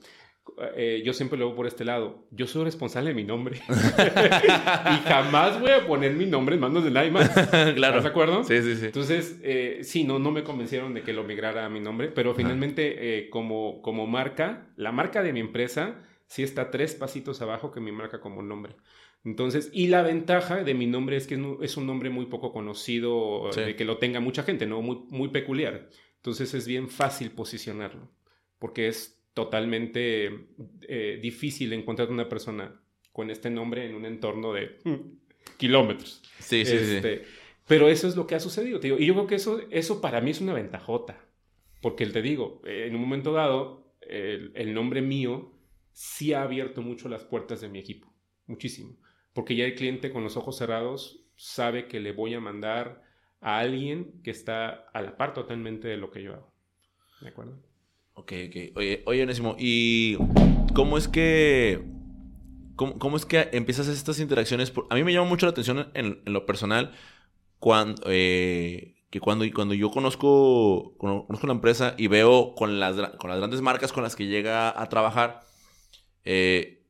eh, 0.77 1.03
yo 1.05 1.13
siempre 1.13 1.39
lo 1.39 1.47
veo 1.47 1.57
por 1.57 1.67
este 1.67 1.85
lado. 1.85 2.27
Yo 2.31 2.47
soy 2.47 2.65
responsable 2.65 3.11
de 3.11 3.15
mi 3.15 3.25
nombre. 3.25 3.61
y 3.69 5.09
jamás 5.09 5.61
voy 5.61 5.71
a 5.71 5.87
poner 5.87 6.13
mi 6.15 6.27
nombre 6.27 6.57
en 6.57 6.61
manos 6.61 6.85
de 6.85 6.91
nadie 6.91 7.11
más. 7.11 7.29
claro. 7.75 7.75
¿Estás 7.75 8.03
de 8.03 8.09
acuerdo? 8.09 8.45
Sí, 8.45 8.61
sí, 8.63 8.77
sí. 8.77 8.87
Entonces, 8.87 9.41
eh, 9.43 9.81
sí, 9.83 10.05
no, 10.05 10.19
no 10.19 10.31
me 10.31 10.45
convencieron 10.45 10.95
de 10.95 11.03
que 11.03 11.13
lo 11.13 11.25
migrara 11.25 11.65
a 11.65 11.69
mi 11.69 11.81
nombre, 11.81 12.09
pero 12.09 12.35
finalmente, 12.35 13.19
eh, 13.19 13.31
como, 13.31 13.83
como 13.83 14.07
marca, 14.07 14.69
la 14.77 14.93
marca 14.93 15.23
de 15.23 15.33
mi 15.33 15.41
empresa 15.41 16.03
sí 16.27 16.43
está 16.43 16.71
tres 16.71 16.95
pasitos 16.95 17.41
abajo 17.43 17.73
que 17.73 17.81
mi 17.81 17.93
marca 17.93 18.21
como 18.21 18.43
nombre. 18.43 18.77
Entonces, 19.25 19.71
y 19.73 19.87
la 19.87 20.03
ventaja 20.03 20.65
de 20.65 20.75
mi 20.75 20.87
nombre 20.87 21.17
es 21.17 21.27
que 21.27 21.41
es 21.61 21.77
un 21.77 21.87
nombre 21.87 22.11
muy 22.11 22.27
poco 22.27 22.53
conocido, 22.53 23.51
de 23.55 23.77
que 23.77 23.85
lo 23.85 23.99
tenga 23.99 24.19
mucha 24.19 24.43
gente, 24.43 24.67
¿no? 24.67 24.83
Muy, 24.83 25.05
muy 25.11 25.29
peculiar. 25.29 25.89
Entonces 26.17 26.55
es 26.55 26.67
bien 26.67 26.89
fácil 26.89 27.31
posicionarlo, 27.31 28.11
porque 28.59 28.89
es 28.89 29.22
totalmente 29.35 30.49
eh, 30.83 31.19
difícil 31.23 31.73
encontrar 31.73 32.11
una 32.11 32.29
persona 32.29 32.81
con 33.13 33.31
este 33.31 33.51
nombre 33.51 33.87
en 33.87 33.95
un 33.95 34.07
entorno 34.07 34.53
de 34.53 34.79
mm, 34.85 35.57
kilómetros. 35.57 36.23
Sí, 36.39 36.65
sí, 36.65 36.79
sí. 36.79 36.97
Este, 36.97 37.23
pero 37.67 37.89
eso 37.89 38.09
es 38.09 38.17
lo 38.17 38.27
que 38.27 38.35
ha 38.35 38.41
sucedido, 38.41 38.81
te 38.81 38.89
digo. 38.89 38.99
Y 38.99 39.07
yo 39.07 39.15
creo 39.15 39.27
que 39.27 39.35
eso, 39.37 39.61
eso 39.71 40.01
para 40.01 40.21
mí 40.21 40.31
es 40.31 40.41
una 40.41 40.55
ventajota. 40.55 41.25
Porque 41.81 42.07
te 42.07 42.23
digo, 42.23 42.63
eh, 42.65 42.87
en 42.87 42.95
un 42.95 43.01
momento 43.01 43.33
dado, 43.33 43.97
el, 44.03 44.53
el, 44.55 44.73
nombre 44.73 45.03
mío 45.03 45.53
sí 45.93 46.33
ha 46.33 46.43
abierto 46.43 46.81
mucho 46.81 47.09
las 47.09 47.25
puertas 47.25 47.61
de 47.61 47.69
mi 47.69 47.79
equipo. 47.79 48.13
Muchísimo. 48.47 48.97
Porque 49.33 49.57
ya 49.57 49.65
el 49.65 49.75
cliente 49.75 50.11
con 50.11 50.23
los 50.23 50.37
ojos 50.37 50.59
cerrados 50.59 51.27
sabe 51.37 51.89
que 51.89 52.01
le 52.01 52.13
voy 52.13 52.35
a 52.35 52.41
mandar 52.41 53.03
a 53.41 53.59
alguien 53.59 54.21
que 54.23 54.31
está 54.31 54.69
a 54.93 55.03
la 55.03 55.17
par 55.17 55.35
totalmente 55.35 55.89
de 55.89 55.97
lo 55.97 56.11
que 56.11 56.23
yo 56.23 56.35
hago. 56.35 56.53
¿De 57.21 57.29
acuerdo? 57.29 57.72
Ok, 58.15 58.33
ok. 58.49 58.77
Oye, 58.77 59.03
oye, 59.07 59.27
¿y 59.59 60.17
cómo 60.75 60.99
es 60.99 61.09
que... 61.09 61.83
Cómo, 62.77 63.17
es 63.17 63.27
que 63.27 63.49
empiezas 63.53 63.87
estas 63.87 64.19
interacciones? 64.19 64.73
A 64.91 64.97
mí 64.97 65.05
me 65.05 65.13
llama 65.13 65.29
mucho 65.29 65.47
la 65.47 65.51
atención 65.51 65.91
en, 65.95 66.21
lo 66.25 66.47
personal 66.47 66.93
eh, 68.07 68.95
que 69.11 69.21
cuando, 69.21 69.45
cuando 69.55 69.75
yo 69.75 69.91
conozco, 69.91 70.97
conozco 70.99 71.47
la 71.47 71.53
empresa 71.53 71.95
y 71.97 72.09
veo 72.09 72.55
con 72.57 72.81
las, 72.81 72.97
con 73.19 73.31
las 73.31 73.39
grandes 73.39 73.61
marcas 73.61 73.93
con 73.93 74.03
las 74.03 74.17
que 74.17 74.27
llega 74.27 74.81
a 74.81 74.89
trabajar, 74.89 75.43
eh, 76.25 76.87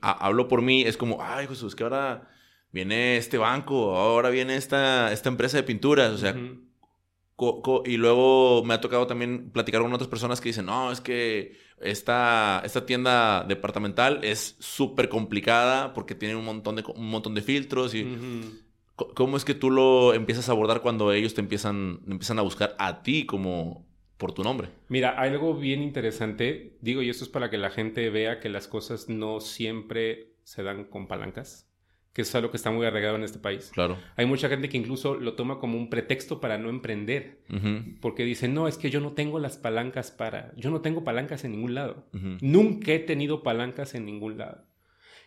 hablo 0.00 0.48
por 0.48 0.62
mí, 0.62 0.82
es 0.82 0.96
como, 0.96 1.22
ay 1.22 1.46
Jesús, 1.48 1.74
que 1.74 1.82
ahora 1.82 2.28
viene 2.70 3.16
este 3.16 3.38
banco, 3.38 3.96
ahora 3.96 4.30
viene 4.30 4.56
esta, 4.56 5.12
esta 5.12 5.28
empresa 5.28 5.56
de 5.56 5.62
pinturas, 5.62 6.12
o 6.12 6.18
sea, 6.18 6.36
y 7.84 7.96
luego 7.96 8.62
me 8.64 8.74
ha 8.74 8.80
tocado 8.80 9.06
también 9.06 9.50
platicar 9.50 9.82
con 9.82 9.92
otras 9.92 10.08
personas 10.08 10.40
que 10.40 10.50
dicen, 10.50 10.66
no, 10.66 10.92
es 10.92 11.00
que 11.00 11.56
esta, 11.80 12.62
esta 12.64 12.86
tienda 12.86 13.44
departamental 13.44 14.20
es 14.22 14.56
súper 14.60 15.08
complicada 15.08 15.92
porque 15.94 16.14
tiene 16.14 16.36
un 16.36 16.44
montón 16.44 16.76
de, 16.76 16.84
un 16.94 17.08
montón 17.08 17.34
de 17.34 17.42
filtros 17.42 17.94
y... 17.94 18.06
¿Cómo 18.94 19.36
es 19.36 19.44
que 19.44 19.54
tú 19.54 19.70
lo 19.70 20.14
empiezas 20.14 20.48
a 20.48 20.52
abordar 20.52 20.80
cuando 20.80 21.12
ellos 21.12 21.34
te 21.34 21.40
empiezan, 21.40 22.00
empiezan 22.06 22.38
a 22.38 22.42
buscar 22.42 22.76
a 22.78 23.02
ti 23.02 23.26
como 23.26 23.86
por 24.22 24.32
tu 24.32 24.44
nombre. 24.44 24.68
Mira, 24.86 25.20
hay 25.20 25.30
algo 25.30 25.56
bien 25.56 25.82
interesante, 25.82 26.76
digo, 26.80 27.02
y 27.02 27.10
esto 27.10 27.24
es 27.24 27.30
para 27.30 27.50
que 27.50 27.58
la 27.58 27.70
gente 27.70 28.08
vea 28.08 28.38
que 28.38 28.50
las 28.50 28.68
cosas 28.68 29.08
no 29.08 29.40
siempre 29.40 30.36
se 30.44 30.62
dan 30.62 30.84
con 30.84 31.08
palancas, 31.08 31.68
que 32.12 32.22
es 32.22 32.34
algo 32.34 32.50
que 32.50 32.56
está 32.56 32.70
muy 32.70 32.84
arraigado 32.86 33.16
en 33.16 33.24
este 33.24 33.38
país. 33.38 33.70
Claro. 33.72 33.98
Hay 34.16 34.26
mucha 34.26 34.48
gente 34.48 34.68
que 34.68 34.76
incluso 34.76 35.14
lo 35.14 35.34
toma 35.34 35.58
como 35.58 35.78
un 35.78 35.88
pretexto 35.88 36.40
para 36.40 36.58
no 36.58 36.68
emprender, 36.68 37.40
porque 38.00 38.24
dice, 38.24 38.48
no, 38.48 38.68
es 38.68 38.76
que 38.76 38.90
yo 38.90 39.00
no 39.00 39.12
tengo 39.12 39.38
las 39.38 39.56
palancas 39.56 40.10
para, 40.10 40.52
yo 40.56 40.70
no 40.70 40.80
tengo 40.80 41.04
palancas 41.04 41.44
en 41.44 41.52
ningún 41.52 41.74
lado. 41.74 42.06
Nunca 42.40 42.92
he 42.92 42.98
tenido 42.98 43.42
palancas 43.42 43.94
en 43.94 44.04
ningún 44.04 44.38
lado. 44.38 44.66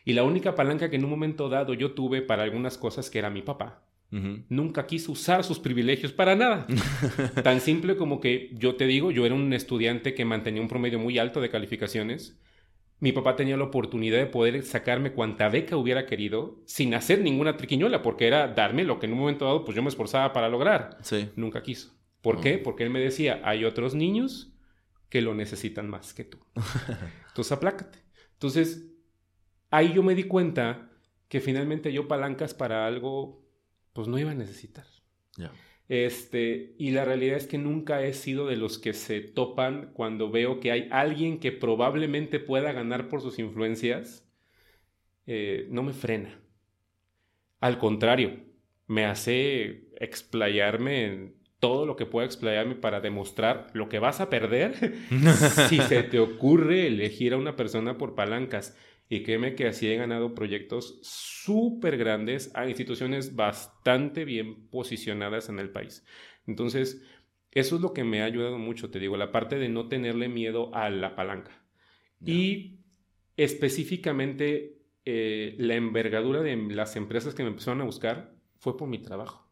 Y 0.03 0.13
la 0.13 0.23
única 0.23 0.53
palanca 0.53 0.89
que 0.89 0.97
en 0.97 1.03
un 1.03 1.09
momento 1.09 1.49
dado 1.49 1.73
yo 1.73 1.93
tuve 1.93 2.21
para 2.21 2.43
algunas 2.43 2.77
cosas 2.77 3.09
que 3.09 3.19
era 3.19 3.31
mi 3.31 3.41
papá. 3.41 3.81
Nunca 4.47 4.85
quiso 4.85 5.11
usar 5.11 5.43
sus 5.43 5.59
privilegios 5.59 6.13
para 6.13 6.35
nada. 6.35 6.67
Tan 7.43 7.59
simple 7.59 7.97
como 7.97 8.21
que 8.21 8.51
yo 8.53 8.75
te 8.75 8.85
digo, 8.85 9.11
yo 9.11 9.25
era 9.25 9.35
un 9.35 9.51
estudiante 9.51 10.13
que 10.13 10.23
mantenía 10.23 10.61
un 10.61 10.69
promedio 10.69 10.99
muy 10.99 11.17
alto 11.17 11.41
de 11.41 11.49
calificaciones. 11.49 12.39
Mi 12.99 13.11
papá 13.11 13.35
tenía 13.35 13.57
la 13.57 13.65
oportunidad 13.65 14.17
de 14.17 14.25
poder 14.25 14.63
sacarme 14.63 15.11
cuanta 15.11 15.49
beca 15.49 15.75
hubiera 15.75 16.05
querido 16.05 16.61
sin 16.65 16.93
hacer 16.93 17.21
ninguna 17.21 17.57
triquiñola, 17.57 18.01
porque 18.01 18.27
era 18.27 18.47
darme 18.47 18.83
lo 18.83 18.99
que 18.99 19.05
en 19.05 19.13
un 19.13 19.19
momento 19.19 19.45
dado 19.45 19.65
pues 19.65 19.75
yo 19.75 19.83
me 19.83 19.89
esforzaba 19.89 20.31
para 20.33 20.49
lograr. 20.49 20.97
Sí. 21.01 21.29
Nunca 21.35 21.61
quiso. 21.61 21.93
¿Por 22.21 22.41
qué? 22.41 22.57
Porque 22.57 22.83
él 22.83 22.89
me 22.89 22.99
decía, 22.99 23.41
hay 23.43 23.65
otros 23.65 23.93
niños 23.93 24.53
que 25.09 25.21
lo 25.21 25.35
necesitan 25.35 25.89
más 25.89 26.13
que 26.13 26.23
tú. 26.23 26.39
Entonces 27.27 27.51
aplácate. 27.51 27.99
Entonces, 28.33 28.91
ahí 29.69 29.93
yo 29.93 30.01
me 30.01 30.15
di 30.15 30.23
cuenta 30.23 30.89
que 31.27 31.39
finalmente 31.39 31.93
yo 31.93 32.07
palancas 32.07 32.53
para 32.53 32.87
algo 32.87 33.45
pues 33.93 34.07
no 34.07 34.19
iba 34.19 34.31
a 34.31 34.35
necesitar. 34.35 34.85
Este, 35.87 36.73
y 36.79 36.91
la 36.91 37.05
realidad 37.05 37.37
es 37.37 37.47
que 37.47 37.57
nunca 37.57 38.01
he 38.03 38.13
sido 38.13 38.47
de 38.47 38.57
los 38.57 38.79
que 38.79 38.93
se 38.93 39.21
topan 39.21 39.91
cuando 39.93 40.31
veo 40.31 40.59
que 40.59 40.71
hay 40.71 40.87
alguien 40.91 41.39
que 41.39 41.51
probablemente 41.51 42.39
pueda 42.39 42.71
ganar 42.71 43.07
por 43.07 43.21
sus 43.21 43.37
influencias. 43.37 44.27
Eh, 45.27 45.67
no 45.69 45.83
me 45.83 45.93
frena. 45.93 46.39
Al 47.59 47.77
contrario, 47.77 48.39
me 48.87 49.05
hace 49.05 49.89
explayarme 49.99 51.05
en 51.05 51.35
todo 51.59 51.85
lo 51.85 51.95
que 51.95 52.05
pueda 52.05 52.25
explayarme 52.25 52.75
para 52.75 53.01
demostrar 53.01 53.67
lo 53.73 53.89
que 53.89 53.99
vas 53.99 54.21
a 54.21 54.29
perder 54.29 54.95
si 55.69 55.79
se 55.79 56.03
te 56.03 56.19
ocurre 56.19 56.87
elegir 56.87 57.33
a 57.33 57.37
una 57.37 57.55
persona 57.55 57.97
por 57.97 58.13
palancas. 58.13 58.77
Y 59.07 59.23
créeme 59.23 59.55
que 59.55 59.67
así 59.67 59.87
he 59.87 59.95
ganado 59.97 60.33
proyectos 60.33 60.99
súper 61.03 61.97
grandes 61.97 62.51
a 62.55 62.67
instituciones 62.67 63.35
bastante 63.35 64.25
bien 64.25 64.67
posicionadas 64.69 65.49
en 65.49 65.59
el 65.59 65.69
país. 65.69 66.05
Entonces, 66.47 67.03
eso 67.51 67.75
es 67.75 67.81
lo 67.81 67.93
que 67.93 68.03
me 68.03 68.21
ha 68.21 68.25
ayudado 68.25 68.57
mucho, 68.57 68.89
te 68.89 68.99
digo, 68.99 69.15
la 69.15 69.31
parte 69.31 69.59
de 69.59 69.69
no 69.69 69.87
tenerle 69.87 70.27
miedo 70.27 70.73
a 70.73 70.89
la 70.89 71.15
palanca. 71.15 71.63
Y 72.25 72.79
específicamente 73.37 74.81
eh, 75.05 75.55
la 75.59 75.75
envergadura 75.75 76.41
de 76.41 76.55
las 76.55 76.95
empresas 76.95 77.35
que 77.35 77.43
me 77.43 77.49
empezaron 77.49 77.81
a 77.81 77.85
buscar 77.85 78.33
fue 78.57 78.75
por 78.75 78.89
mi 78.89 78.97
trabajo 78.97 79.44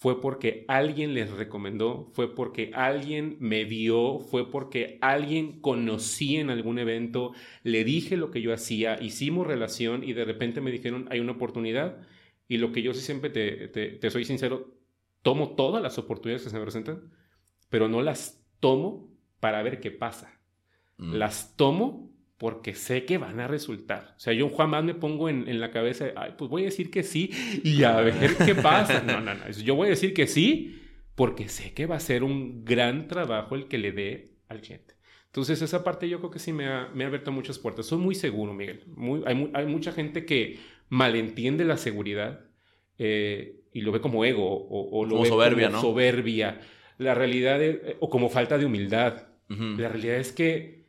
fue 0.00 0.18
porque 0.22 0.64
alguien 0.66 1.12
les 1.12 1.30
recomendó, 1.30 2.08
fue 2.14 2.34
porque 2.34 2.70
alguien 2.72 3.36
me 3.38 3.66
vio, 3.66 4.18
fue 4.18 4.50
porque 4.50 4.96
alguien 5.02 5.60
conocí 5.60 6.38
en 6.38 6.48
algún 6.48 6.78
evento, 6.78 7.34
le 7.64 7.84
dije 7.84 8.16
lo 8.16 8.30
que 8.30 8.40
yo 8.40 8.54
hacía, 8.54 8.98
hicimos 9.02 9.46
relación 9.46 10.02
y 10.02 10.14
de 10.14 10.24
repente 10.24 10.62
me 10.62 10.70
dijeron, 10.70 11.06
hay 11.10 11.20
una 11.20 11.32
oportunidad. 11.32 11.98
Y 12.48 12.56
lo 12.56 12.72
que 12.72 12.80
yo 12.80 12.94
sí 12.94 13.02
siempre 13.02 13.28
te, 13.28 13.68
te, 13.68 14.10
soy 14.10 14.24
sincero, 14.24 14.74
tomo 15.20 15.54
todas 15.54 15.82
las 15.82 15.98
oportunidades 15.98 16.44
que 16.44 16.50
se 16.50 16.56
me 16.56 16.62
presentan, 16.62 17.12
pero 17.68 17.86
no 17.86 18.00
las 18.00 18.42
tomo 18.58 19.06
para 19.38 19.62
ver 19.62 19.80
qué 19.80 19.90
pasa. 19.90 20.40
Mm. 20.96 21.12
Las 21.16 21.56
tomo 21.58 22.09
porque 22.40 22.74
sé 22.74 23.04
que 23.04 23.18
van 23.18 23.38
a 23.38 23.46
resultar. 23.46 24.14
O 24.16 24.18
sea, 24.18 24.32
yo 24.32 24.48
jamás 24.48 24.82
me 24.82 24.94
pongo 24.94 25.28
en, 25.28 25.60
la 25.60 25.70
cabeza, 25.70 26.06
ay, 26.16 26.36
pues 26.38 26.50
voy 26.50 26.62
a 26.62 26.64
decir 26.64 26.90
que 26.90 27.02
sí 27.02 27.30
y 27.62 27.82
a 27.82 28.00
ver 28.00 28.34
qué 28.46 28.54
pasa. 28.54 29.02
No, 29.06 29.20
no, 29.20 29.34
no. 29.34 29.50
Yo 29.50 29.74
voy 29.74 29.88
a 29.88 29.90
decir 29.90 30.14
que 30.14 30.26
sí 30.26 30.80
porque 31.14 31.50
sé 31.50 31.74
que 31.74 31.84
va 31.84 31.96
a 31.96 32.00
ser 32.00 32.24
un 32.24 32.64
gran 32.64 33.08
trabajo 33.08 33.56
el 33.56 33.68
que 33.68 33.76
le 33.76 33.92
dé 33.92 34.38
al 34.48 34.62
cliente. 34.62 34.94
Entonces, 35.26 35.60
esa 35.60 35.84
parte 35.84 36.08
yo 36.08 36.18
creo 36.18 36.30
que 36.30 36.38
sí 36.38 36.54
me 36.54 36.66
ha, 36.66 36.88
me 36.94 37.04
ha 37.04 37.08
abierto 37.08 37.30
muchas 37.30 37.58
puertas. 37.58 37.84
Soy 37.84 37.98
muy 37.98 38.14
seguro, 38.14 38.54
Miguel. 38.54 38.84
Muy, 38.86 39.22
hay, 39.26 39.50
hay, 39.52 39.66
mucha 39.66 39.92
gente 39.92 40.24
que 40.24 40.60
malentiende 40.88 41.66
la 41.66 41.76
seguridad 41.76 42.46
eh, 42.96 43.60
y 43.74 43.82
lo 43.82 43.92
ve 43.92 44.00
como 44.00 44.24
ego 44.24 44.66
o, 44.70 45.04
lo 45.04 45.10
como 45.10 45.22
ve 45.24 45.28
soberbia, 45.28 45.66
como 45.66 45.76
¿no? 45.76 45.82
soberbia. 45.82 46.60
La 46.96 47.14
realidad 47.14 47.62
es, 47.62 47.96
o 48.00 48.08
como 48.08 48.30
falta 48.30 48.56
de 48.56 48.64
humildad. 48.64 49.26
La 49.48 49.88
realidad 49.88 50.16
es 50.16 50.32
que 50.32 50.86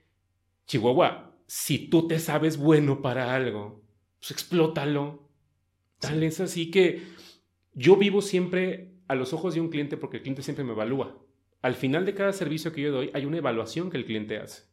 Chihuahua 0.67 1.30
si 1.53 1.89
tú 1.89 2.07
te 2.07 2.17
sabes 2.17 2.55
bueno 2.55 3.01
para 3.01 3.35
algo, 3.35 3.83
pues 4.19 4.31
explótalo. 4.31 5.27
Tal 5.99 6.23
es 6.23 6.39
así 6.39 6.71
que 6.71 7.01
yo 7.73 7.97
vivo 7.97 8.21
siempre 8.21 8.93
a 9.09 9.15
los 9.15 9.33
ojos 9.33 9.53
de 9.53 9.59
un 9.59 9.67
cliente 9.67 9.97
porque 9.97 10.15
el 10.15 10.23
cliente 10.23 10.43
siempre 10.43 10.63
me 10.63 10.71
evalúa. 10.71 11.21
Al 11.61 11.75
final 11.75 12.05
de 12.05 12.15
cada 12.15 12.31
servicio 12.31 12.71
que 12.71 12.83
yo 12.83 12.93
doy 12.93 13.11
hay 13.13 13.25
una 13.25 13.39
evaluación 13.39 13.89
que 13.89 13.97
el 13.97 14.05
cliente 14.05 14.37
hace. 14.37 14.63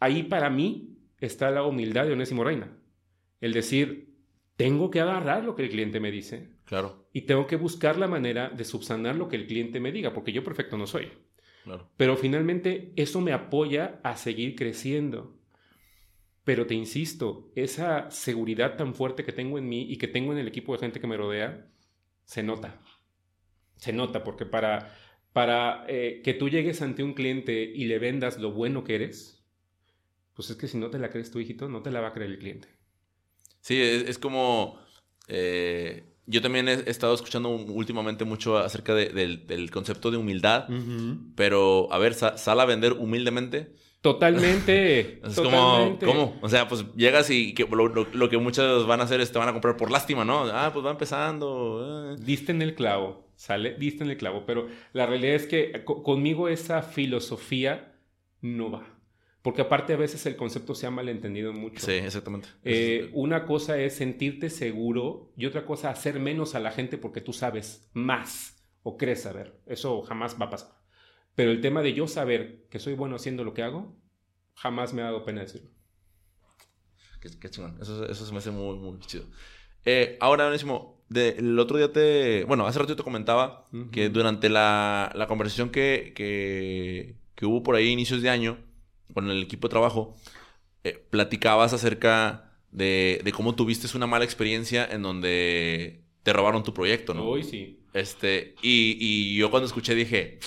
Ahí 0.00 0.22
para 0.22 0.48
mí 0.48 0.96
está 1.20 1.50
la 1.50 1.62
humildad 1.64 2.06
de 2.06 2.14
Onésimo 2.14 2.44
Reina. 2.44 2.74
El 3.42 3.52
decir, 3.52 4.16
tengo 4.56 4.90
que 4.90 5.00
agarrar 5.00 5.44
lo 5.44 5.54
que 5.54 5.64
el 5.64 5.68
cliente 5.68 6.00
me 6.00 6.10
dice. 6.10 6.48
Claro. 6.64 7.10
Y 7.12 7.22
tengo 7.22 7.46
que 7.46 7.56
buscar 7.56 7.98
la 7.98 8.08
manera 8.08 8.48
de 8.48 8.64
subsanar 8.64 9.16
lo 9.16 9.28
que 9.28 9.36
el 9.36 9.46
cliente 9.46 9.80
me 9.80 9.92
diga, 9.92 10.14
porque 10.14 10.32
yo 10.32 10.42
perfecto 10.42 10.78
no 10.78 10.86
soy. 10.86 11.12
Claro. 11.64 11.90
Pero 11.98 12.16
finalmente 12.16 12.94
eso 12.96 13.20
me 13.20 13.34
apoya 13.34 14.00
a 14.02 14.16
seguir 14.16 14.56
creciendo. 14.56 15.37
Pero 16.48 16.66
te 16.66 16.72
insisto, 16.72 17.52
esa 17.54 18.10
seguridad 18.10 18.78
tan 18.78 18.94
fuerte 18.94 19.22
que 19.22 19.34
tengo 19.34 19.58
en 19.58 19.68
mí 19.68 19.82
y 19.82 19.98
que 19.98 20.08
tengo 20.08 20.32
en 20.32 20.38
el 20.38 20.48
equipo 20.48 20.72
de 20.72 20.78
gente 20.78 20.98
que 20.98 21.06
me 21.06 21.18
rodea, 21.18 21.70
se 22.24 22.42
nota. 22.42 22.80
Se 23.76 23.92
nota 23.92 24.24
porque 24.24 24.46
para, 24.46 24.96
para 25.34 25.84
eh, 25.88 26.22
que 26.24 26.32
tú 26.32 26.48
llegues 26.48 26.80
ante 26.80 27.02
un 27.02 27.12
cliente 27.12 27.70
y 27.74 27.84
le 27.84 27.98
vendas 27.98 28.38
lo 28.38 28.50
bueno 28.50 28.82
que 28.82 28.94
eres, 28.94 29.44
pues 30.32 30.48
es 30.48 30.56
que 30.56 30.68
si 30.68 30.78
no 30.78 30.88
te 30.88 30.98
la 30.98 31.10
crees 31.10 31.30
tu 31.30 31.38
hijito, 31.38 31.68
no 31.68 31.82
te 31.82 31.90
la 31.90 32.00
va 32.00 32.08
a 32.08 32.12
creer 32.14 32.30
el 32.30 32.38
cliente. 32.38 32.68
Sí, 33.60 33.78
es, 33.78 34.18
como... 34.18 34.80
Eh, 35.26 36.14
yo 36.24 36.40
también 36.40 36.66
he, 36.66 36.88
estado 36.88 37.12
escuchando 37.12 37.50
últimamente 37.50 38.24
mucho 38.24 38.56
acerca 38.56 38.94
del, 38.94 39.70
concepto 39.70 40.10
de 40.10 40.16
humildad, 40.16 40.66
pero 41.34 41.92
a 41.92 41.98
ver, 41.98 42.14
sal 42.14 42.58
a 42.58 42.64
vender 42.64 42.94
humildemente 42.94 43.76
Totalmente. 44.12 45.20
es 45.26 45.36
como, 45.36 45.98
¿cómo? 46.02 46.38
O 46.40 46.48
sea, 46.48 46.66
pues 46.66 46.86
llegas 46.94 47.28
y 47.30 47.52
que 47.52 47.66
lo, 47.66 48.28
que 48.30 48.38
muchos 48.38 48.86
van 48.86 49.00
a 49.00 49.04
hacer 49.04 49.20
es 49.20 49.30
te 49.30 49.38
van 49.38 49.48
a 49.48 49.52
comprar 49.52 49.76
por 49.76 49.90
lástima, 49.90 50.24
¿no? 50.24 50.44
Ah, 50.44 50.70
pues 50.72 50.84
va 50.84 50.90
empezando. 50.90 52.14
Eh. 52.14 52.16
Diste 52.18 52.52
en 52.52 52.62
el 52.62 52.74
clavo, 52.74 53.28
¿sale? 53.36 53.74
Diste 53.74 54.04
en 54.04 54.10
el 54.10 54.16
clavo. 54.16 54.44
Pero 54.46 54.68
la 54.94 55.06
realidad 55.06 55.34
es 55.34 55.46
que 55.46 55.84
conmigo 55.84 56.48
esa 56.48 56.82
filosofía 56.82 57.96
no 58.40 58.70
va. 58.70 58.94
Porque 59.42 59.62
aparte 59.62 59.92
a 59.92 59.96
veces 59.96 60.24
el 60.26 60.36
concepto 60.36 60.74
se 60.74 60.86
ha 60.86 60.90
malentendido 60.90 61.52
mucho. 61.52 61.84
Sí, 61.84 61.92
exactamente. 61.92 62.48
Eh, 62.64 63.10
una 63.12 63.44
cosa 63.44 63.78
es 63.78 63.94
sentirte 63.94 64.50
seguro 64.50 65.32
y 65.36 65.46
otra 65.46 65.64
cosa 65.64 65.90
hacer 65.90 66.18
menos 66.18 66.54
a 66.54 66.60
la 66.60 66.70
gente 66.70 66.98
porque 66.98 67.20
tú 67.20 67.32
sabes 67.32 67.88
más 67.92 68.56
o 68.82 68.96
crees 68.96 69.22
saber. 69.22 69.60
Eso 69.66 70.02
jamás 70.02 70.36
va 70.40 70.46
a 70.46 70.50
pasar. 70.50 70.77
Pero 71.38 71.52
el 71.52 71.60
tema 71.60 71.82
de 71.82 71.94
yo 71.94 72.08
saber 72.08 72.66
que 72.68 72.80
soy 72.80 72.94
bueno 72.94 73.14
haciendo 73.14 73.44
lo 73.44 73.54
que 73.54 73.62
hago, 73.62 73.96
jamás 74.56 74.92
me 74.92 75.02
ha 75.02 75.04
dado 75.04 75.24
pena 75.24 75.42
decirlo. 75.42 75.70
Qué, 77.20 77.48
chingón. 77.48 77.78
Eso, 77.80 78.04
eso, 78.10 78.26
se 78.26 78.32
me 78.32 78.38
hace 78.38 78.50
muy, 78.50 78.76
muy 78.76 78.98
chido. 78.98 79.22
Eh, 79.84 80.18
ahora 80.18 80.50
mismo, 80.50 81.00
el 81.14 81.56
otro 81.60 81.76
día 81.76 81.92
te. 81.92 82.42
Bueno, 82.42 82.66
hace 82.66 82.80
rato 82.80 82.96
te 82.96 83.04
comentaba 83.04 83.68
que 83.92 84.08
durante 84.08 84.48
la, 84.48 85.12
la 85.14 85.28
conversación 85.28 85.70
que, 85.70 86.12
que, 86.12 87.14
que, 87.36 87.46
hubo 87.46 87.62
por 87.62 87.76
ahí, 87.76 87.86
inicios 87.90 88.20
de 88.20 88.30
año, 88.30 88.58
con 89.14 89.30
el 89.30 89.40
equipo 89.40 89.68
de 89.68 89.70
trabajo, 89.70 90.16
eh, 90.82 91.06
platicabas 91.08 91.72
acerca 91.72 92.50
de, 92.72 93.20
de, 93.22 93.30
cómo 93.30 93.54
tuviste 93.54 93.96
una 93.96 94.08
mala 94.08 94.24
experiencia 94.24 94.84
en 94.90 95.02
donde 95.02 96.02
te 96.24 96.32
robaron 96.32 96.64
tu 96.64 96.74
proyecto, 96.74 97.14
¿no? 97.14 97.28
Hoy 97.28 97.44
sí. 97.44 97.78
Este, 97.92 98.56
y, 98.60 98.96
y 98.98 99.36
yo 99.36 99.52
cuando 99.52 99.68
escuché 99.68 99.94
dije 99.94 100.40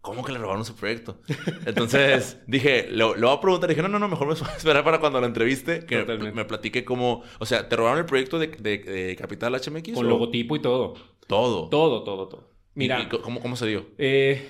¿cómo 0.00 0.24
que 0.24 0.32
le 0.32 0.38
robaron 0.38 0.64
su 0.64 0.74
proyecto? 0.74 1.20
Entonces 1.66 2.40
dije, 2.46 2.88
lo, 2.90 3.14
lo 3.14 3.28
voy 3.28 3.36
a 3.36 3.40
preguntar. 3.40 3.68
Dije, 3.68 3.82
no, 3.82 3.88
no, 3.88 3.98
no, 3.98 4.08
mejor 4.08 4.28
me 4.28 4.34
voy 4.34 4.48
a 4.48 4.56
esperar 4.56 4.84
para 4.84 5.00
cuando 5.00 5.20
lo 5.20 5.26
entreviste, 5.26 5.84
que 5.84 6.04
me 6.04 6.44
platiqué 6.44 6.84
cómo, 6.84 7.22
o 7.38 7.46
sea, 7.46 7.68
¿te 7.68 7.76
robaron 7.76 7.98
el 7.98 8.06
proyecto 8.06 8.38
de, 8.38 8.48
de, 8.48 9.16
Capital 9.16 9.54
HMX? 9.54 9.92
Con 9.94 10.08
logotipo 10.08 10.56
y 10.56 10.60
todo. 10.60 10.94
Todo. 11.26 11.68
Todo, 11.68 12.04
todo, 12.04 12.28
todo. 12.28 12.50
Mira. 12.74 13.08
cómo, 13.08 13.40
cómo, 13.40 13.56
se 13.56 13.66
dio? 13.66 13.86
Eh, 13.98 14.48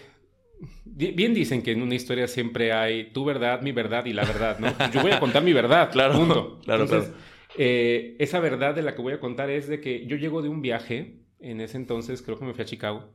bien 0.84 1.34
dicen 1.34 1.62
que 1.62 1.72
en 1.72 1.82
una 1.82 1.94
historia 1.94 2.28
siempre 2.28 2.72
hay 2.72 3.12
tu 3.12 3.24
verdad, 3.24 3.62
mi 3.62 3.72
verdad 3.72 4.04
y 4.04 4.12
la 4.12 4.24
verdad, 4.24 4.58
¿no? 4.58 4.68
Yo 4.92 5.00
voy 5.00 5.12
a 5.12 5.20
contar 5.20 5.42
mi 5.42 5.52
verdad, 5.52 5.90
claro. 5.90 6.14
Punto. 6.14 6.60
Claro, 6.64 6.82
Entonces, 6.82 7.12
eh, 7.56 8.16
esa 8.18 8.40
verdad 8.40 8.74
de 8.74 8.82
la 8.82 8.94
que 8.94 9.02
voy 9.02 9.14
a 9.14 9.20
contar 9.20 9.48
es 9.50 9.68
de 9.68 9.80
que 9.80 10.06
yo 10.06 10.16
llego 10.16 10.42
de 10.42 10.50
un 10.50 10.60
viaje, 10.60 11.22
en 11.40 11.60
ese 11.60 11.78
entonces 11.78 12.20
creo 12.20 12.38
que 12.38 12.44
me 12.44 12.52
fui 12.52 12.62
a 12.62 12.66
Chicago, 12.66 13.14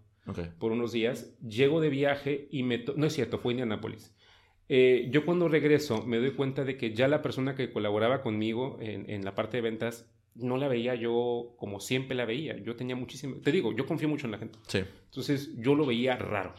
por 0.57 0.71
unos 0.71 0.91
días. 0.91 1.37
Llego 1.41 1.81
de 1.81 1.89
viaje 1.89 2.47
y 2.51 2.63
me... 2.63 2.83
No 2.95 3.05
es 3.05 3.13
cierto, 3.13 3.39
fue 3.39 3.53
Indianápolis. 3.53 4.15
Eh, 4.69 5.07
yo 5.11 5.25
cuando 5.25 5.49
regreso 5.49 6.05
me 6.05 6.17
doy 6.17 6.31
cuenta 6.31 6.63
de 6.63 6.77
que 6.77 6.93
ya 6.93 7.07
la 7.07 7.21
persona 7.21 7.55
que 7.55 7.71
colaboraba 7.71 8.21
conmigo 8.21 8.77
en, 8.79 9.09
en, 9.09 9.25
la 9.25 9.35
parte 9.35 9.57
de 9.57 9.61
ventas 9.61 10.09
no 10.35 10.57
la 10.57 10.69
veía 10.69 10.95
yo 10.95 11.55
como 11.57 11.79
siempre 11.79 12.15
la 12.15 12.25
veía. 12.25 12.57
Yo 12.57 12.75
tenía 12.75 12.95
muchísimo... 12.95 13.35
Te 13.37 13.51
digo, 13.51 13.75
yo 13.75 13.85
confío 13.85 14.07
mucho 14.09 14.27
en 14.27 14.31
la 14.31 14.37
gente. 14.37 14.59
Sí. 14.67 14.79
Entonces 15.05 15.55
yo 15.57 15.75
lo 15.75 15.85
veía 15.85 16.15
raro. 16.15 16.55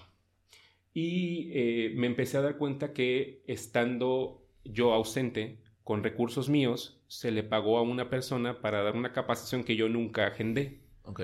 Y 0.93 1.51
eh, 1.53 1.93
me 1.97 2.07
empecé 2.07 2.37
a 2.37 2.43
dar 2.43 2.57
cuenta 2.57 2.93
que 2.93 3.43
estando 3.47 4.47
yo 4.65 4.93
ausente 4.93 5.59
con 5.83 6.03
recursos 6.03 6.49
míos, 6.49 7.03
se 7.09 7.31
le 7.31 7.43
pagó 7.43 7.79
a 7.79 7.83
una 7.83 8.09
persona 8.09 8.61
para 8.61 8.83
dar 8.83 8.97
una 8.97 9.13
capacitación 9.13 9.65
que 9.65 9.77
yo 9.77 9.89
nunca 9.89 10.27
agendé. 10.27 10.81
Ok. 11.03 11.23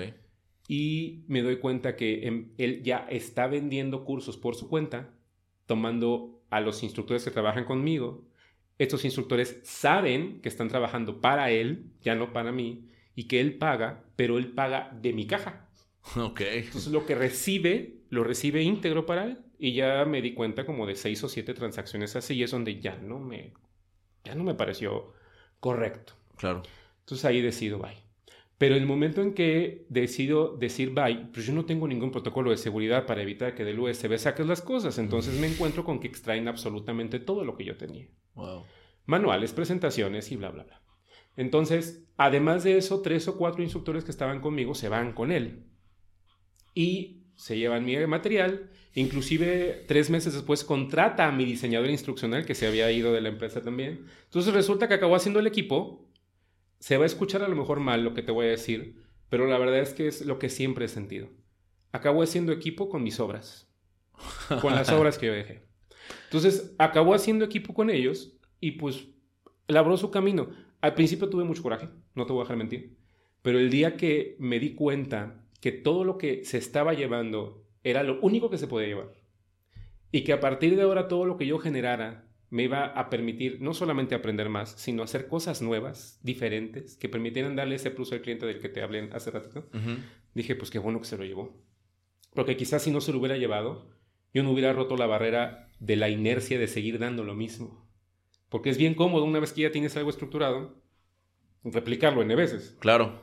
Y 0.71 1.25
me 1.27 1.41
doy 1.41 1.57
cuenta 1.57 1.97
que 1.97 2.25
em, 2.25 2.53
él 2.57 2.81
ya 2.81 3.05
está 3.09 3.45
vendiendo 3.45 4.05
cursos 4.05 4.37
por 4.37 4.55
su 4.55 4.69
cuenta, 4.69 5.09
tomando 5.65 6.41
a 6.49 6.61
los 6.61 6.81
instructores 6.81 7.25
que 7.25 7.31
trabajan 7.31 7.65
conmigo. 7.65 8.25
Estos 8.77 9.03
instructores 9.03 9.59
saben 9.63 10.39
que 10.39 10.47
están 10.47 10.69
trabajando 10.69 11.19
para 11.19 11.51
él, 11.51 11.91
ya 12.01 12.15
no 12.15 12.31
para 12.31 12.53
mí, 12.53 12.87
y 13.15 13.25
que 13.25 13.41
él 13.41 13.57
paga, 13.57 14.05
pero 14.15 14.37
él 14.37 14.53
paga 14.53 14.97
de 15.01 15.11
mi 15.11 15.27
caja. 15.27 15.67
Ok. 16.15 16.39
Entonces 16.39 16.93
lo 16.93 17.05
que 17.05 17.15
recibe, 17.15 17.97
lo 18.09 18.23
recibe 18.23 18.63
íntegro 18.63 19.05
para 19.05 19.25
él. 19.25 19.39
Y 19.59 19.73
ya 19.73 20.05
me 20.05 20.21
di 20.21 20.33
cuenta 20.33 20.65
como 20.65 20.87
de 20.87 20.95
seis 20.95 21.21
o 21.25 21.27
siete 21.27 21.53
transacciones 21.53 22.15
así 22.15 22.35
y 22.35 22.43
es 22.43 22.51
donde 22.51 22.79
ya 22.79 22.95
no 22.95 23.19
me, 23.19 23.51
ya 24.23 24.35
no 24.35 24.45
me 24.45 24.53
pareció 24.53 25.11
correcto. 25.59 26.13
Claro. 26.37 26.63
Entonces 27.01 27.25
ahí 27.25 27.41
decido 27.41 27.77
bye. 27.77 28.10
Pero 28.61 28.75
el 28.75 28.85
momento 28.85 29.23
en 29.23 29.33
que 29.33 29.87
decido 29.89 30.55
decir 30.55 30.91
bye, 30.91 31.29
pues 31.33 31.47
yo 31.47 31.51
no 31.51 31.65
tengo 31.65 31.87
ningún 31.87 32.11
protocolo 32.11 32.51
de 32.51 32.57
seguridad 32.57 33.07
para 33.07 33.23
evitar 33.23 33.55
que 33.55 33.65
del 33.65 33.79
USB 33.79 34.19
saques 34.19 34.45
las 34.45 34.61
cosas. 34.61 34.99
Entonces 34.99 35.33
me 35.39 35.47
encuentro 35.47 35.83
con 35.83 35.99
que 35.99 36.05
extraen 36.05 36.47
absolutamente 36.47 37.17
todo 37.17 37.43
lo 37.43 37.57
que 37.57 37.65
yo 37.65 37.75
tenía. 37.75 38.07
Wow. 38.35 38.61
Manuales, 39.07 39.51
presentaciones 39.53 40.31
y 40.31 40.35
bla, 40.35 40.51
bla, 40.51 40.65
bla. 40.65 40.79
Entonces, 41.37 42.05
además 42.17 42.63
de 42.63 42.77
eso, 42.77 43.01
tres 43.01 43.27
o 43.27 43.35
cuatro 43.35 43.63
instructores 43.63 44.03
que 44.03 44.11
estaban 44.11 44.41
conmigo 44.41 44.75
se 44.75 44.89
van 44.89 45.13
con 45.13 45.31
él. 45.31 45.65
Y 46.75 47.23
se 47.35 47.57
llevan 47.57 47.83
mi 47.83 47.97
material, 48.05 48.69
inclusive 48.93 49.85
tres 49.87 50.11
meses 50.11 50.35
después 50.35 50.63
contrata 50.63 51.27
a 51.27 51.31
mi 51.31 51.45
diseñador 51.45 51.89
instruccional 51.89 52.45
que 52.45 52.53
se 52.53 52.67
había 52.67 52.91
ido 52.91 53.11
de 53.11 53.21
la 53.21 53.29
empresa 53.29 53.63
también. 53.63 54.05
Entonces 54.25 54.53
resulta 54.53 54.87
que 54.87 54.93
acabó 54.93 55.15
haciendo 55.15 55.39
el 55.39 55.47
equipo, 55.47 56.10
se 56.81 56.97
va 56.97 57.03
a 57.03 57.05
escuchar 57.05 57.43
a 57.43 57.47
lo 57.47 57.55
mejor 57.55 57.79
mal 57.79 58.03
lo 58.03 58.15
que 58.15 58.23
te 58.23 58.31
voy 58.31 58.47
a 58.47 58.49
decir, 58.49 58.95
pero 59.29 59.45
la 59.45 59.59
verdad 59.59 59.79
es 59.79 59.93
que 59.93 60.07
es 60.07 60.25
lo 60.25 60.39
que 60.39 60.49
siempre 60.49 60.85
he 60.85 60.87
sentido. 60.87 61.29
Acabó 61.91 62.23
haciendo 62.23 62.51
equipo 62.51 62.89
con 62.89 63.03
mis 63.03 63.19
obras, 63.19 63.71
con 64.61 64.73
las 64.73 64.89
obras 64.91 65.19
que 65.19 65.27
yo 65.27 65.33
dejé. 65.33 65.67
Entonces 66.23 66.73
acabó 66.79 67.13
haciendo 67.13 67.45
equipo 67.45 67.75
con 67.75 67.91
ellos 67.91 68.35
y 68.59 68.71
pues 68.71 69.09
labró 69.67 69.95
su 69.95 70.09
camino. 70.09 70.49
Al 70.81 70.95
principio 70.95 71.29
tuve 71.29 71.43
mucho 71.43 71.61
coraje, 71.61 71.87
no 72.15 72.25
te 72.25 72.33
voy 72.33 72.41
a 72.41 72.45
dejar 72.45 72.57
mentir, 72.57 72.97
pero 73.43 73.59
el 73.59 73.69
día 73.69 73.95
que 73.95 74.35
me 74.39 74.59
di 74.59 74.73
cuenta 74.73 75.45
que 75.59 75.71
todo 75.71 76.03
lo 76.03 76.17
que 76.17 76.43
se 76.45 76.57
estaba 76.57 76.95
llevando 76.95 77.63
era 77.83 78.01
lo 78.01 78.19
único 78.21 78.49
que 78.49 78.57
se 78.57 78.67
podía 78.67 78.87
llevar. 78.87 79.13
Y 80.11 80.23
que 80.23 80.33
a 80.33 80.39
partir 80.39 80.75
de 80.75 80.81
ahora 80.81 81.07
todo 81.07 81.25
lo 81.25 81.37
que 81.37 81.45
yo 81.45 81.59
generara 81.59 82.27
me 82.51 82.63
iba 82.63 82.85
a 82.87 83.09
permitir 83.09 83.61
no 83.61 83.73
solamente 83.73 84.13
aprender 84.13 84.49
más, 84.49 84.73
sino 84.77 85.03
hacer 85.03 85.27
cosas 85.27 85.61
nuevas, 85.61 86.19
diferentes, 86.21 86.97
que 86.97 87.07
permitieran 87.07 87.55
darle 87.55 87.75
ese 87.75 87.91
plus 87.91 88.11
al 88.11 88.21
cliente 88.21 88.45
del 88.45 88.59
que 88.59 88.67
te 88.67 88.81
hablé 88.81 89.09
hace 89.13 89.31
rato. 89.31 89.69
Dije, 90.35 90.55
pues 90.55 90.69
qué 90.69 90.77
bueno 90.77 90.99
que 90.99 91.05
se 91.05 91.17
lo 91.17 91.23
llevó. 91.23 91.57
Porque 92.35 92.57
quizás 92.57 92.83
si 92.83 92.91
no 92.91 92.99
se 92.99 93.13
lo 93.13 93.19
hubiera 93.19 93.37
llevado, 93.37 93.89
yo 94.33 94.43
no 94.43 94.51
hubiera 94.51 94.73
roto 94.73 94.97
la 94.97 95.07
barrera 95.07 95.69
de 95.79 95.95
la 95.95 96.09
inercia 96.09 96.59
de 96.59 96.67
seguir 96.67 96.99
dando 96.99 97.23
lo 97.23 97.35
mismo. 97.35 97.89
Porque 98.49 98.69
es 98.69 98.77
bien 98.77 98.95
cómodo 98.95 99.23
una 99.23 99.39
vez 99.39 99.53
que 99.53 99.61
ya 99.61 99.71
tienes 99.71 99.95
algo 99.95 100.09
estructurado, 100.09 100.75
replicarlo 101.63 102.21
N 102.21 102.35
veces. 102.35 102.75
Claro. 102.79 103.21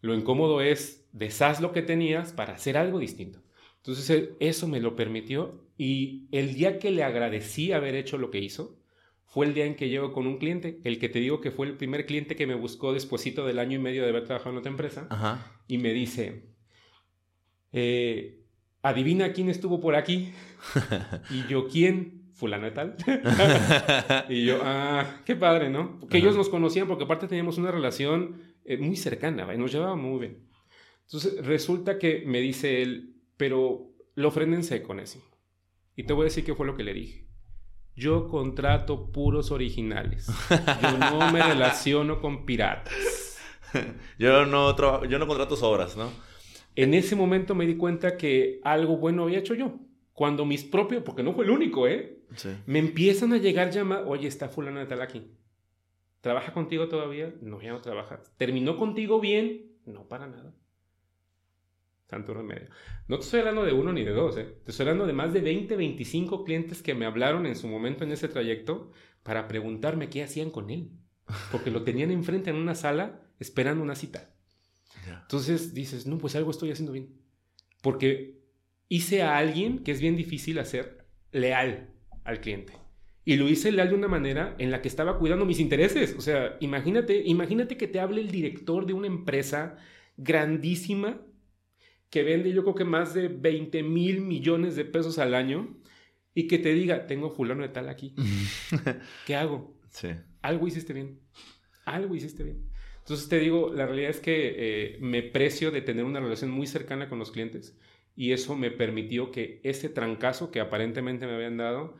Lo 0.00 0.14
incómodo 0.14 0.62
es 0.62 1.06
deshaz 1.12 1.60
lo 1.60 1.72
que 1.72 1.82
tenías 1.82 2.32
para 2.32 2.54
hacer 2.54 2.78
algo 2.78 2.98
distinto. 2.98 3.42
Entonces 3.76 4.30
eso 4.40 4.68
me 4.68 4.80
lo 4.80 4.96
permitió 4.96 5.66
y 5.82 6.28
el 6.30 6.52
día 6.52 6.78
que 6.78 6.90
le 6.90 7.04
agradecí 7.04 7.72
haber 7.72 7.94
hecho 7.94 8.18
lo 8.18 8.30
que 8.30 8.38
hizo 8.38 8.76
fue 9.24 9.46
el 9.46 9.54
día 9.54 9.64
en 9.64 9.76
que 9.76 9.88
llego 9.88 10.12
con 10.12 10.26
un 10.26 10.36
cliente, 10.36 10.78
el 10.84 10.98
que 10.98 11.08
te 11.08 11.20
digo 11.20 11.40
que 11.40 11.50
fue 11.50 11.66
el 11.66 11.78
primer 11.78 12.04
cliente 12.04 12.36
que 12.36 12.46
me 12.46 12.54
buscó 12.54 12.92
despuesito 12.92 13.46
del 13.46 13.58
año 13.58 13.76
y 13.76 13.80
medio 13.80 14.02
de 14.02 14.10
haber 14.10 14.24
trabajado 14.24 14.50
en 14.50 14.58
otra 14.58 14.70
empresa 14.70 15.48
y 15.68 15.78
me 15.78 15.94
dice, 15.94 16.50
eh, 17.72 18.42
adivina 18.82 19.32
quién 19.32 19.48
estuvo 19.48 19.80
por 19.80 19.94
aquí 19.94 20.34
y 21.30 21.48
yo 21.48 21.66
quién 21.66 22.24
fulano 22.34 22.70
tal. 22.74 22.96
y 24.28 24.44
yo, 24.44 24.60
ah, 24.62 25.22
qué 25.24 25.34
padre, 25.34 25.70
¿no? 25.70 25.98
Que 26.10 26.18
ellos 26.18 26.36
nos 26.36 26.50
conocían 26.50 26.88
porque 26.88 27.04
aparte 27.04 27.26
teníamos 27.26 27.56
una 27.56 27.70
relación 27.70 28.42
eh, 28.66 28.76
muy 28.76 28.96
cercana, 28.96 29.50
y 29.54 29.56
nos 29.56 29.72
llevaba 29.72 29.96
muy 29.96 30.20
bien. 30.20 30.46
Entonces 31.06 31.42
resulta 31.42 31.98
que 31.98 32.22
me 32.26 32.42
dice 32.42 32.82
él, 32.82 33.14
pero 33.38 33.94
lo 34.14 34.30
frenense 34.30 34.82
con 34.82 35.00
eso. 35.00 35.29
Y 35.96 36.04
te 36.04 36.12
voy 36.12 36.22
a 36.22 36.24
decir 36.24 36.44
qué 36.44 36.54
fue 36.54 36.66
lo 36.66 36.76
que 36.76 36.84
le 36.84 36.94
dije. 36.94 37.26
Yo 37.96 38.28
contrato 38.28 39.10
puros 39.12 39.50
originales. 39.50 40.26
Yo 40.82 40.98
no 40.98 41.30
me 41.32 41.42
relaciono 41.42 42.20
con 42.20 42.46
piratas. 42.46 43.38
yo, 44.18 44.46
no 44.46 45.04
yo 45.06 45.18
no 45.18 45.26
contrato 45.26 45.56
sobras, 45.56 45.96
¿no? 45.96 46.10
En 46.76 46.94
ese 46.94 47.16
momento 47.16 47.54
me 47.54 47.66
di 47.66 47.76
cuenta 47.76 48.16
que 48.16 48.60
algo 48.64 48.96
bueno 48.96 49.24
había 49.24 49.38
hecho 49.38 49.54
yo. 49.54 49.78
Cuando 50.12 50.44
mis 50.44 50.64
propios, 50.64 51.02
porque 51.02 51.22
no 51.22 51.32
fue 51.34 51.44
el 51.44 51.50
único, 51.50 51.86
¿eh? 51.86 52.18
Me 52.66 52.78
empiezan 52.78 53.32
a 53.32 53.38
llegar 53.38 53.70
llamadas, 53.70 54.04
oye, 54.06 54.28
está 54.28 54.48
fulano 54.48 54.80
de 54.80 54.86
tal 54.86 55.02
aquí. 55.02 55.30
¿Trabaja 56.20 56.52
contigo 56.52 56.88
todavía? 56.88 57.34
No, 57.40 57.60
ya 57.62 57.72
no 57.72 57.80
trabaja. 57.80 58.22
¿Terminó 58.36 58.76
contigo 58.76 59.20
bien? 59.20 59.72
No, 59.86 60.06
para 60.06 60.26
nada. 60.26 60.54
Tanto 62.10 62.34
remedio. 62.34 62.68
No 63.06 63.18
te 63.18 63.24
estoy 63.24 63.38
hablando 63.38 63.64
de 63.64 63.72
uno 63.72 63.92
ni 63.92 64.02
de 64.02 64.10
dos, 64.10 64.36
¿eh? 64.36 64.56
Te 64.64 64.72
estoy 64.72 64.84
hablando 64.84 65.06
de 65.06 65.12
más 65.12 65.32
de 65.32 65.40
20, 65.40 65.76
25 65.76 66.44
clientes 66.44 66.82
que 66.82 66.92
me 66.92 67.06
hablaron 67.06 67.46
en 67.46 67.54
su 67.54 67.68
momento 67.68 68.02
en 68.02 68.10
ese 68.10 68.26
trayecto 68.26 68.90
para 69.22 69.46
preguntarme 69.46 70.10
qué 70.10 70.24
hacían 70.24 70.50
con 70.50 70.70
él. 70.70 70.90
Porque 71.52 71.70
lo 71.70 71.84
tenían 71.84 72.10
enfrente 72.10 72.50
en 72.50 72.56
una 72.56 72.74
sala 72.74 73.20
esperando 73.38 73.84
una 73.84 73.94
cita. 73.94 74.34
Entonces 75.22 75.72
dices, 75.72 76.06
no, 76.06 76.18
pues 76.18 76.34
algo 76.34 76.50
estoy 76.50 76.72
haciendo 76.72 76.92
bien. 76.92 77.14
Porque 77.80 78.40
hice 78.88 79.22
a 79.22 79.38
alguien 79.38 79.84
que 79.84 79.92
es 79.92 80.00
bien 80.00 80.16
difícil 80.16 80.58
hacer 80.58 81.06
leal 81.30 81.94
al 82.24 82.40
cliente. 82.40 82.72
Y 83.24 83.36
lo 83.36 83.48
hice 83.48 83.70
leal 83.70 83.90
de 83.90 83.94
una 83.94 84.08
manera 84.08 84.56
en 84.58 84.72
la 84.72 84.82
que 84.82 84.88
estaba 84.88 85.16
cuidando 85.16 85.44
mis 85.44 85.60
intereses. 85.60 86.16
O 86.18 86.20
sea, 86.20 86.56
imagínate, 86.58 87.22
imagínate 87.24 87.76
que 87.76 87.86
te 87.86 88.00
hable 88.00 88.20
el 88.20 88.32
director 88.32 88.84
de 88.84 88.94
una 88.94 89.06
empresa 89.06 89.76
grandísima 90.16 91.20
que 92.10 92.22
vende 92.24 92.52
yo 92.52 92.62
creo 92.62 92.74
que 92.74 92.84
más 92.84 93.14
de 93.14 93.28
20 93.28 93.82
mil 93.82 94.20
millones 94.20 94.76
de 94.76 94.84
pesos 94.84 95.18
al 95.18 95.34
año 95.34 95.76
y 96.34 96.46
que 96.46 96.58
te 96.58 96.74
diga, 96.74 97.06
tengo 97.06 97.30
fulano 97.30 97.62
de 97.62 97.68
tal 97.68 97.88
aquí. 97.88 98.14
¿Qué 99.26 99.36
hago? 99.36 99.76
Sí. 99.90 100.08
Algo 100.42 100.66
hiciste 100.66 100.92
bien. 100.92 101.20
Algo 101.84 102.14
hiciste 102.14 102.42
bien. 102.42 102.68
Entonces 102.98 103.28
te 103.28 103.38
digo, 103.38 103.72
la 103.72 103.86
realidad 103.86 104.10
es 104.10 104.20
que 104.20 104.54
eh, 104.56 104.98
me 105.00 105.22
precio 105.22 105.70
de 105.70 105.82
tener 105.82 106.04
una 106.04 106.20
relación 106.20 106.50
muy 106.50 106.66
cercana 106.66 107.08
con 107.08 107.18
los 107.18 107.30
clientes 107.30 107.78
y 108.14 108.32
eso 108.32 108.56
me 108.56 108.70
permitió 108.70 109.30
que 109.30 109.60
ese 109.64 109.88
trancazo 109.88 110.50
que 110.50 110.60
aparentemente 110.60 111.26
me 111.26 111.34
habían 111.34 111.56
dado, 111.56 111.96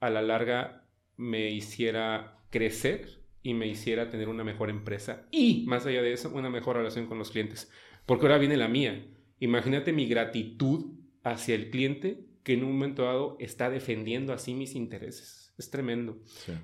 a 0.00 0.10
la 0.10 0.22
larga 0.22 0.86
me 1.16 1.50
hiciera 1.50 2.38
crecer 2.50 3.22
y 3.42 3.54
me 3.54 3.66
hiciera 3.66 4.10
tener 4.10 4.28
una 4.28 4.44
mejor 4.44 4.70
empresa 4.70 5.28
y, 5.30 5.64
más 5.66 5.86
allá 5.86 6.02
de 6.02 6.12
eso, 6.12 6.30
una 6.34 6.50
mejor 6.50 6.76
relación 6.76 7.06
con 7.06 7.18
los 7.18 7.30
clientes. 7.30 7.70
Porque 8.06 8.26
ahora 8.26 8.38
viene 8.38 8.56
la 8.56 8.68
mía. 8.68 9.06
Imagínate 9.44 9.92
mi 9.92 10.06
gratitud 10.06 10.94
hacia 11.22 11.54
el 11.54 11.68
cliente 11.68 12.24
que 12.44 12.54
en 12.54 12.64
un 12.64 12.72
momento 12.72 13.02
dado 13.02 13.36
está 13.38 13.68
defendiendo 13.68 14.32
así 14.32 14.54
mis 14.54 14.74
intereses. 14.74 15.52
Es 15.58 15.68
tremendo. 15.68 16.18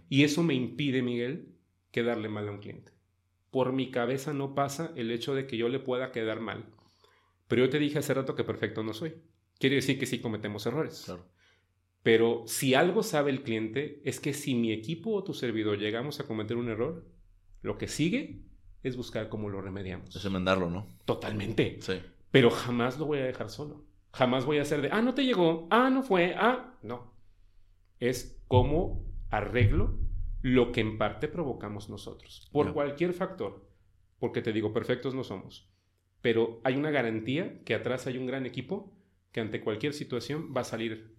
Y 0.09 0.24
eso 0.24 0.43
me 0.43 0.55
impide, 0.55 1.03
Miguel, 1.03 1.55
quedarle 1.91 2.31
mal 2.31 2.49
a 2.49 2.53
un 2.53 2.61
cliente. 2.61 2.93
Por 3.51 3.74
mi 3.74 3.91
cabeza 3.91 4.33
no 4.33 4.55
pasa 4.55 4.93
el 4.97 5.11
hecho 5.11 5.35
de 5.35 5.47
que 5.47 5.59
yo 5.59 5.68
le 5.68 5.78
pueda 5.78 6.11
quedar 6.11 6.41
mal. 6.41 6.70
Pero 7.49 7.66
yo 7.66 7.70
te 7.70 7.78
dije 7.78 7.99
hace 7.99 8.14
rato 8.14 8.35
que 8.35 8.45
perfecto 8.45 8.83
no 8.83 8.95
soy. 8.95 9.14
Quiere 9.59 9.76
decir 9.76 9.99
que 9.99 10.07
sí 10.07 10.20
cometemos 10.20 10.64
errores. 10.64 11.03
Claro. 11.05 11.26
Pero 12.03 12.45
si 12.47 12.72
algo 12.72 13.03
sabe 13.03 13.31
el 13.31 13.43
cliente 13.43 14.01
es 14.07 14.20
que 14.20 14.33
si 14.33 14.55
mi 14.55 14.72
equipo 14.72 15.12
o 15.12 15.22
tu 15.22 15.35
servidor 15.35 15.78
llegamos 15.78 16.18
a 16.18 16.26
cometer 16.26 16.57
un 16.57 16.70
error, 16.70 17.07
lo 17.61 17.76
que 17.76 17.89
sigue 17.89 18.41
es 18.83 18.97
buscar 18.97 19.28
cómo 19.28 19.51
lo 19.51 19.61
remediamos. 19.61 20.16
Es 20.16 20.24
enmendarlo, 20.24 20.70
¿no? 20.70 20.89
Totalmente. 21.05 21.76
Sí. 21.83 22.01
Pero 22.31 22.51
jamás 22.51 22.99
lo 22.99 23.07
voy 23.07 23.18
a 23.18 23.24
dejar 23.24 23.51
solo. 23.51 23.85
Jamás 24.12 24.45
voy 24.45 24.59
a 24.59 24.62
hacer 24.62 24.83
de, 24.83 24.91
ah, 24.91 25.03
no 25.03 25.14
te 25.14 25.24
llegó, 25.24 25.68
ah, 25.70 25.91
no 25.91 26.03
fue, 26.03 26.35
ah, 26.37 26.74
no. 26.83 27.14
Es 27.99 28.43
cómo 28.49 29.05
arreglo 29.31 29.99
lo 30.43 30.72
que 30.72 30.81
en 30.81 30.99
parte 30.99 31.28
provocamos 31.28 31.89
nosotros. 31.89 32.49
Por 32.53 32.72
cualquier 32.72 33.12
factor. 33.12 33.68
Porque 34.18 34.43
te 34.43 34.53
digo, 34.53 34.72
perfectos 34.72 35.14
no 35.14 35.24
somos 35.24 35.70
pero 36.22 36.61
hay 36.64 36.76
una 36.76 36.91
garantía 36.91 37.61
que 37.64 37.74
atrás 37.74 38.07
hay 38.07 38.18
un 38.18 38.26
gran 38.26 38.47
equipo 38.47 38.93
que 39.33 39.41
ante 39.41 39.61
cualquier 39.61 39.95
situación 39.95 40.53
va 40.57 40.62
a 40.62 40.64
salir 40.64 41.14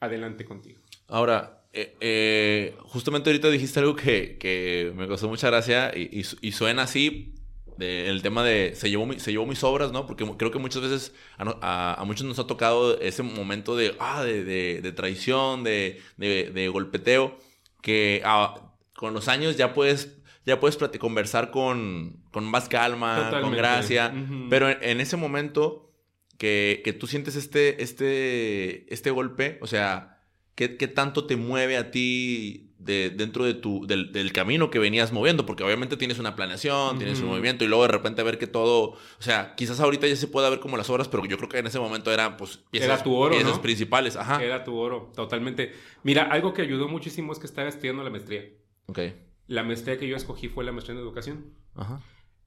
adelante 0.00 0.44
contigo. 0.44 0.80
Ahora, 1.08 1.66
eh, 1.72 1.96
eh, 2.00 2.74
justamente 2.84 3.30
ahorita 3.30 3.50
dijiste 3.50 3.80
algo 3.80 3.96
que, 3.96 4.92
me 4.94 5.06
causó 5.08 5.28
mucha 5.28 5.48
gracia 5.48 5.92
y, 5.94 6.22
suena 6.52 6.82
así, 6.82 7.34
el 7.78 8.22
tema 8.22 8.42
de 8.44 8.74
se 8.74 8.90
llevó, 8.90 9.12
se 9.18 9.32
llevó 9.32 9.46
mis 9.46 9.62
obras, 9.64 9.92
¿no? 9.92 10.06
Porque 10.06 10.24
creo 10.36 10.50
que 10.50 10.58
muchas 10.58 10.82
veces 10.82 11.14
a, 11.38 12.02
muchos 12.06 12.26
nos 12.26 12.38
ha 12.38 12.46
tocado 12.46 12.98
ese 13.00 13.22
momento 13.22 13.76
de, 13.76 13.96
ah, 13.98 14.22
de, 14.24 14.92
traición, 14.96 15.64
de, 15.64 16.70
golpeteo, 16.72 17.38
que 17.82 18.22
ah, 18.24 18.72
con 18.94 19.14
los 19.14 19.28
años 19.28 19.56
ya 19.56 19.74
puedes, 19.74 20.18
ya 20.44 20.60
puedes 20.60 20.76
conversar 20.98 21.50
con, 21.50 22.22
más 22.32 22.68
calma, 22.68 23.30
con 23.40 23.52
gracia, 23.52 24.12
pero 24.50 24.68
en, 24.68 25.00
ese 25.00 25.16
momento 25.16 25.92
que, 26.38 26.82
que, 26.84 26.92
tú 26.92 27.06
sientes 27.06 27.36
este, 27.36 27.82
este, 27.82 28.92
este 28.92 29.10
golpe, 29.10 29.58
o 29.60 29.66
sea 29.66 30.16
¿Qué, 30.56 30.68
tanto 30.88 31.26
te 31.26 31.36
mueve 31.36 31.76
a 31.76 31.90
ti 31.90 32.65
de, 32.86 33.10
dentro 33.10 33.44
de 33.44 33.54
tu, 33.54 33.86
del, 33.86 34.32
camino 34.32 34.70
que 34.70 34.78
venías 34.78 35.12
moviendo? 35.12 35.44
Porque 35.44 35.64
obviamente 35.64 35.96
tienes 35.96 36.18
una 36.18 36.36
planeación, 36.36 36.98
tienes 36.98 37.20
un 37.20 37.28
movimiento 37.28 37.64
y 37.64 37.68
luego 37.68 37.82
de 37.82 37.88
repente 37.88 38.22
ver 38.22 38.38
que 38.38 38.46
todo, 38.46 38.90
o 38.92 38.98
sea, 39.18 39.54
quizás 39.56 39.80
ahorita 39.80 40.06
ya 40.06 40.16
se 40.16 40.28
pueda 40.28 40.48
ver 40.48 40.60
como 40.60 40.76
las 40.76 40.88
obras, 40.88 41.08
pero 41.08 41.24
yo 41.26 41.36
creo 41.36 41.48
que 41.48 41.58
en 41.58 41.66
ese 41.66 41.78
momento 41.78 42.12
eran 42.12 42.36
pues 42.36 42.58
piezas, 42.70 42.88
Era 42.88 43.02
tu 43.02 43.14
oro, 43.14 43.36
principales. 43.60 44.16
Ajá. 44.16 44.42
Era 44.42 44.64
tu 44.64 44.76
oro, 44.76 45.12
totalmente. 45.14 45.72
Mira, 46.02 46.22
algo 46.22 46.54
que 46.54 46.62
ayudó 46.62 46.88
muchísimo 46.88 47.32
es 47.32 47.38
que 47.38 47.46
estaba 47.46 47.68
estudiando 47.68 48.02
la 48.02 48.10
maestría. 48.10 48.44
Ok. 48.86 49.00
La 49.48 49.62
maestría 49.62 49.98
que 49.98 50.08
yo 50.08 50.16
escogí 50.16 50.48
fue 50.48 50.64
la 50.64 50.72
maestría 50.72 50.96
en 50.96 51.02
educación. 51.02 51.54
Ajá. 51.74 52.00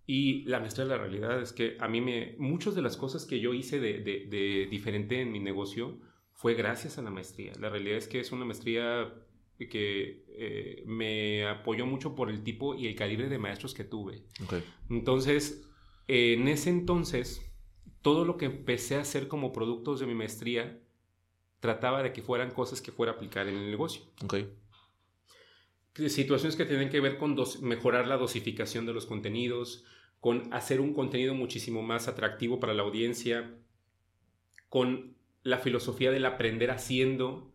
Y 0.06 0.44
la 0.46 0.60
maestría 0.60 0.86
de 0.86 0.90
la 0.90 0.98
realidad 0.98 1.40
es 1.40 1.54
que 1.54 1.78
a 1.80 1.88
mí 1.88 2.02
me... 2.02 2.36
Muchas 2.40 2.74
de 2.74 2.82
las 2.82 2.98
cosas 2.98 3.26
que 3.26 3.40
yo 3.40 3.54
hice 3.54 3.80
de, 3.80 4.00
de, 4.00 4.26
de 4.28 4.68
diferente 4.70 5.22
en 5.22 5.32
mi 5.32 5.40
negocio 5.40 6.00
fue 6.40 6.54
gracias 6.54 6.98
a 6.98 7.02
la 7.02 7.12
maestría. 7.12 7.52
La 7.60 7.70
realidad 7.70 7.98
es 7.98 8.08
que 8.08 8.22
es 8.22 8.32
una 8.32 8.46
maestría 8.46 9.14
que 9.68 10.24
eh, 10.30 10.84
me 10.86 11.46
apoyó 11.46 11.86
mucho 11.86 12.16
por 12.16 12.30
el 12.30 12.44
tipo 12.44 12.76
y 12.76 12.88
el 12.88 12.96
calibre 12.96 13.28
de 13.28 13.38
maestros 13.38 13.74
que 13.74 13.84
tuve. 13.84 14.24
Entonces, 14.90 15.68
en 16.08 16.48
ese 16.48 16.70
entonces, 16.70 17.52
todo 18.02 18.24
lo 18.24 18.38
que 18.38 18.46
empecé 18.46 18.96
a 18.96 19.02
hacer 19.02 19.28
como 19.28 19.52
productos 19.52 20.00
de 20.00 20.06
mi 20.06 20.16
maestría 20.16 20.80
trataba 21.60 22.02
de 22.02 22.14
que 22.14 22.22
fueran 22.22 22.52
cosas 22.52 22.82
que 22.82 22.92
fuera 22.92 23.12
a 23.12 23.16
aplicar 23.16 23.48
en 23.48 23.56
el 23.56 23.70
negocio. 23.70 24.04
Situaciones 26.08 26.56
que 26.56 26.66
tienen 26.66 26.90
que 26.90 27.02
ver 27.02 27.18
con 27.18 27.36
mejorar 27.62 28.08
la 28.08 28.16
dosificación 28.16 28.86
de 28.86 28.94
los 28.94 29.06
contenidos, 29.06 29.84
con 30.22 30.54
hacer 30.54 30.80
un 30.80 30.94
contenido 30.94 31.34
muchísimo 31.34 31.82
más 31.82 32.08
atractivo 32.08 32.60
para 32.60 32.74
la 32.74 32.84
audiencia, 32.84 33.54
con 34.70 35.16
la 35.44 35.58
filosofía 35.58 36.12
del 36.12 36.26
aprender 36.26 36.72
haciendo, 36.72 37.49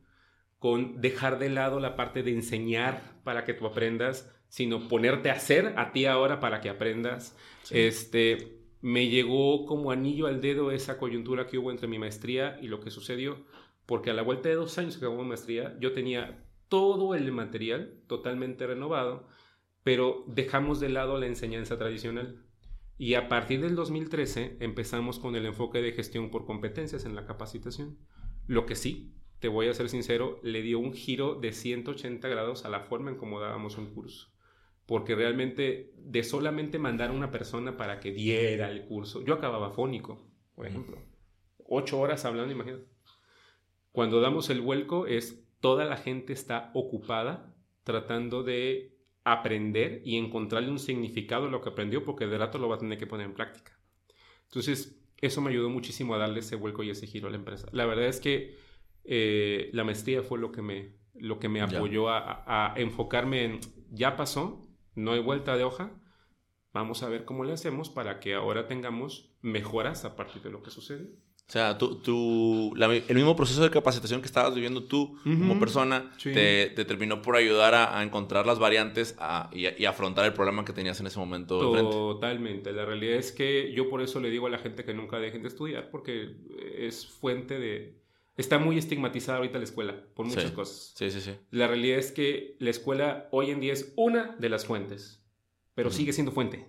con 0.65 1.03
dejar 1.03 1.39
de 1.39 1.51
lado 1.51 1.79
la 1.79 1.95
parte 1.95 2.23
de 2.23 2.31
enseñar 2.31 3.21
para 3.23 3.45
que 3.45 3.53
tú 3.53 3.67
aprendas, 3.67 4.35
sino 4.49 4.89
ponerte 4.89 5.29
a 5.29 5.35
hacer 5.35 5.75
a 5.77 5.93
ti 5.93 6.07
ahora 6.07 6.41
para 6.41 6.63
que 6.63 6.71
aprendas. 6.71 7.37
Este, 7.69 8.63
me 8.81 9.09
llegó 9.09 9.67
como 9.67 9.91
anillo 9.91 10.27
al 10.27 10.41
dedo 10.41 10.71
esa 10.71 10.97
coyuntura 10.97 11.47
que 11.47 11.59
hubo 11.59 11.71
entre 11.71 11.87
mi 11.87 11.99
maestría 11.99 12.59
y 12.63 12.69
lo 12.69 12.81
que 12.81 12.91
sucedió, 12.91 13.45
porque 13.85 14.09
a 14.09 14.15
la 14.15 14.23
vuelta 14.23 14.49
de 14.49 14.55
dos 14.55 14.79
años 14.79 14.97
que 14.97 15.05
acabó 15.05 15.23
mi 15.23 15.29
maestría, 15.29 15.77
yo 15.81 15.93
tenía 15.93 16.43
todo 16.71 17.15
el 17.15 17.31
material 17.31 18.01
totalmente 18.07 18.67
renovado, 18.67 19.29
pero 19.83 20.25
dejamos 20.29 20.81
de 20.81 20.89
lado 20.89 21.19
la 21.19 21.27
enseñanza 21.27 21.77
tradicional. 21.77 22.43
Y 22.97 23.17
a 23.17 23.29
partir 23.29 23.61
del 23.61 23.75
2013 23.75 24.57
empezamos 24.61 25.19
con 25.19 25.37
el 25.37 25.45
enfoque 25.45 25.83
de 25.83 25.93
gestión 25.93 26.31
por 26.31 26.47
competencias 26.47 27.05
en 27.05 27.15
la 27.15 27.27
capacitación. 27.27 27.99
Lo 28.47 28.65
que 28.65 28.77
sí, 28.77 29.13
te 29.39 29.49
voy 29.49 29.69
a 29.69 29.75
ser 29.75 29.89
sincero, 29.89 30.41
le 30.43 30.63
dio 30.63 30.79
un 30.79 30.93
giro 30.93 31.35
de 31.35 31.53
180 31.53 32.27
grados 32.29 32.65
a 32.65 32.69
la 32.69 32.81
forma 32.81 33.11
en 33.11 33.17
cómo 33.17 33.41
dábamos 33.41 33.77
un 33.77 33.93
curso. 33.93 34.33
Porque 34.87 35.15
realmente 35.15 35.93
de 35.97 36.23
solamente 36.23 36.79
mandar 36.79 37.11
a 37.11 37.15
una 37.15 37.31
persona 37.31 37.77
para 37.77 38.01
que 38.01 38.13
diera 38.13 38.71
el 38.71 38.85
curso, 38.87 39.25
yo 39.25 39.35
acababa 39.35 39.71
fónico, 39.71 40.27
por 40.55 40.67
ejemplo. 40.67 40.99
Ocho 41.67 41.99
horas 41.99 42.25
hablando, 42.25 42.53
imagínate. 42.53 42.87
Cuando 43.93 44.21
damos 44.21 44.51
el 44.51 44.61
vuelco 44.61 45.07
es 45.07 45.47
toda 45.61 45.85
la 45.85 45.97
gente 45.97 46.33
está 46.33 46.71
ocupada 46.75 47.55
tratando 47.85 48.43
de 48.43 48.99
aprender 49.25 50.03
y 50.05 50.19
encontrarle 50.19 50.71
un 50.71 50.79
significado 50.79 51.47
a 51.47 51.51
lo 51.51 51.63
que 51.63 51.71
aprendió 51.71 52.05
porque 52.05 52.27
de 52.27 52.37
rato 52.37 52.59
lo 52.59 52.69
va 52.69 52.77
a 52.77 52.79
tener 52.79 52.99
que 52.99 53.07
poner 53.07 53.27
en 53.27 53.35
práctica. 53.35 53.79
Entonces, 54.45 55.01
eso 55.21 55.41
me 55.41 55.51
ayudó 55.51 55.71
muchísimo 55.71 56.15
a 56.15 56.19
darle 56.19 56.41
ese 56.41 56.57
vuelco 56.57 56.83
y 56.83 56.91
ese 56.91 57.07
giro 57.07 57.29
a 57.29 57.31
la 57.31 57.37
empresa. 57.37 57.69
La 57.73 57.87
verdad 57.87 58.07
es 58.07 58.21
que 58.21 58.57
eh, 59.05 59.71
la 59.73 59.85
maestría 59.85 60.23
fue 60.23 60.39
lo 60.39 60.53
que 60.53 60.63
me, 60.63 60.97
lo 61.15 61.39
que 61.39 61.49
me 61.49 61.61
apoyó 61.61 62.09
a, 62.09 62.75
enfocarme 62.77 63.45
en, 63.45 63.61
ya 63.91 64.17
pasó, 64.17 64.63
no 64.95 65.13
hay 65.13 65.21
vuelta 65.21 65.57
de 65.57 65.65
hoja, 65.65 65.93
vamos 66.73 67.03
a 67.03 67.09
ver 67.09 67.25
cómo 67.25 67.45
le 67.45 67.53
hacemos 67.53 67.91
para 67.91 68.21
que 68.21 68.35
ahora 68.35 68.67
tengamos 68.67 69.35
mejoras 69.43 70.05
a 70.05 70.17
partir 70.17 70.43
de 70.43 70.51
lo 70.51 70.63
que 70.63 70.71
sucede. 70.71 71.11
O 71.47 71.53
sea, 71.53 71.77
tú, 71.77 72.73
el 72.75 73.15
mismo 73.15 73.37
proceso 73.37 73.63
de 73.63 73.71
capacitación 73.71 74.23
que 74.23 74.27
estabas 74.27 74.55
viviendo 74.55 74.85
tú 74.85 75.19
como 75.25 75.61
persona 75.61 76.11
te, 76.23 76.71
terminó 76.71 77.21
por 77.21 77.37
ayudar 77.37 77.75
a, 77.75 78.03
encontrar 78.03 78.47
las 78.47 78.59
variantes 78.59 79.15
y, 79.53 79.85
afrontar 79.85 80.25
el 80.25 80.33
problema 80.33 80.65
que 80.65 80.73
tenías 80.73 80.99
en 81.01 81.07
ese 81.07 81.19
momento. 81.19 81.61
Totalmente. 81.61 82.73
La 82.73 82.87
realidad 82.87 83.19
es 83.19 83.31
que 83.31 83.75
yo 83.75 83.91
por 83.91 84.01
eso 84.01 84.21
le 84.21 84.31
digo 84.31 84.47
a 84.47 84.51
la 84.51 84.59
gente 84.59 84.85
que 84.85 84.95
nunca 84.95 85.19
dejen 85.19 85.43
de 85.43 85.49
estudiar 85.49 85.91
porque 85.91 86.35
es 86.79 87.07
fuente 87.07 87.59
de... 87.59 88.03
Está 88.37 88.59
muy 88.59 88.79
estigmatizada 88.79 89.39
ahorita 89.39 89.59
la 89.59 89.65
escuela 89.65 89.95
por 90.15 90.27
muchas 90.27 90.51
cosas. 90.51 90.93
Sí, 90.97 91.11
sí, 91.11 91.21
sí. 91.21 91.33
La 91.51 91.69
realidad 91.69 91.99
es 91.99 92.11
que 92.11 92.57
la 92.59 92.71
escuela 92.71 93.29
hoy 93.31 93.51
en 93.51 93.61
día 93.61 93.73
es 93.73 93.93
una 93.97 94.35
de 94.39 94.49
las 94.49 94.67
fuentes, 94.67 95.23
pero 95.75 95.91
sigue 95.91 96.13
siendo 96.13 96.33
fuente. 96.33 96.67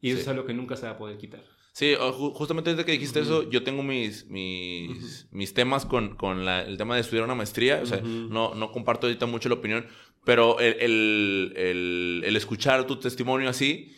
Y 0.00 0.10
eso 0.10 0.20
es 0.20 0.28
algo 0.28 0.46
que 0.46 0.54
nunca 0.54 0.76
se 0.76 0.86
va 0.86 0.92
a 0.92 0.98
poder 0.98 1.18
quitar. 1.18 1.44
Sí, 1.72 1.94
justamente 2.32 2.70
desde 2.70 2.84
que 2.84 2.92
dijiste 2.92 3.20
eso, 3.20 3.48
yo 3.50 3.62
tengo 3.62 3.82
mis, 3.82 4.26
mis, 4.26 5.28
mis 5.30 5.54
temas 5.54 5.86
con, 5.86 6.16
con 6.16 6.44
la, 6.44 6.62
el 6.62 6.76
tema 6.76 6.94
de 6.94 7.02
estudiar 7.02 7.24
una 7.24 7.34
maestría. 7.34 7.80
O 7.82 7.86
sea, 7.86 8.00
no, 8.00 8.54
no 8.54 8.72
comparto 8.72 9.06
ahorita 9.06 9.26
mucho 9.26 9.48
la 9.48 9.56
opinión, 9.56 9.86
pero 10.24 10.58
el, 10.58 10.74
el, 10.80 11.52
el, 11.56 12.22
el 12.24 12.36
escuchar 12.36 12.86
tu 12.86 12.98
testimonio 12.98 13.48
así 13.48 13.94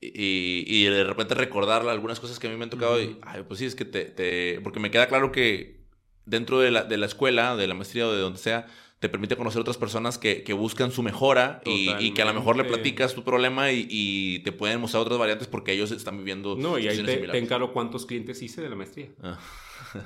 y, 0.00 0.64
y, 0.66 0.84
de 0.84 1.04
repente 1.04 1.34
recordar 1.34 1.88
algunas 1.88 2.20
cosas 2.20 2.38
que 2.38 2.46
a 2.46 2.50
mí 2.50 2.56
me 2.56 2.64
han 2.64 2.70
tocado, 2.70 3.00
y, 3.02 3.16
ay, 3.22 3.42
pues 3.48 3.58
sí, 3.58 3.64
es 3.66 3.74
que 3.74 3.84
te, 3.84 4.04
te, 4.04 4.60
Porque 4.60 4.80
me 4.80 4.90
queda 4.90 5.08
claro 5.08 5.32
que 5.32 5.83
dentro 6.26 6.60
de 6.60 6.70
la, 6.70 6.84
de 6.84 6.96
la 6.96 7.06
escuela, 7.06 7.56
de 7.56 7.66
la 7.66 7.74
maestría 7.74 8.06
o 8.06 8.12
de 8.12 8.20
donde 8.20 8.38
sea, 8.38 8.66
te 9.04 9.10
permite 9.10 9.36
conocer 9.36 9.60
otras 9.60 9.76
personas 9.76 10.16
que, 10.16 10.44
que 10.44 10.54
buscan 10.54 10.90
su 10.90 11.02
mejora 11.02 11.60
y, 11.66 12.12
que 12.12 12.22
a 12.22 12.24
lo 12.24 12.32
mejor 12.32 12.56
le 12.56 12.64
platicas 12.64 13.14
tu 13.14 13.22
problema 13.22 13.70
y, 13.70 14.38
te 14.44 14.50
pueden 14.50 14.80
mostrar 14.80 15.02
otras 15.02 15.18
variantes 15.18 15.46
porque 15.46 15.72
ellos 15.72 15.90
están 15.90 16.16
viviendo. 16.16 16.56
No, 16.56 16.78
y 16.78 16.88
ahí 16.88 17.02
te, 17.02 17.36
encaro 17.36 17.74
cuántos 17.74 18.06
clientes 18.06 18.40
hice 18.40 18.62
de 18.62 18.70
la 18.70 18.76
maestría. 18.76 19.10
Ah. 19.22 19.38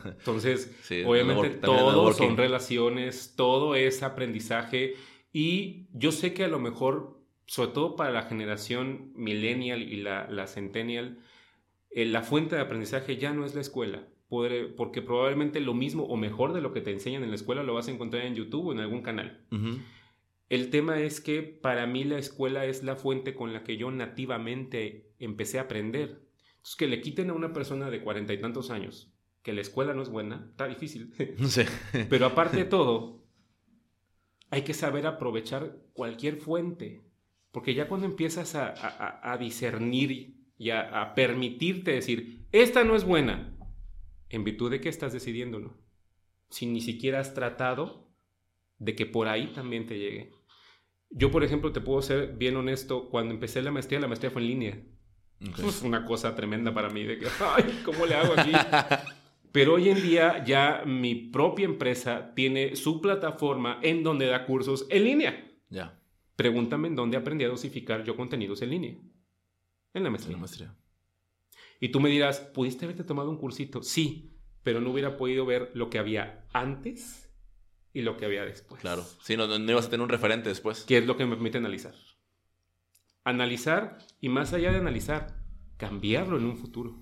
Entonces, 0.04 0.74
obviamente 1.06 1.50
todo 1.50 2.12
son 2.12 2.36
relaciones, 2.36 3.34
todo 3.36 3.76
es 3.76 4.02
aprendizaje 4.02 4.94
y 5.32 5.86
yo 5.92 6.10
sé 6.10 6.34
que 6.34 6.42
a 6.42 6.48
lo 6.48 6.58
mejor, 6.58 7.20
sobre 7.46 7.70
todo 7.70 7.94
para 7.94 8.10
la 8.10 8.22
generación 8.22 9.12
millennial 9.14 9.82
y 9.82 9.98
la, 9.98 10.28
la 10.28 10.48
centennial, 10.48 11.20
eh, 11.92 12.04
la 12.04 12.22
fuente 12.22 12.56
de 12.56 12.62
aprendizaje 12.62 13.16
ya 13.16 13.32
no 13.32 13.46
es 13.46 13.54
la 13.54 13.60
escuela 13.60 14.08
porque 14.28 15.02
probablemente 15.02 15.60
lo 15.60 15.74
mismo 15.74 16.04
o 16.04 16.16
mejor 16.16 16.52
de 16.52 16.60
lo 16.60 16.72
que 16.72 16.80
te 16.80 16.92
enseñan 16.92 17.22
en 17.22 17.30
la 17.30 17.36
escuela 17.36 17.62
lo 17.62 17.74
vas 17.74 17.88
a 17.88 17.90
encontrar 17.90 18.24
en 18.24 18.34
YouTube 18.34 18.66
o 18.66 18.72
en 18.72 18.80
algún 18.80 19.02
canal. 19.02 19.46
El 20.48 20.70
tema 20.70 21.00
es 21.00 21.20
que 21.20 21.42
para 21.42 21.86
mí 21.86 22.04
la 22.04 22.18
escuela 22.18 22.66
es 22.66 22.82
la 22.82 22.96
fuente 22.96 23.34
con 23.34 23.52
la 23.52 23.64
que 23.64 23.76
yo 23.76 23.90
nativamente 23.90 25.12
empecé 25.18 25.58
a 25.58 25.62
aprender. 25.62 26.26
Entonces, 26.56 26.76
que 26.76 26.86
le 26.86 27.00
quiten 27.00 27.30
a 27.30 27.34
una 27.34 27.52
persona 27.52 27.90
de 27.90 28.02
cuarenta 28.02 28.32
y 28.32 28.40
tantos 28.40 28.70
años 28.70 29.12
que 29.42 29.52
la 29.52 29.60
escuela 29.60 29.94
no 29.94 30.02
es 30.02 30.10
buena, 30.10 30.46
está 30.50 30.66
difícil. 30.68 31.14
Pero 32.10 32.26
aparte 32.26 32.58
de 32.58 32.64
todo, 32.64 33.24
hay 34.50 34.62
que 34.62 34.74
saber 34.74 35.06
aprovechar 35.06 35.76
cualquier 35.94 36.36
fuente. 36.36 37.02
Porque 37.50 37.74
ya 37.74 37.88
cuando 37.88 38.06
empiezas 38.06 38.54
a, 38.54 39.36
discernir 39.40 40.34
y 40.58 40.70
a 40.70 41.14
permitirte 41.14 41.92
decir, 41.92 42.46
esta 42.52 42.84
no 42.84 42.94
es 42.94 43.04
buena, 43.04 43.57
en 44.30 44.44
virtud 44.44 44.70
de 44.70 44.80
que 44.80 44.88
estás 44.88 45.12
decidiéndolo, 45.12 45.76
si 46.50 46.66
ni 46.66 46.80
siquiera 46.80 47.20
has 47.20 47.34
tratado 47.34 48.08
de 48.78 48.94
que 48.94 49.06
por 49.06 49.28
ahí 49.28 49.48
también 49.48 49.86
te 49.86 49.98
llegue. 49.98 50.32
Yo, 51.10 51.30
por 51.30 51.42
ejemplo, 51.42 51.72
te 51.72 51.80
puedo 51.80 52.02
ser 52.02 52.36
bien 52.36 52.56
honesto, 52.56 53.08
cuando 53.08 53.32
empecé 53.32 53.62
la 53.62 53.70
maestría, 53.70 54.00
la 54.00 54.08
maestría 54.08 54.30
fue 54.30 54.42
en 54.42 54.48
línea. 54.48 54.82
Es 55.40 55.82
una 55.82 56.04
cosa 56.04 56.34
tremenda 56.34 56.74
para 56.74 56.90
mí, 56.90 57.04
de 57.04 57.18
que, 57.18 57.26
ay, 57.40 57.82
¿cómo 57.84 58.06
le 58.06 58.14
hago 58.14 58.34
aquí? 58.36 58.52
Pero 59.52 59.74
hoy 59.74 59.88
en 59.88 60.02
día 60.02 60.44
ya 60.44 60.82
mi 60.84 61.14
propia 61.14 61.64
empresa 61.64 62.34
tiene 62.34 62.76
su 62.76 63.00
plataforma 63.00 63.80
en 63.82 64.02
donde 64.02 64.26
da 64.26 64.44
cursos 64.44 64.86
en 64.90 65.04
línea. 65.04 65.50
Ya. 65.70 65.98
Pregúntame 66.36 66.88
en 66.88 66.96
dónde 66.96 67.16
aprendí 67.16 67.44
a 67.44 67.48
dosificar 67.48 68.04
yo 68.04 68.14
contenidos 68.14 68.60
en 68.62 68.70
línea. 68.70 68.94
En 69.94 70.04
la 70.04 70.10
maestría. 70.10 70.34
En 70.34 70.36
la 70.36 70.40
maestría. 70.40 70.74
Y 71.80 71.90
tú 71.90 72.00
me 72.00 72.08
dirás, 72.08 72.40
¿pudiste 72.40 72.84
haberte 72.84 73.04
tomado 73.04 73.30
un 73.30 73.36
cursito? 73.36 73.82
Sí, 73.82 74.32
pero 74.62 74.80
no 74.80 74.90
hubiera 74.90 75.16
podido 75.16 75.46
ver 75.46 75.70
lo 75.74 75.90
que 75.90 75.98
había 75.98 76.44
antes 76.52 77.30
y 77.92 78.02
lo 78.02 78.16
que 78.16 78.24
había 78.24 78.44
después. 78.44 78.80
Claro. 78.80 79.04
Sí, 79.22 79.36
no, 79.36 79.46
no 79.46 79.70
ibas 79.70 79.86
a 79.86 79.90
tener 79.90 80.02
un 80.02 80.08
referente 80.08 80.48
después. 80.48 80.84
¿Qué 80.84 80.98
es 80.98 81.06
lo 81.06 81.16
que 81.16 81.24
me 81.24 81.34
permite 81.34 81.58
analizar? 81.58 81.94
Analizar 83.24 83.98
y 84.20 84.28
más 84.28 84.52
allá 84.52 84.72
de 84.72 84.78
analizar, 84.78 85.36
cambiarlo 85.76 86.36
en 86.36 86.44
un 86.44 86.56
futuro. 86.56 86.96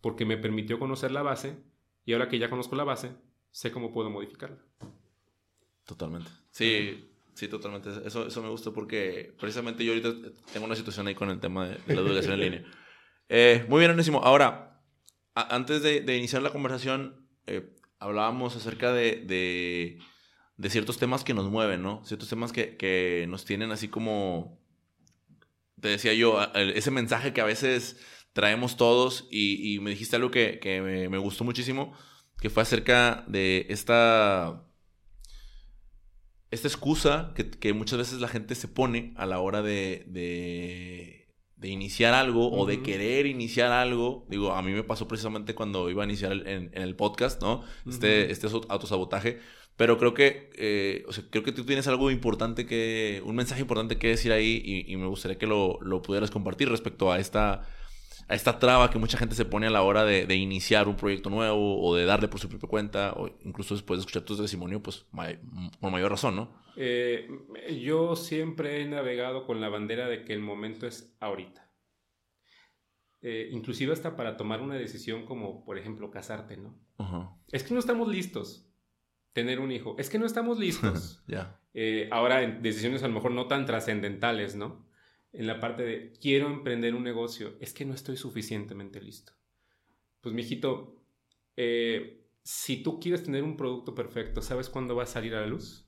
Porque 0.00 0.24
me 0.24 0.36
permitió 0.36 0.78
conocer 0.78 1.10
la 1.10 1.22
base 1.22 1.56
y 2.04 2.12
ahora 2.12 2.28
que 2.28 2.38
ya 2.38 2.50
conozco 2.50 2.76
la 2.76 2.84
base, 2.84 3.12
sé 3.50 3.72
cómo 3.72 3.92
puedo 3.92 4.10
modificarla. 4.10 4.58
Totalmente. 5.86 6.30
Sí, 6.50 7.10
sí, 7.34 7.48
totalmente. 7.48 7.90
Eso, 8.04 8.26
eso 8.26 8.42
me 8.42 8.48
gusta 8.48 8.70
porque 8.70 9.34
precisamente 9.38 9.84
yo 9.84 9.92
ahorita 9.92 10.14
tengo 10.52 10.66
una 10.66 10.76
situación 10.76 11.06
ahí 11.06 11.14
con 11.14 11.30
el 11.30 11.40
tema 11.40 11.68
de, 11.68 11.94
la 11.94 12.00
educación 12.00 12.34
en 12.34 12.40
línea. 12.40 12.64
Eh, 13.28 13.64
muy 13.68 13.80
bien, 13.80 13.90
Onésimo. 13.90 14.20
Ahora, 14.22 14.80
antes 15.34 15.82
de, 15.82 16.16
iniciar 16.16 16.42
la 16.42 16.50
conversación, 16.50 17.28
eh, 17.46 17.74
hablábamos 17.98 18.56
acerca 18.56 18.92
de, 18.92 19.98
de, 20.56 20.70
ciertos 20.70 20.98
temas 20.98 21.24
que 21.24 21.34
nos 21.34 21.50
mueven, 21.50 21.82
¿no? 21.82 22.04
Ciertos 22.04 22.28
temas 22.28 22.52
que, 22.52 23.26
nos 23.28 23.44
tienen 23.44 23.70
así 23.72 23.88
como, 23.88 24.60
te 25.80 25.88
decía 25.88 26.14
yo, 26.14 26.40
ese 26.54 26.90
mensaje 26.90 27.32
que 27.32 27.40
a 27.40 27.44
veces 27.44 27.98
traemos 28.32 28.76
todos 28.76 29.26
y, 29.30 29.78
me 29.80 29.90
dijiste 29.90 30.16
algo 30.16 30.30
que, 30.30 31.08
me, 31.10 31.18
gustó 31.18 31.44
muchísimo, 31.44 31.96
que 32.40 32.50
fue 32.50 32.62
acerca 32.62 33.24
de 33.26 33.66
esta, 33.70 34.64
esta 36.50 36.68
excusa 36.68 37.32
que 37.34 37.72
muchas 37.72 37.98
veces 37.98 38.20
la 38.20 38.28
gente 38.28 38.54
se 38.54 38.68
pone 38.68 39.14
a 39.16 39.26
la 39.26 39.40
hora 39.40 39.62
de, 39.62 41.23
de 41.64 41.70
iniciar 41.70 42.12
algo 42.12 42.52
o 42.52 42.66
de 42.66 42.82
querer 42.82 43.24
iniciar 43.24 43.72
algo. 43.72 44.26
Digo, 44.28 44.52
a 44.52 44.60
mí 44.60 44.70
me 44.72 44.84
pasó 44.84 45.08
precisamente 45.08 45.54
cuando 45.54 45.88
iba 45.88 46.02
a 46.02 46.04
iniciar 46.04 46.32
en, 46.46 46.70
el 46.74 46.94
podcast, 46.94 47.40
¿no? 47.40 47.62
Este, 47.88 48.30
este 48.30 48.48
autosabotaje. 48.68 49.40
Pero 49.78 49.96
creo 49.96 50.12
que, 50.12 50.50
eh, 50.58 51.04
o 51.08 51.12
sea, 51.14 51.24
creo 51.30 51.42
que 51.42 51.52
tú 51.52 51.64
tienes 51.64 51.88
algo 51.88 52.10
importante 52.10 52.66
que, 52.66 53.22
un 53.24 53.34
mensaje 53.34 53.62
importante 53.62 53.96
que 53.96 54.08
decir 54.08 54.30
ahí 54.30 54.84
y, 54.86 54.94
me 54.96 55.06
gustaría 55.06 55.38
que 55.38 55.46
lo, 55.46 55.78
lo, 55.80 56.02
pudieras 56.02 56.30
compartir 56.30 56.68
respecto 56.68 57.10
a 57.10 57.18
esta, 57.18 57.66
a 58.28 58.34
esta 58.34 58.58
traba 58.58 58.90
que 58.90 58.98
mucha 58.98 59.18
gente 59.18 59.34
se 59.34 59.44
pone 59.44 59.66
a 59.66 59.70
la 59.70 59.82
hora 59.82 60.04
de, 60.04 60.26
de, 60.26 60.36
iniciar 60.36 60.88
un 60.88 60.96
proyecto 60.96 61.30
nuevo 61.30 61.82
o 61.82 61.94
de 61.94 62.04
darle 62.04 62.28
por 62.28 62.40
su 62.40 62.48
propia 62.48 62.68
cuenta 62.68 63.12
o 63.16 63.28
incluso 63.44 63.74
después 63.74 63.98
de 63.98 64.00
escuchar 64.02 64.22
tu 64.22 64.36
testimonio, 64.36 64.82
pues 64.82 65.06
con 65.80 65.92
mayor 65.92 66.10
razón, 66.10 66.36
¿no? 66.36 66.64
Eh, 66.76 67.28
yo 67.82 68.16
siempre 68.16 68.80
he 68.80 68.88
navegado 68.88 69.46
con 69.46 69.60
la 69.60 69.68
bandera 69.68 70.08
de 70.08 70.24
que 70.24 70.32
el 70.32 70.40
momento 70.40 70.86
es 70.86 71.14
ahorita. 71.20 71.70
Eh, 73.22 73.48
inclusive 73.52 73.92
hasta 73.92 74.16
para 74.16 74.36
tomar 74.36 74.60
una 74.60 74.74
decisión 74.74 75.24
como, 75.24 75.64
por 75.64 75.78
ejemplo, 75.78 76.10
casarte, 76.10 76.56
¿no? 76.56 76.78
Es 77.50 77.64
que 77.64 77.72
no 77.72 77.80
estamos 77.80 78.08
listos 78.08 78.70
tener 79.32 79.60
un 79.60 79.72
hijo. 79.72 79.96
Es 79.98 80.10
que 80.10 80.18
no 80.18 80.26
estamos 80.26 80.58
listos. 80.66 81.22
Ya. 81.26 81.60
Eh, 81.74 82.08
ahora 82.12 82.42
en 82.42 82.62
decisiones 82.62 83.02
a 83.02 83.08
lo 83.08 83.14
mejor 83.14 83.32
no 83.32 83.46
tan 83.46 83.66
trascendentales, 83.66 84.56
¿no? 84.56 84.83
En 85.34 85.46
la 85.46 85.60
parte 85.60 85.82
de 85.82 86.12
quiero 86.20 86.46
emprender 86.46 86.94
un 86.94 87.02
negocio. 87.02 87.56
Es 87.60 87.74
que 87.74 87.84
no 87.84 87.92
estoy 87.92 88.16
suficientemente 88.16 89.00
listo. 89.00 89.32
Pues, 90.20 90.34
mijito, 90.34 91.04
si 92.42 92.82
tú 92.82 93.00
quieres 93.00 93.24
tener 93.24 93.42
un 93.42 93.56
producto 93.56 93.94
perfecto, 93.94 94.40
¿sabes 94.42 94.68
cuándo 94.68 94.94
va 94.94 95.02
a 95.02 95.06
salir 95.06 95.34
a 95.34 95.40
la 95.40 95.46
luz? 95.46 95.86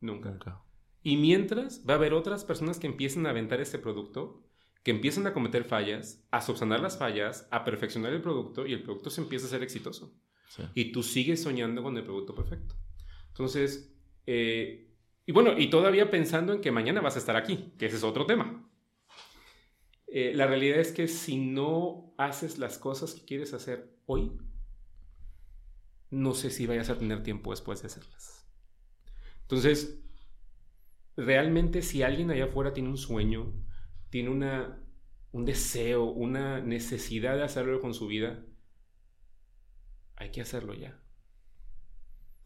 Nunca. 0.00 0.62
Y 1.02 1.16
mientras 1.16 1.84
va 1.88 1.94
a 1.94 1.96
haber 1.96 2.14
otras 2.14 2.44
personas 2.44 2.78
que 2.78 2.86
empiecen 2.86 3.26
a 3.26 3.30
aventar 3.30 3.60
este 3.60 3.78
producto, 3.78 4.44
que 4.82 4.90
empiecen 4.92 5.26
a 5.26 5.32
cometer 5.32 5.64
fallas, 5.64 6.24
a 6.30 6.40
subsanar 6.40 6.80
las 6.80 6.98
fallas, 6.98 7.48
a 7.50 7.64
perfeccionar 7.64 8.12
el 8.12 8.22
producto 8.22 8.66
y 8.66 8.72
el 8.72 8.82
producto 8.82 9.10
se 9.10 9.20
empieza 9.20 9.46
a 9.46 9.50
ser 9.50 9.62
exitoso. 9.62 10.14
Y 10.74 10.92
tú 10.92 11.02
sigues 11.02 11.42
soñando 11.42 11.82
con 11.82 11.96
el 11.96 12.04
producto 12.04 12.34
perfecto. 12.34 12.76
Entonces, 13.28 13.94
eh, 14.26 14.85
y 15.26 15.32
bueno, 15.32 15.58
y 15.58 15.68
todavía 15.68 16.08
pensando 16.08 16.52
en 16.52 16.60
que 16.60 16.70
mañana 16.70 17.00
vas 17.00 17.16
a 17.16 17.18
estar 17.18 17.34
aquí, 17.34 17.74
que 17.78 17.86
ese 17.86 17.96
es 17.96 18.04
otro 18.04 18.26
tema. 18.26 18.64
Eh, 20.06 20.32
la 20.34 20.46
realidad 20.46 20.78
es 20.78 20.92
que 20.92 21.08
si 21.08 21.36
no 21.36 22.14
haces 22.16 22.58
las 22.58 22.78
cosas 22.78 23.12
que 23.12 23.24
quieres 23.24 23.52
hacer 23.52 23.98
hoy, 24.06 24.32
no 26.10 26.32
sé 26.32 26.50
si 26.50 26.66
vayas 26.66 26.90
a 26.90 26.98
tener 26.98 27.24
tiempo 27.24 27.50
después 27.50 27.82
de 27.82 27.88
hacerlas. 27.88 28.48
Entonces, 29.42 30.00
realmente 31.16 31.82
si 31.82 32.04
alguien 32.04 32.30
allá 32.30 32.44
afuera 32.44 32.72
tiene 32.72 32.88
un 32.88 32.96
sueño, 32.96 33.52
tiene 34.10 34.30
una, 34.30 34.80
un 35.32 35.44
deseo, 35.44 36.04
una 36.04 36.60
necesidad 36.60 37.36
de 37.36 37.42
hacerlo 37.42 37.80
con 37.80 37.94
su 37.94 38.06
vida, 38.06 38.44
hay 40.14 40.30
que 40.30 40.40
hacerlo 40.40 40.72
ya. 40.72 41.00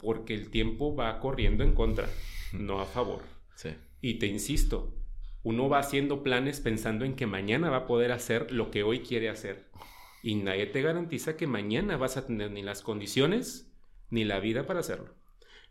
Porque 0.01 0.35
el 0.35 0.51
tiempo 0.51 0.95
va 0.95 1.19
corriendo 1.21 1.63
en 1.65 1.75
contra, 1.75 2.09
no 2.53 2.81
a 2.81 2.87
favor. 2.87 3.23
Y 4.01 4.15
te 4.15 4.27
insisto, 4.27 4.95
uno 5.43 5.69
va 5.69 5.79
haciendo 5.79 6.23
planes 6.23 6.61
pensando 6.61 7.05
en 7.05 7.15
que 7.15 7.27
mañana 7.27 7.71
va 7.71 7.79
a 7.79 7.87
poder 7.87 8.13
hacer 8.13 8.51
lo 8.51 8.71
que 8.71 8.83
hoy 8.83 9.01
quiere 9.01 9.29
hacer. 9.29 9.71
Y 10.23 10.37
nadie 10.37 10.67
te 10.67 10.83
garantiza 10.83 11.37
que 11.37 11.47
mañana 11.47 11.97
vas 11.97 12.17
a 12.17 12.27
tener 12.27 12.51
ni 12.51 12.63
las 12.63 12.83
condiciones 12.83 13.73
ni 14.11 14.25
la 14.25 14.41
vida 14.41 14.67
para 14.67 14.81
hacerlo. 14.81 15.15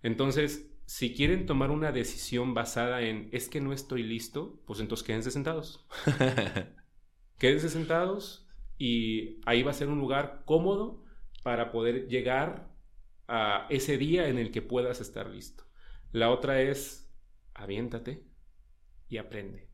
Entonces, 0.02 0.72
si 0.86 1.14
quieren 1.14 1.46
tomar 1.46 1.70
una 1.70 1.92
decisión 1.92 2.54
basada 2.54 3.02
en 3.02 3.30
es 3.32 3.48
que 3.48 3.62
no 3.62 3.74
estoy 3.74 4.02
listo, 4.02 4.60
pues 4.66 4.80
entonces 4.80 5.06
quédense 5.06 5.30
sentados. 5.30 5.86
quédense 7.38 7.70
sentados 7.70 8.48
y 8.80 9.40
ahí 9.46 9.62
va 9.62 9.72
a 9.72 9.76
ser 9.76 9.90
un 9.90 10.00
lugar 10.00 10.42
cómodo 10.46 11.04
para 11.44 11.72
poder 11.72 12.08
llegar 12.08 12.69
a 13.30 13.68
ese 13.70 13.98
día 13.98 14.28
en 14.28 14.38
el 14.38 14.52
que 14.52 14.62
puedas 14.62 15.02
estar 15.02 15.30
listo. 15.30 15.64
La 16.12 16.32
otra 16.32 16.62
es 16.62 17.14
aviéntate 17.54 18.24
y 19.08 19.18
aprende. 19.18 19.70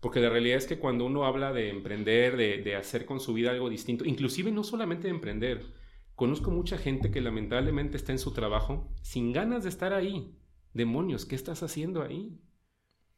Porque 0.00 0.20
la 0.20 0.30
realidad 0.30 0.58
es 0.58 0.66
que 0.66 0.78
cuando 0.78 1.06
uno 1.06 1.24
habla 1.24 1.52
de 1.52 1.70
emprender, 1.70 2.36
de, 2.36 2.62
de 2.62 2.76
hacer 2.76 3.06
con 3.06 3.20
su 3.20 3.34
vida 3.34 3.50
algo 3.50 3.70
distinto, 3.70 4.04
inclusive 4.04 4.50
no 4.52 4.62
solamente 4.62 5.08
de 5.08 5.14
emprender, 5.14 5.74
conozco 6.14 6.50
mucha 6.50 6.78
gente 6.78 7.10
que 7.10 7.20
lamentablemente 7.20 7.96
está 7.96 8.12
en 8.12 8.18
su 8.18 8.32
trabajo 8.32 8.92
sin 9.02 9.32
ganas 9.32 9.62
de 9.64 9.70
estar 9.70 9.92
ahí 9.92 10.36
Demonios, 10.74 11.24
¿qué 11.24 11.36
estás 11.36 11.62
haciendo 11.62 12.02
ahí? 12.02 12.36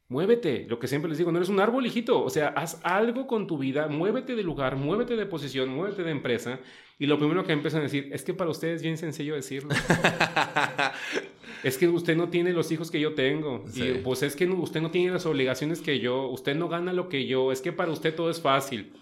Muévete, 0.08 0.66
lo 0.68 0.78
que 0.78 0.86
siempre 0.86 1.08
les 1.08 1.18
digo, 1.18 1.32
no 1.32 1.38
eres 1.38 1.48
un 1.48 1.58
árbol, 1.58 1.84
hijito. 1.84 2.22
O 2.22 2.30
sea, 2.30 2.48
haz 2.48 2.80
algo 2.84 3.26
con 3.26 3.48
tu 3.48 3.58
vida, 3.58 3.88
muévete 3.88 4.36
de 4.36 4.44
lugar, 4.44 4.76
muévete 4.76 5.16
de 5.16 5.26
posición, 5.26 5.70
muévete 5.70 6.04
de 6.04 6.12
empresa. 6.12 6.60
Y 6.98 7.06
lo 7.06 7.18
primero 7.18 7.44
que 7.44 7.52
empiezan 7.52 7.80
a 7.80 7.84
decir 7.84 8.08
es 8.12 8.22
que 8.22 8.32
para 8.32 8.50
ustedes 8.50 8.76
es 8.76 8.82
bien 8.82 8.98
sencillo 8.98 9.34
decirlo. 9.34 9.70
es 11.64 11.76
que 11.76 11.88
usted 11.88 12.16
no 12.16 12.28
tiene 12.28 12.52
los 12.52 12.70
hijos 12.70 12.90
que 12.90 13.00
yo 13.00 13.14
tengo. 13.14 13.64
Y 13.74 13.94
pues 13.98 14.22
es 14.22 14.36
que 14.36 14.46
usted 14.46 14.80
no 14.80 14.92
tiene 14.92 15.12
las 15.12 15.26
obligaciones 15.26 15.80
que 15.80 15.98
yo. 15.98 16.28
Usted 16.28 16.54
no 16.54 16.68
gana 16.68 16.92
lo 16.92 17.08
que 17.08 17.26
yo. 17.26 17.50
Es 17.50 17.60
que 17.60 17.72
para 17.72 17.90
usted 17.90 18.14
todo 18.14 18.30
es 18.30 18.40
fácil. 18.40 18.92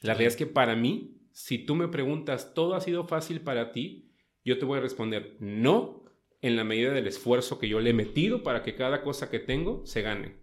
La 0.00 0.14
realidad 0.14 0.32
es 0.32 0.36
que 0.36 0.46
para 0.46 0.74
mí, 0.74 1.20
si 1.32 1.58
tú 1.58 1.74
me 1.74 1.88
preguntas, 1.88 2.54
¿todo 2.54 2.74
ha 2.74 2.80
sido 2.80 3.06
fácil 3.06 3.42
para 3.42 3.72
ti? 3.72 4.10
Yo 4.42 4.58
te 4.58 4.64
voy 4.64 4.78
a 4.78 4.82
responder, 4.82 5.36
no, 5.38 5.99
en 6.42 6.56
la 6.56 6.64
medida 6.64 6.92
del 6.92 7.06
esfuerzo 7.06 7.58
que 7.58 7.68
yo 7.68 7.80
le 7.80 7.90
he 7.90 7.94
metido 7.94 8.42
para 8.42 8.62
que 8.62 8.74
cada 8.74 9.02
cosa 9.02 9.30
que 9.30 9.38
tengo 9.38 9.84
se 9.84 10.02
gane. 10.02 10.36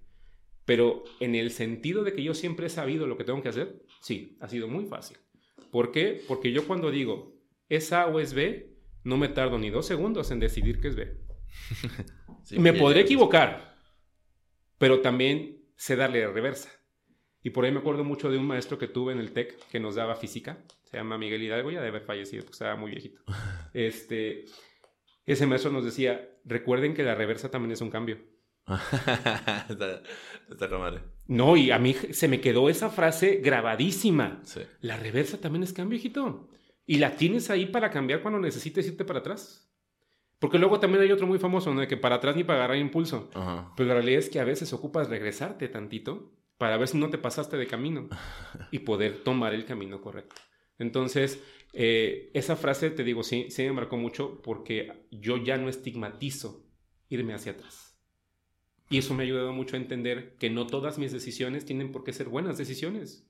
Pero 0.65 1.03
en 1.19 1.35
el 1.35 1.51
sentido 1.51 2.03
de 2.03 2.13
que 2.13 2.23
yo 2.23 2.33
siempre 2.33 2.67
he 2.67 2.69
sabido 2.69 3.07
lo 3.07 3.17
que 3.17 3.23
tengo 3.23 3.41
que 3.41 3.49
hacer, 3.49 3.81
sí, 4.01 4.37
ha 4.41 4.47
sido 4.47 4.67
muy 4.67 4.85
fácil. 4.85 5.17
¿Por 5.71 5.91
qué? 5.91 6.21
Porque 6.27 6.51
yo 6.51 6.67
cuando 6.67 6.91
digo 6.91 7.37
es 7.69 7.91
A 7.93 8.07
o 8.07 8.19
es 8.19 8.33
B, 8.33 8.77
no 9.03 9.17
me 9.17 9.29
tardo 9.29 9.57
ni 9.57 9.69
dos 9.69 9.85
segundos 9.85 10.31
en 10.31 10.39
decidir 10.39 10.79
que 10.79 10.89
es 10.89 10.95
B. 10.95 11.17
me 12.57 12.73
podré 12.73 13.01
equivocar, 13.01 13.75
pero 14.77 15.01
también 15.01 15.63
sé 15.75 15.95
darle 15.95 16.27
reversa. 16.27 16.69
Y 17.43 17.51
por 17.51 17.65
ahí 17.65 17.71
me 17.71 17.79
acuerdo 17.79 18.03
mucho 18.03 18.29
de 18.29 18.37
un 18.37 18.45
maestro 18.45 18.77
que 18.77 18.87
tuve 18.87 19.13
en 19.13 19.19
el 19.19 19.31
TEC 19.31 19.57
que 19.69 19.79
nos 19.79 19.95
daba 19.95 20.15
física, 20.15 20.63
se 20.83 20.97
llama 20.97 21.17
Miguel 21.17 21.43
Hidalgo, 21.43 21.71
ya 21.71 21.79
debe 21.79 21.97
haber 21.97 22.05
fallecido, 22.05 22.43
porque 22.43 22.55
estaba 22.55 22.75
muy 22.75 22.91
viejito. 22.91 23.21
Este, 23.73 24.45
ese 25.33 25.45
maestro 25.45 25.71
nos 25.71 25.85
decía, 25.85 26.29
recuerden 26.45 26.93
que 26.93 27.03
la 27.03 27.15
reversa 27.15 27.51
también 27.51 27.73
es 27.73 27.81
un 27.81 27.89
cambio. 27.89 28.17
está, 29.69 30.01
está 30.49 31.01
No, 31.27 31.55
y 31.55 31.71
a 31.71 31.79
mí 31.79 31.93
se 31.93 32.27
me 32.27 32.41
quedó 32.41 32.69
esa 32.69 32.89
frase 32.89 33.37
grabadísima. 33.37 34.41
La 34.81 34.97
reversa 34.97 35.39
también 35.39 35.63
es 35.63 35.73
cambio, 35.73 35.97
hijito. 35.97 36.49
Y 36.85 36.97
la 36.97 37.11
tienes 37.15 37.49
ahí 37.49 37.65
para 37.65 37.91
cambiar 37.91 38.21
cuando 38.21 38.39
necesites 38.39 38.87
irte 38.87 39.05
para 39.05 39.19
atrás. 39.19 39.69
Porque 40.39 40.59
luego 40.59 40.79
también 40.79 41.03
hay 41.03 41.11
otro 41.11 41.27
muy 41.27 41.39
famoso, 41.39 41.73
¿no? 41.73 41.81
De 41.81 41.87
que 41.87 41.97
para 41.97 42.15
atrás 42.15 42.35
ni 42.35 42.43
para 42.43 42.59
agarrar 42.59 42.77
impulso. 42.77 43.29
Pero 43.75 43.87
la 43.87 43.95
realidad 43.95 44.19
es 44.19 44.29
que 44.29 44.39
a 44.39 44.45
veces 44.45 44.71
ocupas 44.73 45.09
regresarte 45.09 45.67
tantito 45.67 46.31
para 46.57 46.77
ver 46.77 46.87
si 46.87 46.97
no 46.97 47.09
te 47.09 47.17
pasaste 47.17 47.57
de 47.57 47.67
camino 47.67 48.09
y 48.71 48.79
poder 48.79 49.23
tomar 49.23 49.53
el 49.53 49.65
camino 49.65 50.01
correcto. 50.01 50.35
Entonces, 50.79 51.41
eh, 51.73 52.31
esa 52.33 52.55
frase, 52.55 52.89
te 52.89 53.03
digo, 53.03 53.23
sí, 53.23 53.47
sí 53.49 53.63
me 53.63 53.73
marcó 53.73 53.97
mucho 53.97 54.41
porque 54.41 55.05
yo 55.11 55.37
ya 55.37 55.57
no 55.57 55.69
estigmatizo 55.69 56.65
irme 57.09 57.33
hacia 57.33 57.53
atrás. 57.53 57.97
Y 58.89 58.97
eso 58.97 59.13
me 59.13 59.23
ha 59.23 59.25
ayudado 59.25 59.51
mucho 59.51 59.75
a 59.75 59.79
entender 59.79 60.35
que 60.39 60.49
no 60.49 60.65
todas 60.65 60.97
mis 60.97 61.11
decisiones 61.11 61.65
tienen 61.65 61.91
por 61.91 62.03
qué 62.03 62.13
ser 62.13 62.29
buenas 62.29 62.57
decisiones. 62.57 63.27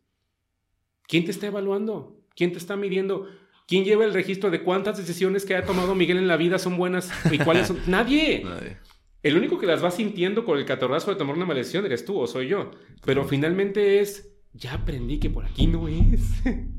¿Quién 1.08 1.26
te 1.26 1.32
está 1.32 1.48
evaluando? 1.48 2.22
¿Quién 2.36 2.52
te 2.52 2.60
está 2.60 2.76
midiendo? 2.76 3.28
¿Quién 3.68 3.84
lleva 3.84 4.06
el 4.06 4.14
registro 4.14 4.52
de 4.52 4.62
cuántas 4.62 4.98
decisiones 4.98 5.46
que 5.46 5.56
ha 5.56 5.66
tomado 5.66 5.96
Miguel 5.96 6.18
en 6.18 6.28
la 6.28 6.38
vida 6.38 6.60
son 6.60 6.78
buenas 6.78 7.12
y 7.32 7.40
cuáles 7.40 7.68
son? 7.68 7.80
Nadie. 7.88 8.44
Nadie. 8.44 8.78
El 9.24 9.36
único 9.36 9.58
que 9.58 9.66
las 9.66 9.84
va 9.84 9.92
sintiendo 9.92 10.46
con 10.46 10.58
el 10.58 10.66
catorrazo 10.66 11.12
de 11.12 11.18
tomar 11.18 11.36
una 11.36 11.46
maldición 11.46 11.86
eres 11.86 12.06
tú 12.06 12.18
o 12.18 12.28
soy 12.28 12.48
yo. 12.48 12.72
Pero 13.04 13.26
finalmente 13.26 14.00
es, 14.00 14.32
ya 14.54 14.76
aprendí 14.76 15.20
que 15.20 15.30
por 15.30 15.46
aquí 15.46 15.68
no 15.68 15.88
es. 15.88 16.22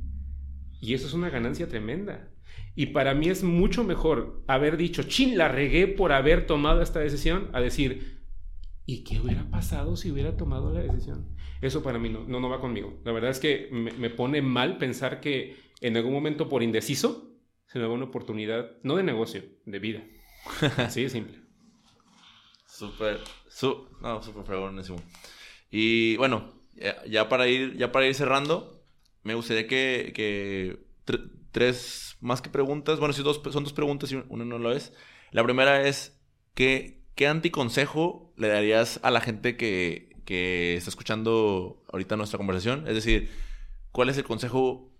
y 0.80 0.94
eso 0.94 1.06
es 1.06 1.14
una 1.14 1.30
ganancia 1.30 1.68
tremenda. 1.68 2.30
Y 2.74 2.86
para 2.86 3.14
mí 3.14 3.28
es 3.28 3.42
mucho 3.42 3.84
mejor 3.84 4.42
haber 4.46 4.76
dicho, 4.76 5.02
chin, 5.02 5.36
la 5.36 5.48
regué 5.48 5.86
por 5.86 6.12
haber 6.12 6.46
tomado 6.46 6.82
esta 6.82 7.00
decisión, 7.00 7.50
a 7.52 7.60
decir, 7.60 8.22
¿y 8.86 9.04
qué 9.04 9.20
hubiera 9.20 9.50
pasado 9.50 9.96
si 9.96 10.10
hubiera 10.10 10.36
tomado 10.36 10.72
la 10.72 10.80
decisión? 10.80 11.36
Eso 11.60 11.82
para 11.82 11.98
mí 11.98 12.08
no, 12.08 12.26
no, 12.26 12.48
va 12.48 12.60
conmigo. 12.60 13.00
La 13.04 13.12
verdad 13.12 13.30
es 13.30 13.40
que 13.40 13.68
me, 13.72 13.90
me, 13.92 14.10
pone 14.10 14.42
mal 14.42 14.78
pensar 14.78 15.20
que 15.20 15.56
en 15.80 15.96
algún 15.96 16.12
momento 16.12 16.48
por 16.48 16.62
indeciso 16.62 17.36
se 17.66 17.78
me 17.78 17.84
da 17.84 17.90
una 17.90 18.06
oportunidad, 18.06 18.70
no 18.82 18.96
de 18.96 19.02
negocio, 19.02 19.42
de 19.66 19.78
vida. 19.78 20.02
Así 20.78 21.02
de 21.02 21.10
simple. 21.10 21.38
Súper, 22.66 23.18
su, 23.48 23.88
no, 24.00 24.22
súper 24.22 24.44
fregonísimo. 24.44 25.02
Y 25.70 26.16
bueno, 26.16 26.52
ya, 27.08 27.28
para 27.28 27.48
ir, 27.48 27.76
ya 27.76 27.92
para 27.92 28.06
ir 28.06 28.14
cerrando, 28.14 28.77
me 29.22 29.34
gustaría 29.34 29.66
que, 29.66 30.12
que 30.14 30.78
tres, 31.50 32.16
más 32.20 32.42
que 32.42 32.50
preguntas, 32.50 32.98
bueno, 32.98 33.12
si 33.12 33.22
dos, 33.22 33.40
son 33.50 33.64
dos 33.64 33.72
preguntas 33.72 34.12
y 34.12 34.22
una 34.28 34.44
no 34.44 34.58
lo 34.58 34.72
es. 34.72 34.92
La 35.30 35.44
primera 35.44 35.86
es, 35.86 36.20
¿qué, 36.54 37.02
qué 37.14 37.26
anticonsejo 37.26 38.32
le 38.36 38.48
darías 38.48 39.00
a 39.02 39.10
la 39.10 39.20
gente 39.20 39.56
que, 39.56 40.16
que 40.24 40.76
está 40.76 40.90
escuchando 40.90 41.82
ahorita 41.92 42.16
nuestra 42.16 42.38
conversación? 42.38 42.86
Es 42.86 42.94
decir, 42.94 43.30
¿cuál 43.92 44.08
es 44.08 44.18
el 44.18 44.24
consejo 44.24 44.92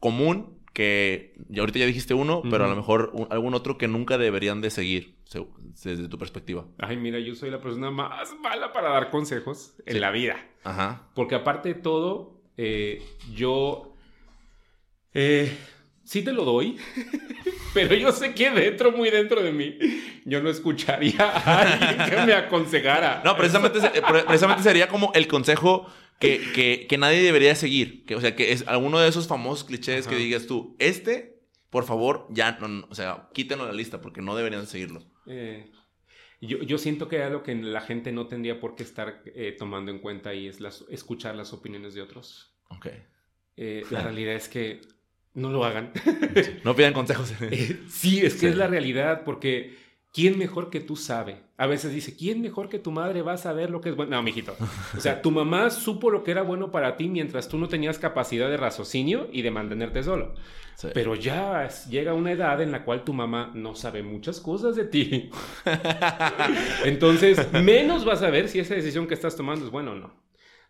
común 0.00 0.56
que 0.72 1.34
y 1.48 1.58
ahorita 1.58 1.78
ya 1.78 1.86
dijiste 1.86 2.12
uno, 2.12 2.42
pero 2.50 2.66
a 2.66 2.68
lo 2.68 2.76
mejor 2.76 3.12
algún 3.30 3.54
otro 3.54 3.78
que 3.78 3.88
nunca 3.88 4.18
deberían 4.18 4.60
de 4.60 4.68
seguir 4.68 5.16
desde 5.82 6.08
tu 6.08 6.18
perspectiva. 6.18 6.66
Ay, 6.78 6.96
mira, 6.96 7.18
yo 7.18 7.34
soy 7.34 7.50
la 7.50 7.60
persona 7.60 7.90
más 7.90 8.34
mala 8.42 8.72
para 8.72 8.90
dar 8.90 9.10
consejos 9.10 9.74
en 9.86 10.00
la 10.00 10.10
vida. 10.10 10.36
Ajá. 10.64 11.08
Porque 11.14 11.34
aparte 11.34 11.70
de 11.70 11.74
todo, 11.76 12.35
eh, 12.56 13.02
yo 13.32 13.94
eh, 15.12 15.56
sí 16.04 16.22
te 16.22 16.32
lo 16.32 16.44
doy, 16.44 16.78
pero 17.74 17.94
yo 17.94 18.12
sé 18.12 18.34
que 18.34 18.50
dentro, 18.50 18.92
muy 18.92 19.10
dentro 19.10 19.42
de 19.42 19.52
mí, 19.52 19.78
yo 20.24 20.42
no 20.42 20.50
escucharía 20.50 21.20
a 21.20 21.62
alguien 21.62 22.10
que 22.10 22.26
me 22.26 22.32
aconsejara. 22.32 23.22
No, 23.24 23.36
precisamente, 23.36 23.80
precisamente 24.26 24.62
sería 24.62 24.88
como 24.88 25.12
el 25.14 25.26
consejo 25.26 25.86
que, 26.18 26.86
que, 26.88 26.98
nadie 26.98 27.22
debería 27.22 27.54
seguir. 27.54 28.04
Que, 28.04 28.14
o 28.14 28.20
sea, 28.20 28.34
que 28.34 28.52
es 28.52 28.66
alguno 28.68 28.98
de 28.98 29.08
esos 29.08 29.26
famosos 29.26 29.64
clichés 29.64 30.06
que 30.06 30.16
digas 30.16 30.46
tú, 30.46 30.76
este, 30.78 31.40
por 31.70 31.84
favor, 31.84 32.26
ya, 32.30 32.58
no, 32.60 32.86
o 32.88 32.94
sea, 32.94 33.28
quítenlo 33.32 33.66
de 33.66 33.72
la 33.72 33.76
lista 33.76 34.00
porque 34.00 34.22
no 34.22 34.36
deberían 34.36 34.66
seguirlo. 34.66 35.02
Eh, 35.26 35.70
yo, 36.46 36.62
yo, 36.62 36.78
siento 36.78 37.08
que 37.08 37.22
algo 37.22 37.42
que 37.42 37.54
la 37.54 37.80
gente 37.80 38.12
no 38.12 38.26
tendría 38.26 38.60
por 38.60 38.74
qué 38.74 38.82
estar 38.82 39.22
eh, 39.26 39.54
tomando 39.58 39.90
en 39.90 39.98
cuenta 39.98 40.34
y 40.34 40.46
es 40.46 40.60
las, 40.60 40.84
escuchar 40.88 41.34
las 41.34 41.52
opiniones 41.52 41.94
de 41.94 42.02
otros. 42.02 42.54
Ok. 42.68 42.88
Eh, 43.56 43.84
la 43.90 44.02
realidad 44.02 44.34
es 44.34 44.48
que 44.48 44.80
no 45.34 45.50
lo 45.50 45.64
hagan. 45.64 45.92
no 46.64 46.74
pidan 46.74 46.92
consejos. 46.92 47.32
sí, 47.88 48.20
es 48.20 48.34
que 48.34 48.48
es 48.48 48.56
la 48.56 48.66
realidad 48.66 49.22
porque 49.24 49.76
¿quién 50.16 50.38
mejor 50.38 50.70
que 50.70 50.80
tú 50.80 50.96
sabe? 50.96 51.42
A 51.58 51.66
veces 51.66 51.92
dice, 51.92 52.16
¿quién 52.16 52.40
mejor 52.40 52.70
que 52.70 52.78
tu 52.78 52.90
madre 52.90 53.20
va 53.20 53.34
a 53.34 53.36
saber 53.36 53.68
lo 53.68 53.82
que 53.82 53.90
es 53.90 53.96
bueno? 53.96 54.16
No, 54.16 54.22
mijito. 54.22 54.56
O 54.96 55.00
sea, 55.00 55.20
tu 55.20 55.30
mamá 55.30 55.68
supo 55.68 56.10
lo 56.10 56.24
que 56.24 56.30
era 56.30 56.40
bueno 56.40 56.70
para 56.70 56.96
ti 56.96 57.06
mientras 57.06 57.48
tú 57.48 57.58
no 57.58 57.68
tenías 57.68 57.98
capacidad 57.98 58.48
de 58.48 58.56
raciocinio 58.56 59.28
y 59.30 59.42
de 59.42 59.50
mantenerte 59.50 60.02
solo. 60.02 60.34
Pero 60.94 61.16
ya 61.16 61.68
llega 61.90 62.14
una 62.14 62.32
edad 62.32 62.62
en 62.62 62.72
la 62.72 62.82
cual 62.82 63.04
tu 63.04 63.12
mamá 63.12 63.52
no 63.54 63.74
sabe 63.74 64.02
muchas 64.02 64.40
cosas 64.40 64.74
de 64.74 64.86
ti. 64.86 65.30
Entonces, 66.86 67.52
menos 67.52 68.06
vas 68.06 68.22
a 68.22 68.30
ver 68.30 68.48
si 68.48 68.58
esa 68.58 68.74
decisión 68.74 69.06
que 69.06 69.14
estás 69.14 69.36
tomando 69.36 69.66
es 69.66 69.70
buena 69.70 69.90
o 69.90 69.96
no. 69.96 70.14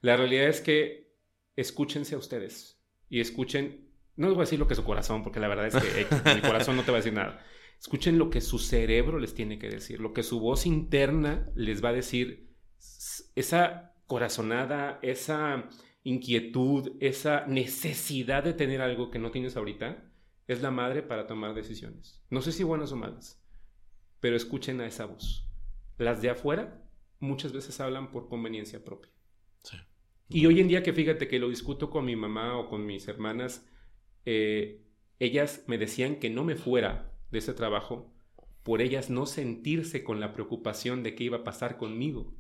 La 0.01 0.17
realidad 0.17 0.49
es 0.49 0.61
que 0.61 1.15
escúchense 1.55 2.17
a 2.17 2.19
ustedes 2.19 2.81
y 3.09 3.21
escuchen, 3.21 3.93
no 4.17 4.27
les 4.27 4.35
voy 4.35 4.43
a 4.43 4.47
decir 4.47 4.59
lo 4.59 4.67
que 4.67 4.75
es 4.75 4.79
su 4.79 4.85
corazón, 4.85 5.23
porque 5.23 5.39
la 5.39 5.47
verdad 5.47 5.69
es 5.69 5.77
que 5.77 6.35
mi 6.35 6.41
corazón 6.41 6.75
no 6.75 6.83
te 6.83 6.91
va 6.91 6.99
a 6.99 7.01
decir 7.01 7.13
nada 7.13 7.45
Escuchen 7.81 8.19
lo 8.19 8.31
que 8.31 8.41
su 8.41 8.59
cerebro 8.59 9.19
les 9.19 9.35
tiene 9.35 9.59
que 9.59 9.69
decir, 9.69 10.01
lo 10.01 10.13
que 10.13 10.23
su 10.23 10.41
voz 10.41 10.67
interna 10.67 11.51
les 11.55 11.85
va 11.85 11.91
a 11.91 11.95
decir. 11.95 12.55
Esa 13.35 13.95
corazonada, 14.07 14.99
esa 15.03 15.69
inquietud, 16.03 16.93
esa 17.01 17.47
necesidad 17.47 18.45
de 18.45 18.55
tener 18.55 18.81
algo 18.81 19.11
que 19.11 19.19
no 19.19 19.31
tienes 19.31 19.57
ahorita, 19.57 20.11
es 20.47 20.63
la 20.63 20.71
madre 20.71 21.03
para 21.03 21.27
tomar 21.27 21.55
decisiones. 21.55 22.23
No 22.31 22.41
sé 22.41 22.53
si 22.53 22.63
buenas 22.63 22.93
o 22.93 22.97
malas, 22.97 23.43
pero 24.21 24.37
escuchen 24.37 24.81
a 24.81 24.87
esa 24.87 25.07
voz. 25.07 25.49
Las 25.99 26.23
de 26.23 26.31
afuera 26.31 26.83
muchas 27.19 27.53
veces 27.53 27.81
hablan 27.81 28.11
por 28.11 28.29
conveniencia 28.29 28.85
propia. 28.85 29.13
Y 30.29 30.47
hoy 30.47 30.61
en 30.61 30.69
día 30.69 30.83
que 30.83 30.93
fíjate 30.93 31.29
que 31.29 31.39
lo 31.39 31.49
discuto 31.49 31.89
con 31.89 32.05
mi 32.05 32.17
mamá 32.17 32.59
o 32.59 32.69
con 32.69 32.85
mis 32.85 33.07
hermanas, 33.07 33.69
eh, 34.25 34.85
ellas 35.21 35.65
me 35.69 35.79
decían 35.79 36.17
que 36.17 36.31
no 36.31 36.45
me 36.45 36.57
fuera 36.57 37.16
de 37.31 37.39
ese 37.39 37.55
trabajo 37.55 38.13
por 38.67 38.83
ellas 38.83 39.11
no 39.11 39.27
sentirse 39.27 40.03
con 40.03 40.19
la 40.19 40.33
preocupación 40.33 41.05
de 41.05 41.15
qué 41.15 41.23
iba 41.23 41.39
a 41.39 41.45
pasar 41.45 41.77
conmigo. 41.77 42.35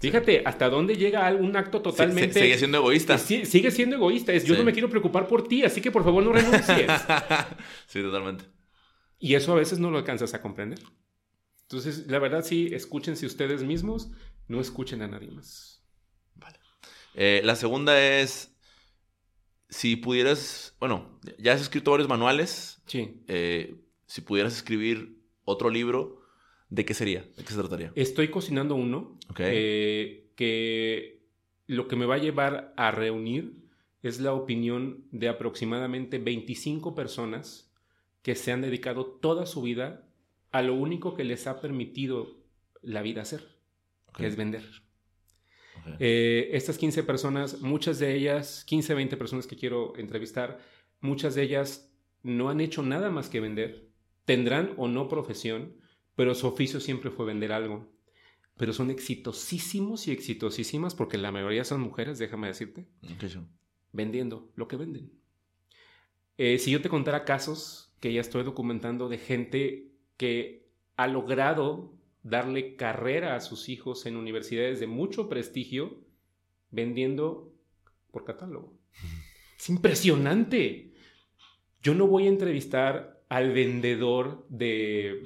Fíjate, 0.00 0.42
hasta 0.44 0.68
dónde 0.68 0.96
llega 0.96 1.32
un 1.32 1.56
acto 1.56 1.80
totalmente... 1.80 2.40
sigue 2.40 2.58
siendo 2.58 2.78
egoísta. 2.78 3.18
sigue 3.18 3.70
siendo 3.70 3.94
egoísta. 3.94 4.32
Es, 4.32 4.44
yo 4.44 4.56
no 4.56 4.64
me 4.64 4.72
quiero 4.72 4.90
preocupar 4.90 5.28
por 5.28 5.46
ti, 5.46 5.62
así 5.62 5.80
que 5.80 5.92
por 5.92 6.02
favor 6.02 6.24
no 6.24 6.32
renuncies. 6.32 6.90
sí, 7.86 8.02
totalmente. 8.02 8.46
Y 9.20 9.34
eso 9.34 9.52
a 9.52 9.56
veces 9.56 9.78
no 9.78 9.92
lo 9.92 9.98
alcanzas 9.98 10.34
a 10.34 10.42
comprender. 10.42 10.80
Entonces, 11.62 12.06
la 12.08 12.18
verdad 12.18 12.42
sí, 12.42 12.70
escúchense 12.72 13.26
ustedes 13.26 13.62
mismos, 13.62 14.10
no 14.48 14.60
escuchen 14.60 15.02
a 15.02 15.06
nadie 15.06 15.30
más. 15.30 15.84
Vale. 16.34 16.58
Eh, 17.14 17.42
la 17.44 17.54
segunda 17.54 18.02
es, 18.02 18.56
si 19.68 19.94
pudieras, 19.94 20.74
bueno, 20.80 21.20
ya 21.38 21.52
has 21.52 21.60
escrito 21.60 21.92
varios 21.92 22.08
manuales. 22.08 22.82
Sí. 22.86 23.22
Eh, 23.28 23.76
si 24.10 24.22
pudieras 24.22 24.56
escribir 24.56 25.20
otro 25.44 25.70
libro, 25.70 26.20
¿de 26.68 26.84
qué 26.84 26.94
sería? 26.94 27.20
¿De 27.36 27.44
qué 27.44 27.52
se 27.52 27.60
trataría? 27.60 27.92
Estoy 27.94 28.26
cocinando 28.28 28.74
uno 28.74 29.16
eh, 29.38 30.32
que 30.34 31.22
lo 31.68 31.86
que 31.86 31.94
me 31.94 32.06
va 32.06 32.16
a 32.16 32.18
llevar 32.18 32.74
a 32.76 32.90
reunir 32.90 33.54
es 34.02 34.18
la 34.18 34.32
opinión 34.32 35.04
de 35.12 35.28
aproximadamente 35.28 36.18
25 36.18 36.92
personas 36.96 37.72
que 38.22 38.34
se 38.34 38.50
han 38.50 38.62
dedicado 38.62 39.06
toda 39.06 39.46
su 39.46 39.62
vida 39.62 40.08
a 40.50 40.62
lo 40.62 40.74
único 40.74 41.14
que 41.14 41.22
les 41.22 41.46
ha 41.46 41.60
permitido 41.60 42.36
la 42.82 43.02
vida 43.02 43.22
hacer, 43.22 43.46
que 44.16 44.26
es 44.26 44.34
vender. 44.34 44.64
Eh, 46.00 46.50
estas 46.52 46.78
15 46.78 47.04
personas, 47.04 47.60
muchas 47.60 48.00
de 48.00 48.16
ellas, 48.16 48.64
15, 48.64 48.92
20 48.92 49.16
personas 49.16 49.46
que 49.46 49.54
quiero 49.54 49.96
entrevistar, 49.96 50.58
muchas 51.00 51.36
de 51.36 51.44
ellas 51.44 51.94
no 52.24 52.50
han 52.50 52.60
hecho 52.60 52.82
nada 52.82 53.10
más 53.10 53.28
que 53.28 53.38
vender, 53.38 53.89
Tendrán 54.24 54.74
o 54.76 54.88
no 54.88 55.08
profesión, 55.08 55.76
pero 56.16 56.34
su 56.34 56.46
oficio 56.46 56.80
siempre 56.80 57.10
fue 57.10 57.26
vender 57.26 57.52
algo. 57.52 57.90
Pero 58.56 58.72
son 58.72 58.90
exitosísimos 58.90 60.06
y 60.06 60.12
exitosísimas 60.12 60.94
porque 60.94 61.18
la 61.18 61.32
mayoría 61.32 61.64
son 61.64 61.80
mujeres, 61.80 62.18
déjame 62.18 62.48
decirte. 62.48 62.86
Vendiendo 63.92 64.52
lo 64.54 64.68
que 64.68 64.76
venden. 64.76 65.10
Eh, 66.36 66.58
si 66.58 66.70
yo 66.70 66.80
te 66.80 66.88
contara 66.88 67.24
casos 67.24 67.94
que 68.00 68.12
ya 68.12 68.20
estoy 68.20 68.44
documentando 68.44 69.08
de 69.08 69.18
gente 69.18 69.92
que 70.16 70.68
ha 70.96 71.06
logrado 71.06 71.94
darle 72.22 72.76
carrera 72.76 73.34
a 73.34 73.40
sus 73.40 73.68
hijos 73.68 74.06
en 74.06 74.16
universidades 74.16 74.80
de 74.80 74.86
mucho 74.86 75.28
prestigio 75.28 76.04
vendiendo 76.70 77.52
por 78.10 78.24
catálogo. 78.24 78.78
Es 79.58 79.68
impresionante. 79.68 80.92
Yo 81.82 81.94
no 81.94 82.06
voy 82.06 82.26
a 82.26 82.30
entrevistar 82.30 83.19
al 83.30 83.52
vendedor 83.52 84.44
de 84.50 85.22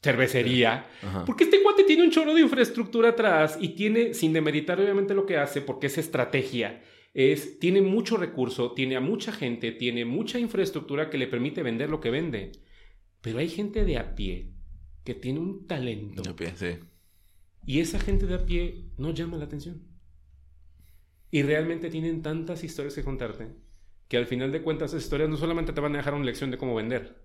cervecería, 0.00 0.86
porque 1.26 1.44
este 1.44 1.62
cuate 1.62 1.82
tiene 1.84 2.04
un 2.04 2.10
chorro 2.10 2.34
de 2.34 2.40
infraestructura 2.40 3.10
atrás 3.10 3.58
y 3.60 3.70
tiene, 3.70 4.14
sin 4.14 4.32
demeritar 4.32 4.80
obviamente 4.80 5.12
lo 5.12 5.26
que 5.26 5.36
hace, 5.36 5.60
porque 5.60 5.88
es 5.88 5.98
estrategia, 5.98 6.82
es, 7.12 7.58
tiene 7.58 7.82
mucho 7.82 8.16
recurso, 8.16 8.72
tiene 8.72 8.96
a 8.96 9.00
mucha 9.00 9.32
gente, 9.32 9.72
tiene 9.72 10.04
mucha 10.04 10.38
infraestructura 10.38 11.10
que 11.10 11.18
le 11.18 11.26
permite 11.26 11.62
vender 11.62 11.90
lo 11.90 12.00
que 12.00 12.10
vende. 12.10 12.52
Pero 13.20 13.38
hay 13.38 13.48
gente 13.48 13.84
de 13.84 13.98
a 13.98 14.14
pie 14.14 14.52
que 15.04 15.14
tiene 15.14 15.40
un 15.40 15.66
talento. 15.66 16.22
De 16.22 16.30
a 16.30 16.36
pie, 16.36 16.52
sí. 16.54 16.78
Y 17.66 17.80
esa 17.80 17.98
gente 17.98 18.26
de 18.26 18.34
a 18.34 18.46
pie 18.46 18.84
no 18.98 19.12
llama 19.12 19.36
la 19.36 19.46
atención. 19.46 19.82
Y 21.30 21.42
realmente 21.42 21.90
tienen 21.90 22.22
tantas 22.22 22.62
historias 22.62 22.94
que 22.94 23.02
contarte 23.02 23.63
que 24.08 24.16
al 24.16 24.26
final 24.26 24.52
de 24.52 24.62
cuentas 24.62 24.90
esas 24.90 25.04
historias 25.04 25.30
no 25.30 25.36
solamente 25.36 25.72
te 25.72 25.80
van 25.80 25.94
a 25.94 25.98
dejar 25.98 26.14
una 26.14 26.24
lección 26.24 26.50
de 26.50 26.58
cómo 26.58 26.74
vender, 26.74 27.22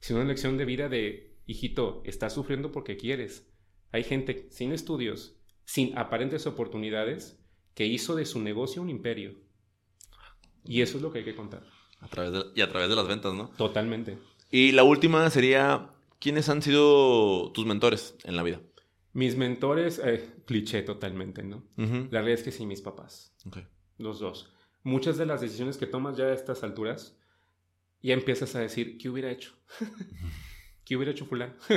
sino 0.00 0.20
una 0.20 0.28
lección 0.28 0.56
de 0.56 0.64
vida 0.64 0.88
de, 0.88 1.38
hijito, 1.46 2.02
estás 2.04 2.34
sufriendo 2.34 2.70
porque 2.70 2.96
quieres. 2.96 3.50
Hay 3.90 4.04
gente 4.04 4.48
sin 4.50 4.72
estudios, 4.72 5.36
sin 5.64 5.96
aparentes 5.98 6.46
oportunidades, 6.46 7.40
que 7.74 7.86
hizo 7.86 8.14
de 8.14 8.26
su 8.26 8.40
negocio 8.40 8.82
un 8.82 8.90
imperio. 8.90 9.34
Y 10.64 10.82
eso 10.82 10.98
es 10.98 11.02
lo 11.02 11.12
que 11.12 11.20
hay 11.20 11.24
que 11.24 11.34
contar. 11.34 11.64
A 12.00 12.08
través 12.08 12.32
de, 12.32 12.44
y 12.54 12.60
a 12.60 12.68
través 12.68 12.88
de 12.88 12.96
las 12.96 13.08
ventas, 13.08 13.34
¿no? 13.34 13.48
Totalmente. 13.50 14.18
Y 14.50 14.72
la 14.72 14.82
última 14.84 15.28
sería, 15.30 15.90
¿quiénes 16.18 16.48
han 16.48 16.62
sido 16.62 17.50
tus 17.52 17.66
mentores 17.66 18.16
en 18.24 18.36
la 18.36 18.42
vida? 18.42 18.60
Mis 19.12 19.36
mentores, 19.36 20.00
eh, 20.04 20.28
cliché 20.44 20.82
totalmente, 20.82 21.42
¿no? 21.42 21.64
La 21.76 22.20
realidad 22.20 22.38
es 22.38 22.42
que 22.42 22.52
sí, 22.52 22.66
mis 22.66 22.82
papás. 22.82 23.34
Los 23.96 24.20
dos. 24.20 24.52
Muchas 24.82 25.18
de 25.18 25.26
las 25.26 25.40
decisiones 25.40 25.76
que 25.76 25.86
tomas 25.86 26.16
ya 26.16 26.26
a 26.26 26.34
estas 26.34 26.62
alturas, 26.62 27.18
ya 28.02 28.14
empiezas 28.14 28.54
a 28.54 28.60
decir, 28.60 28.98
¿qué 28.98 29.08
hubiera 29.08 29.30
hecho? 29.30 29.54
¿Qué 30.84 30.96
hubiera 30.96 31.12
hecho 31.12 31.26
fulano? 31.26 31.54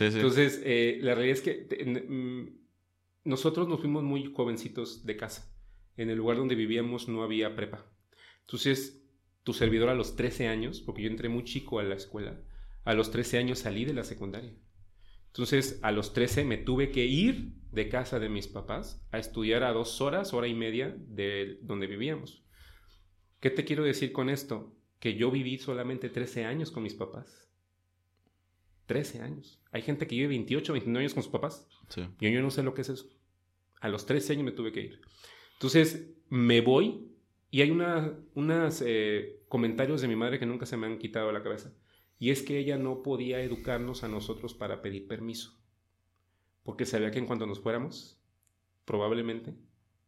Entonces, 0.00 0.60
eh, 0.64 0.98
la 1.00 1.14
realidad 1.14 1.38
es 1.38 1.42
que 1.42 2.06
mm, 2.08 3.28
nosotros 3.28 3.68
nos 3.68 3.80
fuimos 3.80 4.02
muy 4.02 4.32
jovencitos 4.34 5.06
de 5.06 5.16
casa. 5.16 5.50
En 5.96 6.10
el 6.10 6.18
lugar 6.18 6.36
donde 6.36 6.54
vivíamos 6.54 7.08
no 7.08 7.22
había 7.22 7.54
prepa. 7.56 7.86
Entonces, 8.42 9.02
tu 9.42 9.52
servidor 9.52 9.88
a 9.88 9.94
los 9.94 10.16
13 10.16 10.48
años, 10.48 10.80
porque 10.80 11.02
yo 11.02 11.08
entré 11.08 11.28
muy 11.28 11.44
chico 11.44 11.78
a 11.78 11.82
la 11.82 11.94
escuela, 11.94 12.40
a 12.84 12.94
los 12.94 13.10
13 13.10 13.38
años 13.38 13.60
salí 13.60 13.84
de 13.84 13.94
la 13.94 14.04
secundaria. 14.04 14.52
Entonces, 15.30 15.78
a 15.82 15.92
los 15.92 16.12
13 16.12 16.44
me 16.44 16.58
tuve 16.58 16.90
que 16.90 17.06
ir 17.06 17.54
de 17.72 17.88
casa 17.88 18.18
de 18.18 18.28
mis 18.28 18.48
papás 18.48 19.06
a 19.12 19.18
estudiar 19.18 19.62
a 19.62 19.72
dos 19.72 20.00
horas, 20.00 20.34
hora 20.34 20.48
y 20.48 20.54
media 20.54 20.96
de 20.98 21.58
donde 21.62 21.86
vivíamos. 21.86 22.44
¿Qué 23.38 23.50
te 23.50 23.64
quiero 23.64 23.84
decir 23.84 24.12
con 24.12 24.28
esto? 24.28 24.76
Que 24.98 25.14
yo 25.14 25.30
viví 25.30 25.58
solamente 25.58 26.08
13 26.08 26.44
años 26.44 26.70
con 26.70 26.82
mis 26.82 26.94
papás. 26.94 27.48
13 28.86 29.22
años. 29.22 29.62
Hay 29.70 29.82
gente 29.82 30.06
que 30.06 30.16
vive 30.16 30.28
28, 30.28 30.72
29 30.72 31.04
años 31.04 31.14
con 31.14 31.22
sus 31.22 31.32
papás. 31.32 31.68
Sí. 31.88 32.02
Yo, 32.20 32.28
yo 32.28 32.42
no 32.42 32.50
sé 32.50 32.62
lo 32.62 32.74
que 32.74 32.82
es 32.82 32.88
eso. 32.88 33.08
A 33.80 33.88
los 33.88 34.04
13 34.04 34.32
años 34.32 34.44
me 34.44 34.52
tuve 34.52 34.72
que 34.72 34.80
ir. 34.80 35.00
Entonces, 35.54 36.10
me 36.28 36.60
voy 36.60 37.10
y 37.50 37.62
hay 37.62 37.70
unos 37.70 38.82
eh, 38.84 39.42
comentarios 39.48 40.00
de 40.00 40.08
mi 40.08 40.16
madre 40.16 40.38
que 40.38 40.46
nunca 40.46 40.66
se 40.66 40.76
me 40.76 40.86
han 40.86 40.98
quitado 40.98 41.28
de 41.28 41.32
la 41.32 41.42
cabeza. 41.42 41.72
Y 42.20 42.30
es 42.30 42.42
que 42.42 42.58
ella 42.58 42.76
no 42.76 43.02
podía 43.02 43.40
educarnos 43.40 44.04
a 44.04 44.08
nosotros 44.08 44.52
para 44.52 44.82
pedir 44.82 45.08
permiso, 45.08 45.58
porque 46.62 46.84
sabía 46.84 47.10
que 47.10 47.18
en 47.18 47.24
cuanto 47.24 47.46
nos 47.46 47.60
fuéramos, 47.60 48.20
probablemente 48.84 49.56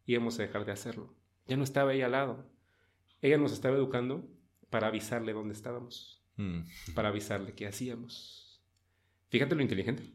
íbamos 0.05 0.37
a 0.37 0.43
dejar 0.43 0.63
de 0.63 0.73
hacerlo. 0.73 1.15
Ya 1.47 1.57
no 1.57 1.63
estaba 1.63 1.91
ella 1.91 2.05
al 2.05 2.11
lado. 2.11 2.45
Ella 3.19 3.39
nos 3.39 3.51
estaba 3.51 3.75
educando 3.75 4.29
para 4.69 4.87
avisarle 4.87 5.33
dónde 5.33 5.55
estábamos, 5.55 6.23
mm. 6.37 6.93
para 6.93 7.09
avisarle 7.09 7.55
qué 7.55 7.65
hacíamos. 7.65 8.63
Fíjate 9.29 9.55
lo 9.55 9.63
inteligente, 9.63 10.13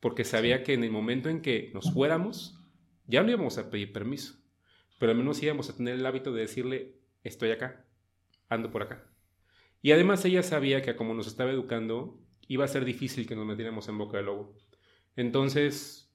porque 0.00 0.24
sabía 0.24 0.64
que 0.64 0.72
en 0.72 0.84
el 0.84 0.90
momento 0.90 1.28
en 1.28 1.42
que 1.42 1.70
nos 1.74 1.92
fuéramos, 1.92 2.58
ya 3.06 3.22
no 3.22 3.30
íbamos 3.30 3.58
a 3.58 3.68
pedir 3.68 3.92
permiso, 3.92 4.42
pero 4.98 5.12
al 5.12 5.18
menos 5.18 5.42
íbamos 5.42 5.68
a 5.68 5.76
tener 5.76 5.96
el 5.96 6.06
hábito 6.06 6.32
de 6.32 6.40
decirle, 6.40 6.98
estoy 7.24 7.50
acá, 7.50 7.84
ando 8.48 8.70
por 8.70 8.84
acá. 8.84 9.09
Y 9.82 9.92
además 9.92 10.24
ella 10.24 10.42
sabía 10.42 10.82
que 10.82 10.96
como 10.96 11.14
nos 11.14 11.26
estaba 11.26 11.50
educando, 11.50 12.20
iba 12.48 12.64
a 12.64 12.68
ser 12.68 12.84
difícil 12.84 13.26
que 13.26 13.36
nos 13.36 13.46
metiéramos 13.46 13.88
en 13.88 13.98
boca 13.98 14.18
del 14.18 14.26
lobo. 14.26 14.56
Entonces, 15.16 16.12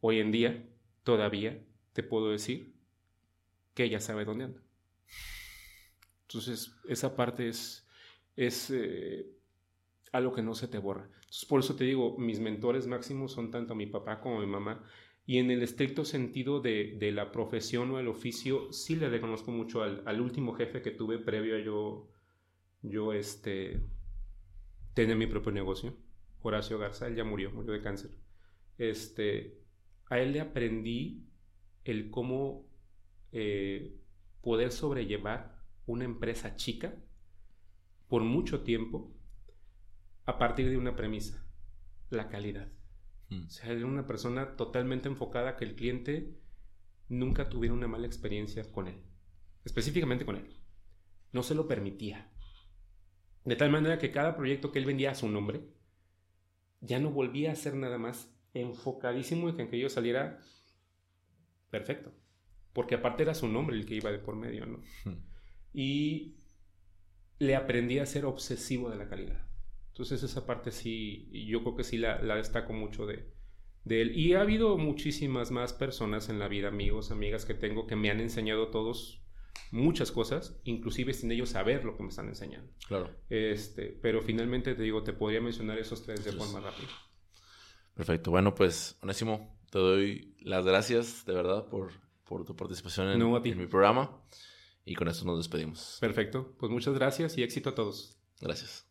hoy 0.00 0.18
en 0.18 0.32
día, 0.32 0.68
todavía 1.02 1.62
te 1.92 2.02
puedo 2.02 2.30
decir 2.30 2.74
que 3.74 3.84
ella 3.84 4.00
sabe 4.00 4.24
dónde 4.24 4.44
anda. 4.44 4.62
Entonces, 6.22 6.74
esa 6.88 7.14
parte 7.14 7.48
es, 7.48 7.86
es 8.34 8.70
eh, 8.70 9.26
algo 10.12 10.32
que 10.32 10.42
no 10.42 10.54
se 10.54 10.68
te 10.68 10.78
borra. 10.78 11.08
Entonces, 11.14 11.44
por 11.44 11.60
eso 11.60 11.76
te 11.76 11.84
digo, 11.84 12.16
mis 12.18 12.40
mentores 12.40 12.86
máximos 12.86 13.32
son 13.32 13.50
tanto 13.50 13.74
mi 13.74 13.86
papá 13.86 14.20
como 14.20 14.40
mi 14.40 14.46
mamá. 14.46 14.82
Y 15.26 15.38
en 15.38 15.50
el 15.50 15.62
estricto 15.62 16.04
sentido 16.04 16.60
de, 16.60 16.96
de 16.98 17.12
la 17.12 17.30
profesión 17.30 17.90
o 17.92 18.00
el 18.00 18.08
oficio, 18.08 18.72
sí 18.72 18.96
le 18.96 19.08
reconozco 19.08 19.52
mucho 19.52 19.82
al, 19.82 20.02
al 20.06 20.20
último 20.20 20.54
jefe 20.54 20.82
que 20.82 20.90
tuve 20.90 21.18
previo 21.18 21.56
a 21.56 21.60
yo 21.60 22.08
yo 22.84 23.12
este, 23.12 23.82
tenía 24.92 25.16
mi 25.16 25.26
propio 25.26 25.52
negocio. 25.52 25.96
Horacio 26.42 26.78
Garza, 26.78 27.06
él 27.06 27.16
ya 27.16 27.24
murió, 27.24 27.50
murió 27.50 27.72
de 27.72 27.82
cáncer. 27.82 28.10
Este, 28.76 29.62
a 30.10 30.18
él 30.18 30.32
le 30.32 30.40
aprendí 30.40 31.26
el 31.84 32.10
cómo 32.10 32.66
eh, 33.32 33.98
poder 34.42 34.70
sobrellevar 34.70 35.62
una 35.86 36.04
empresa 36.04 36.56
chica 36.56 36.94
por 38.08 38.22
mucho 38.22 38.62
tiempo 38.62 39.14
a 40.26 40.38
partir 40.38 40.68
de 40.68 40.76
una 40.76 40.96
premisa, 40.96 41.46
la 42.10 42.28
calidad. 42.28 42.68
Mm. 43.30 43.46
O 43.46 43.50
sea, 43.50 43.72
era 43.72 43.86
una 43.86 44.06
persona 44.06 44.56
totalmente 44.56 45.08
enfocada 45.08 45.50
a 45.50 45.56
que 45.56 45.64
el 45.64 45.74
cliente 45.74 46.38
nunca 47.08 47.48
tuviera 47.48 47.74
una 47.74 47.88
mala 47.88 48.06
experiencia 48.06 48.70
con 48.70 48.88
él, 48.88 49.00
específicamente 49.64 50.26
con 50.26 50.36
él. 50.36 50.60
No 51.32 51.42
se 51.42 51.54
lo 51.54 51.66
permitía. 51.66 52.30
De 53.44 53.56
tal 53.56 53.70
manera 53.70 53.98
que 53.98 54.10
cada 54.10 54.36
proyecto 54.36 54.72
que 54.72 54.78
él 54.78 54.86
vendía 54.86 55.10
a 55.10 55.14
su 55.14 55.28
nombre 55.28 55.62
ya 56.80 56.98
no 56.98 57.10
volvía 57.10 57.52
a 57.52 57.56
ser 57.56 57.74
nada 57.74 57.98
más 57.98 58.34
enfocadísimo 58.54 59.48
en 59.48 59.68
que 59.68 59.78
yo 59.78 59.88
saliera 59.88 60.38
perfecto. 61.70 62.12
Porque 62.72 62.94
aparte 62.94 63.22
era 63.22 63.34
su 63.34 63.48
nombre 63.48 63.76
el 63.76 63.86
que 63.86 63.94
iba 63.94 64.10
de 64.10 64.18
por 64.18 64.36
medio, 64.36 64.66
¿no? 64.66 64.78
Hmm. 65.04 65.22
Y 65.72 66.36
le 67.38 67.56
aprendí 67.56 67.98
a 67.98 68.06
ser 68.06 68.24
obsesivo 68.24 68.90
de 68.90 68.96
la 68.96 69.08
calidad. 69.08 69.46
Entonces 69.88 70.22
esa 70.22 70.46
parte 70.46 70.70
sí, 70.70 71.30
yo 71.46 71.62
creo 71.62 71.76
que 71.76 71.84
sí 71.84 71.98
la, 71.98 72.18
destaco 72.36 72.72
mucho 72.72 73.06
de, 73.06 73.32
de, 73.84 74.02
él. 74.02 74.18
Y 74.18 74.34
ha 74.34 74.40
habido 74.40 74.76
muchísimas 74.76 75.50
más 75.50 75.72
personas 75.72 76.28
en 76.28 76.38
la 76.38 76.48
vida, 76.48 76.68
amigos, 76.68 77.10
amigas 77.10 77.44
que 77.44 77.54
tengo, 77.54 77.86
que 77.86 77.96
me 77.96 78.10
han 78.10 78.20
enseñado 78.20 78.68
todos 78.68 79.23
muchas 79.70 80.12
cosas, 80.12 80.56
inclusive 80.64 81.12
sin 81.12 81.32
ellos 81.32 81.50
saber 81.50 81.84
lo 81.84 81.96
que 81.96 82.02
me 82.02 82.08
están 82.08 82.28
enseñando. 82.28 82.72
Claro. 82.86 83.10
Este, 83.28 83.86
pero 84.00 84.22
finalmente 84.22 84.74
te 84.74 84.82
digo, 84.82 85.02
te 85.02 85.12
podría 85.12 85.40
mencionar 85.40 85.78
esos 85.78 86.02
tres 86.02 86.24
de 86.24 86.32
forma 86.32 86.60
rápida. 86.60 86.88
Perfecto. 87.94 88.30
Bueno, 88.30 88.54
pues, 88.54 88.96
Onésimo, 89.02 89.58
te 89.70 89.78
doy 89.78 90.36
las 90.40 90.64
gracias 90.64 91.24
de 91.26 91.34
verdad 91.34 91.66
por, 91.66 91.92
por 92.24 92.44
tu 92.44 92.56
participación 92.56 93.08
en, 93.08 93.20
en 93.20 93.58
mi 93.58 93.66
programa. 93.66 94.20
Y 94.84 94.94
con 94.94 95.08
esto 95.08 95.24
nos 95.24 95.38
despedimos. 95.38 95.98
Perfecto. 96.00 96.54
Pues 96.58 96.70
muchas 96.70 96.94
gracias 96.94 97.38
y 97.38 97.42
éxito 97.42 97.70
a 97.70 97.74
todos. 97.74 98.18
Gracias. 98.40 98.86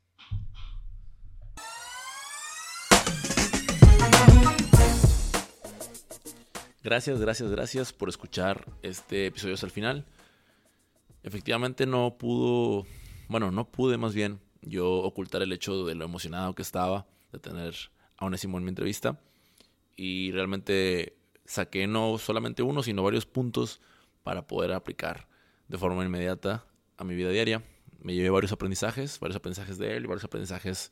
Gracias, 6.83 7.21
gracias, 7.21 7.49
gracias 7.49 7.93
por 7.93 8.09
escuchar 8.09 8.65
este 8.81 9.27
episodio 9.27 9.53
hasta 9.53 9.67
el 9.67 9.71
final 9.71 10.05
efectivamente 11.23 11.85
no 11.85 12.17
pudo, 12.17 12.85
bueno, 13.27 13.51
no 13.51 13.69
pude 13.69 13.97
más 13.97 14.13
bien 14.13 14.39
yo 14.61 14.91
ocultar 14.91 15.41
el 15.41 15.51
hecho 15.51 15.85
de 15.85 15.95
lo 15.95 16.05
emocionado 16.05 16.53
que 16.53 16.61
estaba 16.61 17.07
de 17.31 17.39
tener 17.39 17.75
a 18.17 18.25
Onésimo 18.25 18.57
en 18.57 18.63
mi 18.63 18.69
entrevista 18.69 19.19
y 19.95 20.31
realmente 20.31 21.17
saqué 21.45 21.87
no 21.87 22.17
solamente 22.17 22.63
uno, 22.63 22.83
sino 22.83 23.03
varios 23.03 23.25
puntos 23.25 23.81
para 24.23 24.47
poder 24.47 24.71
aplicar 24.71 25.27
de 25.67 25.77
forma 25.77 26.03
inmediata 26.03 26.65
a 26.97 27.03
mi 27.03 27.15
vida 27.15 27.29
diaria. 27.29 27.63
Me 27.99 28.13
llevé 28.13 28.29
varios 28.29 28.51
aprendizajes, 28.51 29.19
varios 29.19 29.37
aprendizajes 29.37 29.77
de 29.77 29.95
él 29.95 30.03
y 30.03 30.07
varios 30.07 30.23
aprendizajes 30.23 30.91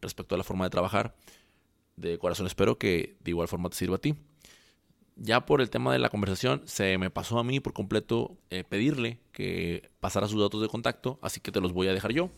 respecto 0.00 0.34
a 0.34 0.38
la 0.38 0.44
forma 0.44 0.64
de 0.64 0.70
trabajar. 0.70 1.16
De 1.96 2.18
corazón 2.18 2.46
espero 2.46 2.78
que 2.78 3.16
de 3.20 3.30
igual 3.30 3.48
forma 3.48 3.70
te 3.70 3.76
sirva 3.76 3.96
a 3.96 4.00
ti 4.00 4.14
ya 5.18 5.44
por 5.44 5.60
el 5.60 5.68
tema 5.68 5.92
de 5.92 5.98
la 5.98 6.10
conversación, 6.10 6.62
se 6.64 6.96
me 6.96 7.10
pasó 7.10 7.38
a 7.38 7.44
mí 7.44 7.60
por 7.60 7.72
completo 7.72 8.38
eh, 8.50 8.64
pedirle 8.64 9.20
que 9.32 9.90
pasara 10.00 10.28
sus 10.28 10.40
datos 10.40 10.62
de 10.62 10.68
contacto, 10.68 11.18
así 11.22 11.40
que 11.40 11.52
te 11.52 11.60
los 11.60 11.72
voy 11.72 11.88
a 11.88 11.92
dejar 11.92 12.12
yo. 12.12 12.30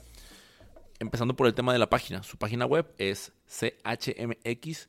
Empezando 0.98 1.36
por 1.36 1.46
el 1.46 1.54
tema 1.54 1.72
de 1.72 1.78
la 1.78 1.88
página. 1.88 2.22
Su 2.22 2.36
página 2.36 2.66
web 2.66 2.92
es 2.98 3.32
chmx.com.mx. 3.48 4.86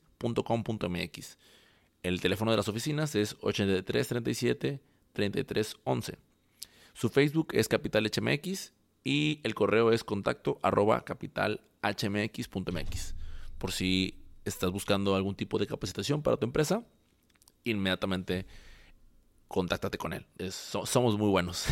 El 2.02 2.20
teléfono 2.20 2.50
de 2.50 2.56
las 2.56 2.68
oficinas 2.68 3.14
es 3.14 3.36
8337 3.40 4.80
3311. 5.12 6.18
Su 6.94 7.08
Facebook 7.08 7.48
es 7.52 7.68
Capital 7.68 8.10
HMX 8.10 8.72
y 9.04 9.40
el 9.44 9.54
correo 9.54 9.92
es 9.92 10.04
contacto 10.04 10.58
arroba 10.62 11.04
capitalhmx.mx. 11.04 13.14
Por 13.58 13.72
si 13.72 14.22
estás 14.44 14.70
buscando 14.70 15.14
algún 15.14 15.34
tipo 15.34 15.58
de 15.58 15.66
capacitación 15.66 16.22
para 16.22 16.36
tu 16.36 16.46
empresa, 16.46 16.84
inmediatamente 17.64 18.46
contáctate 19.52 19.98
con 19.98 20.12
él. 20.12 20.26
somos 20.50 21.18
muy 21.18 21.28
buenos. 21.28 21.66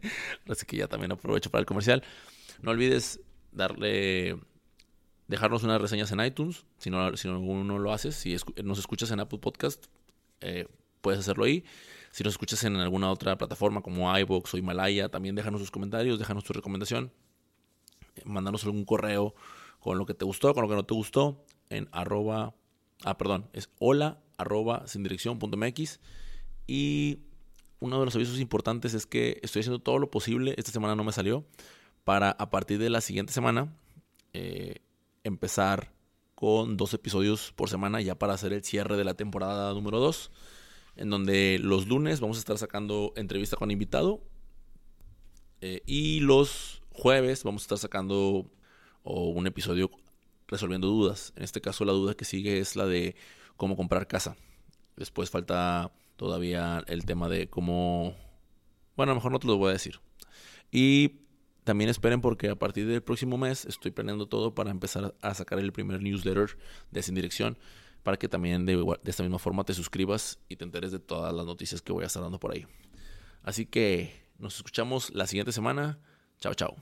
Así 0.48 0.66
que 0.66 0.78
ya 0.78 0.88
también 0.88 1.12
aprovecho 1.12 1.50
para 1.50 1.60
el 1.60 1.66
comercial. 1.66 2.02
No 2.62 2.70
olvides 2.72 3.20
darle, 3.52 4.38
dejarnos 5.28 5.62
unas 5.62 5.80
reseñas 5.80 6.10
en 6.12 6.20
iTunes. 6.20 6.64
Si 6.78 6.90
no, 6.90 7.16
si 7.16 7.28
no, 7.28 7.78
lo 7.78 7.92
haces, 7.92 8.16
si 8.16 8.36
nos 8.64 8.78
escuchas 8.78 9.10
en 9.10 9.20
Apple 9.20 9.38
Podcast, 9.38 9.86
eh, 10.40 10.66
puedes 11.00 11.20
hacerlo 11.20 11.44
ahí. 11.44 11.64
Si 12.10 12.24
nos 12.24 12.32
escuchas 12.32 12.64
en 12.64 12.76
alguna 12.76 13.10
otra 13.10 13.36
plataforma 13.36 13.82
como 13.82 14.16
iBox 14.18 14.54
o 14.54 14.56
Himalaya, 14.56 15.10
también 15.10 15.34
déjanos 15.34 15.60
sus 15.60 15.70
comentarios, 15.70 16.18
déjanos 16.18 16.44
tu 16.44 16.54
recomendación. 16.54 17.12
Mándanos 18.24 18.64
algún 18.64 18.86
correo 18.86 19.34
con 19.78 19.98
lo 19.98 20.06
que 20.06 20.14
te 20.14 20.24
gustó, 20.24 20.54
con 20.54 20.62
lo 20.62 20.68
que 20.70 20.74
no 20.74 20.86
te 20.86 20.94
gustó, 20.94 21.44
en 21.68 21.88
arroba, 21.92 22.54
ah, 23.04 23.18
perdón, 23.18 23.50
es 23.52 23.68
hola 23.78 24.22
arroba 24.38 24.86
sin 24.86 25.02
dirección.mx. 25.02 26.00
Y 26.66 27.18
uno 27.80 27.98
de 27.98 28.04
los 28.04 28.14
avisos 28.16 28.40
importantes 28.40 28.94
es 28.94 29.06
que 29.06 29.38
estoy 29.42 29.60
haciendo 29.60 29.80
todo 29.80 29.98
lo 29.98 30.10
posible, 30.10 30.54
esta 30.56 30.72
semana 30.72 30.96
no 30.96 31.04
me 31.04 31.12
salió, 31.12 31.44
para 32.04 32.30
a 32.30 32.50
partir 32.50 32.78
de 32.78 32.90
la 32.90 33.00
siguiente 33.00 33.32
semana 33.32 33.76
eh, 34.32 34.76
empezar 35.24 35.92
con 36.34 36.76
dos 36.76 36.92
episodios 36.94 37.52
por 37.52 37.68
semana 37.68 38.00
ya 38.00 38.18
para 38.18 38.34
hacer 38.34 38.52
el 38.52 38.62
cierre 38.62 38.96
de 38.96 39.04
la 39.04 39.14
temporada 39.14 39.72
número 39.72 39.98
2, 40.00 40.30
en 40.96 41.10
donde 41.10 41.58
los 41.60 41.86
lunes 41.86 42.20
vamos 42.20 42.36
a 42.36 42.40
estar 42.40 42.58
sacando 42.58 43.12
entrevista 43.16 43.56
con 43.56 43.70
invitado 43.70 44.20
eh, 45.60 45.82
y 45.86 46.20
los 46.20 46.82
jueves 46.90 47.42
vamos 47.44 47.62
a 47.62 47.64
estar 47.64 47.78
sacando 47.78 48.50
un 49.02 49.46
episodio 49.46 49.90
resolviendo 50.48 50.88
dudas. 50.88 51.32
En 51.36 51.44
este 51.44 51.60
caso 51.60 51.84
la 51.84 51.92
duda 51.92 52.14
que 52.14 52.24
sigue 52.24 52.58
es 52.58 52.76
la 52.76 52.86
de 52.86 53.14
cómo 53.56 53.76
comprar 53.76 54.06
casa. 54.06 54.36
Después 54.96 55.30
falta 55.30 55.92
todavía 56.16 56.82
el 56.86 57.04
tema 57.04 57.28
de 57.28 57.48
cómo... 57.48 58.16
Bueno, 58.96 59.12
a 59.12 59.14
lo 59.14 59.20
mejor 59.20 59.32
no 59.32 59.38
te 59.38 59.46
lo 59.46 59.56
voy 59.56 59.70
a 59.70 59.72
decir. 59.72 60.00
Y 60.70 61.20
también 61.64 61.90
esperen 61.90 62.20
porque 62.20 62.48
a 62.48 62.56
partir 62.56 62.86
del 62.86 63.02
próximo 63.02 63.36
mes 63.36 63.64
estoy 63.66 63.90
planeando 63.90 64.26
todo 64.26 64.54
para 64.54 64.70
empezar 64.70 65.14
a 65.20 65.34
sacar 65.34 65.58
el 65.58 65.72
primer 65.72 66.00
newsletter 66.00 66.56
de 66.90 67.02
Sin 67.02 67.14
Dirección 67.14 67.58
para 68.02 68.16
que 68.16 68.28
también 68.28 68.66
de, 68.66 68.76
de 68.76 69.10
esta 69.10 69.24
misma 69.24 69.40
forma 69.40 69.64
te 69.64 69.74
suscribas 69.74 70.38
y 70.48 70.56
te 70.56 70.64
enteres 70.64 70.92
de 70.92 71.00
todas 71.00 71.34
las 71.34 71.44
noticias 71.44 71.82
que 71.82 71.92
voy 71.92 72.04
a 72.04 72.06
estar 72.06 72.22
dando 72.22 72.38
por 72.38 72.52
ahí. 72.52 72.66
Así 73.42 73.66
que 73.66 74.30
nos 74.38 74.56
escuchamos 74.56 75.10
la 75.12 75.26
siguiente 75.26 75.52
semana. 75.52 75.98
Chao, 76.38 76.54
chao. 76.54 76.76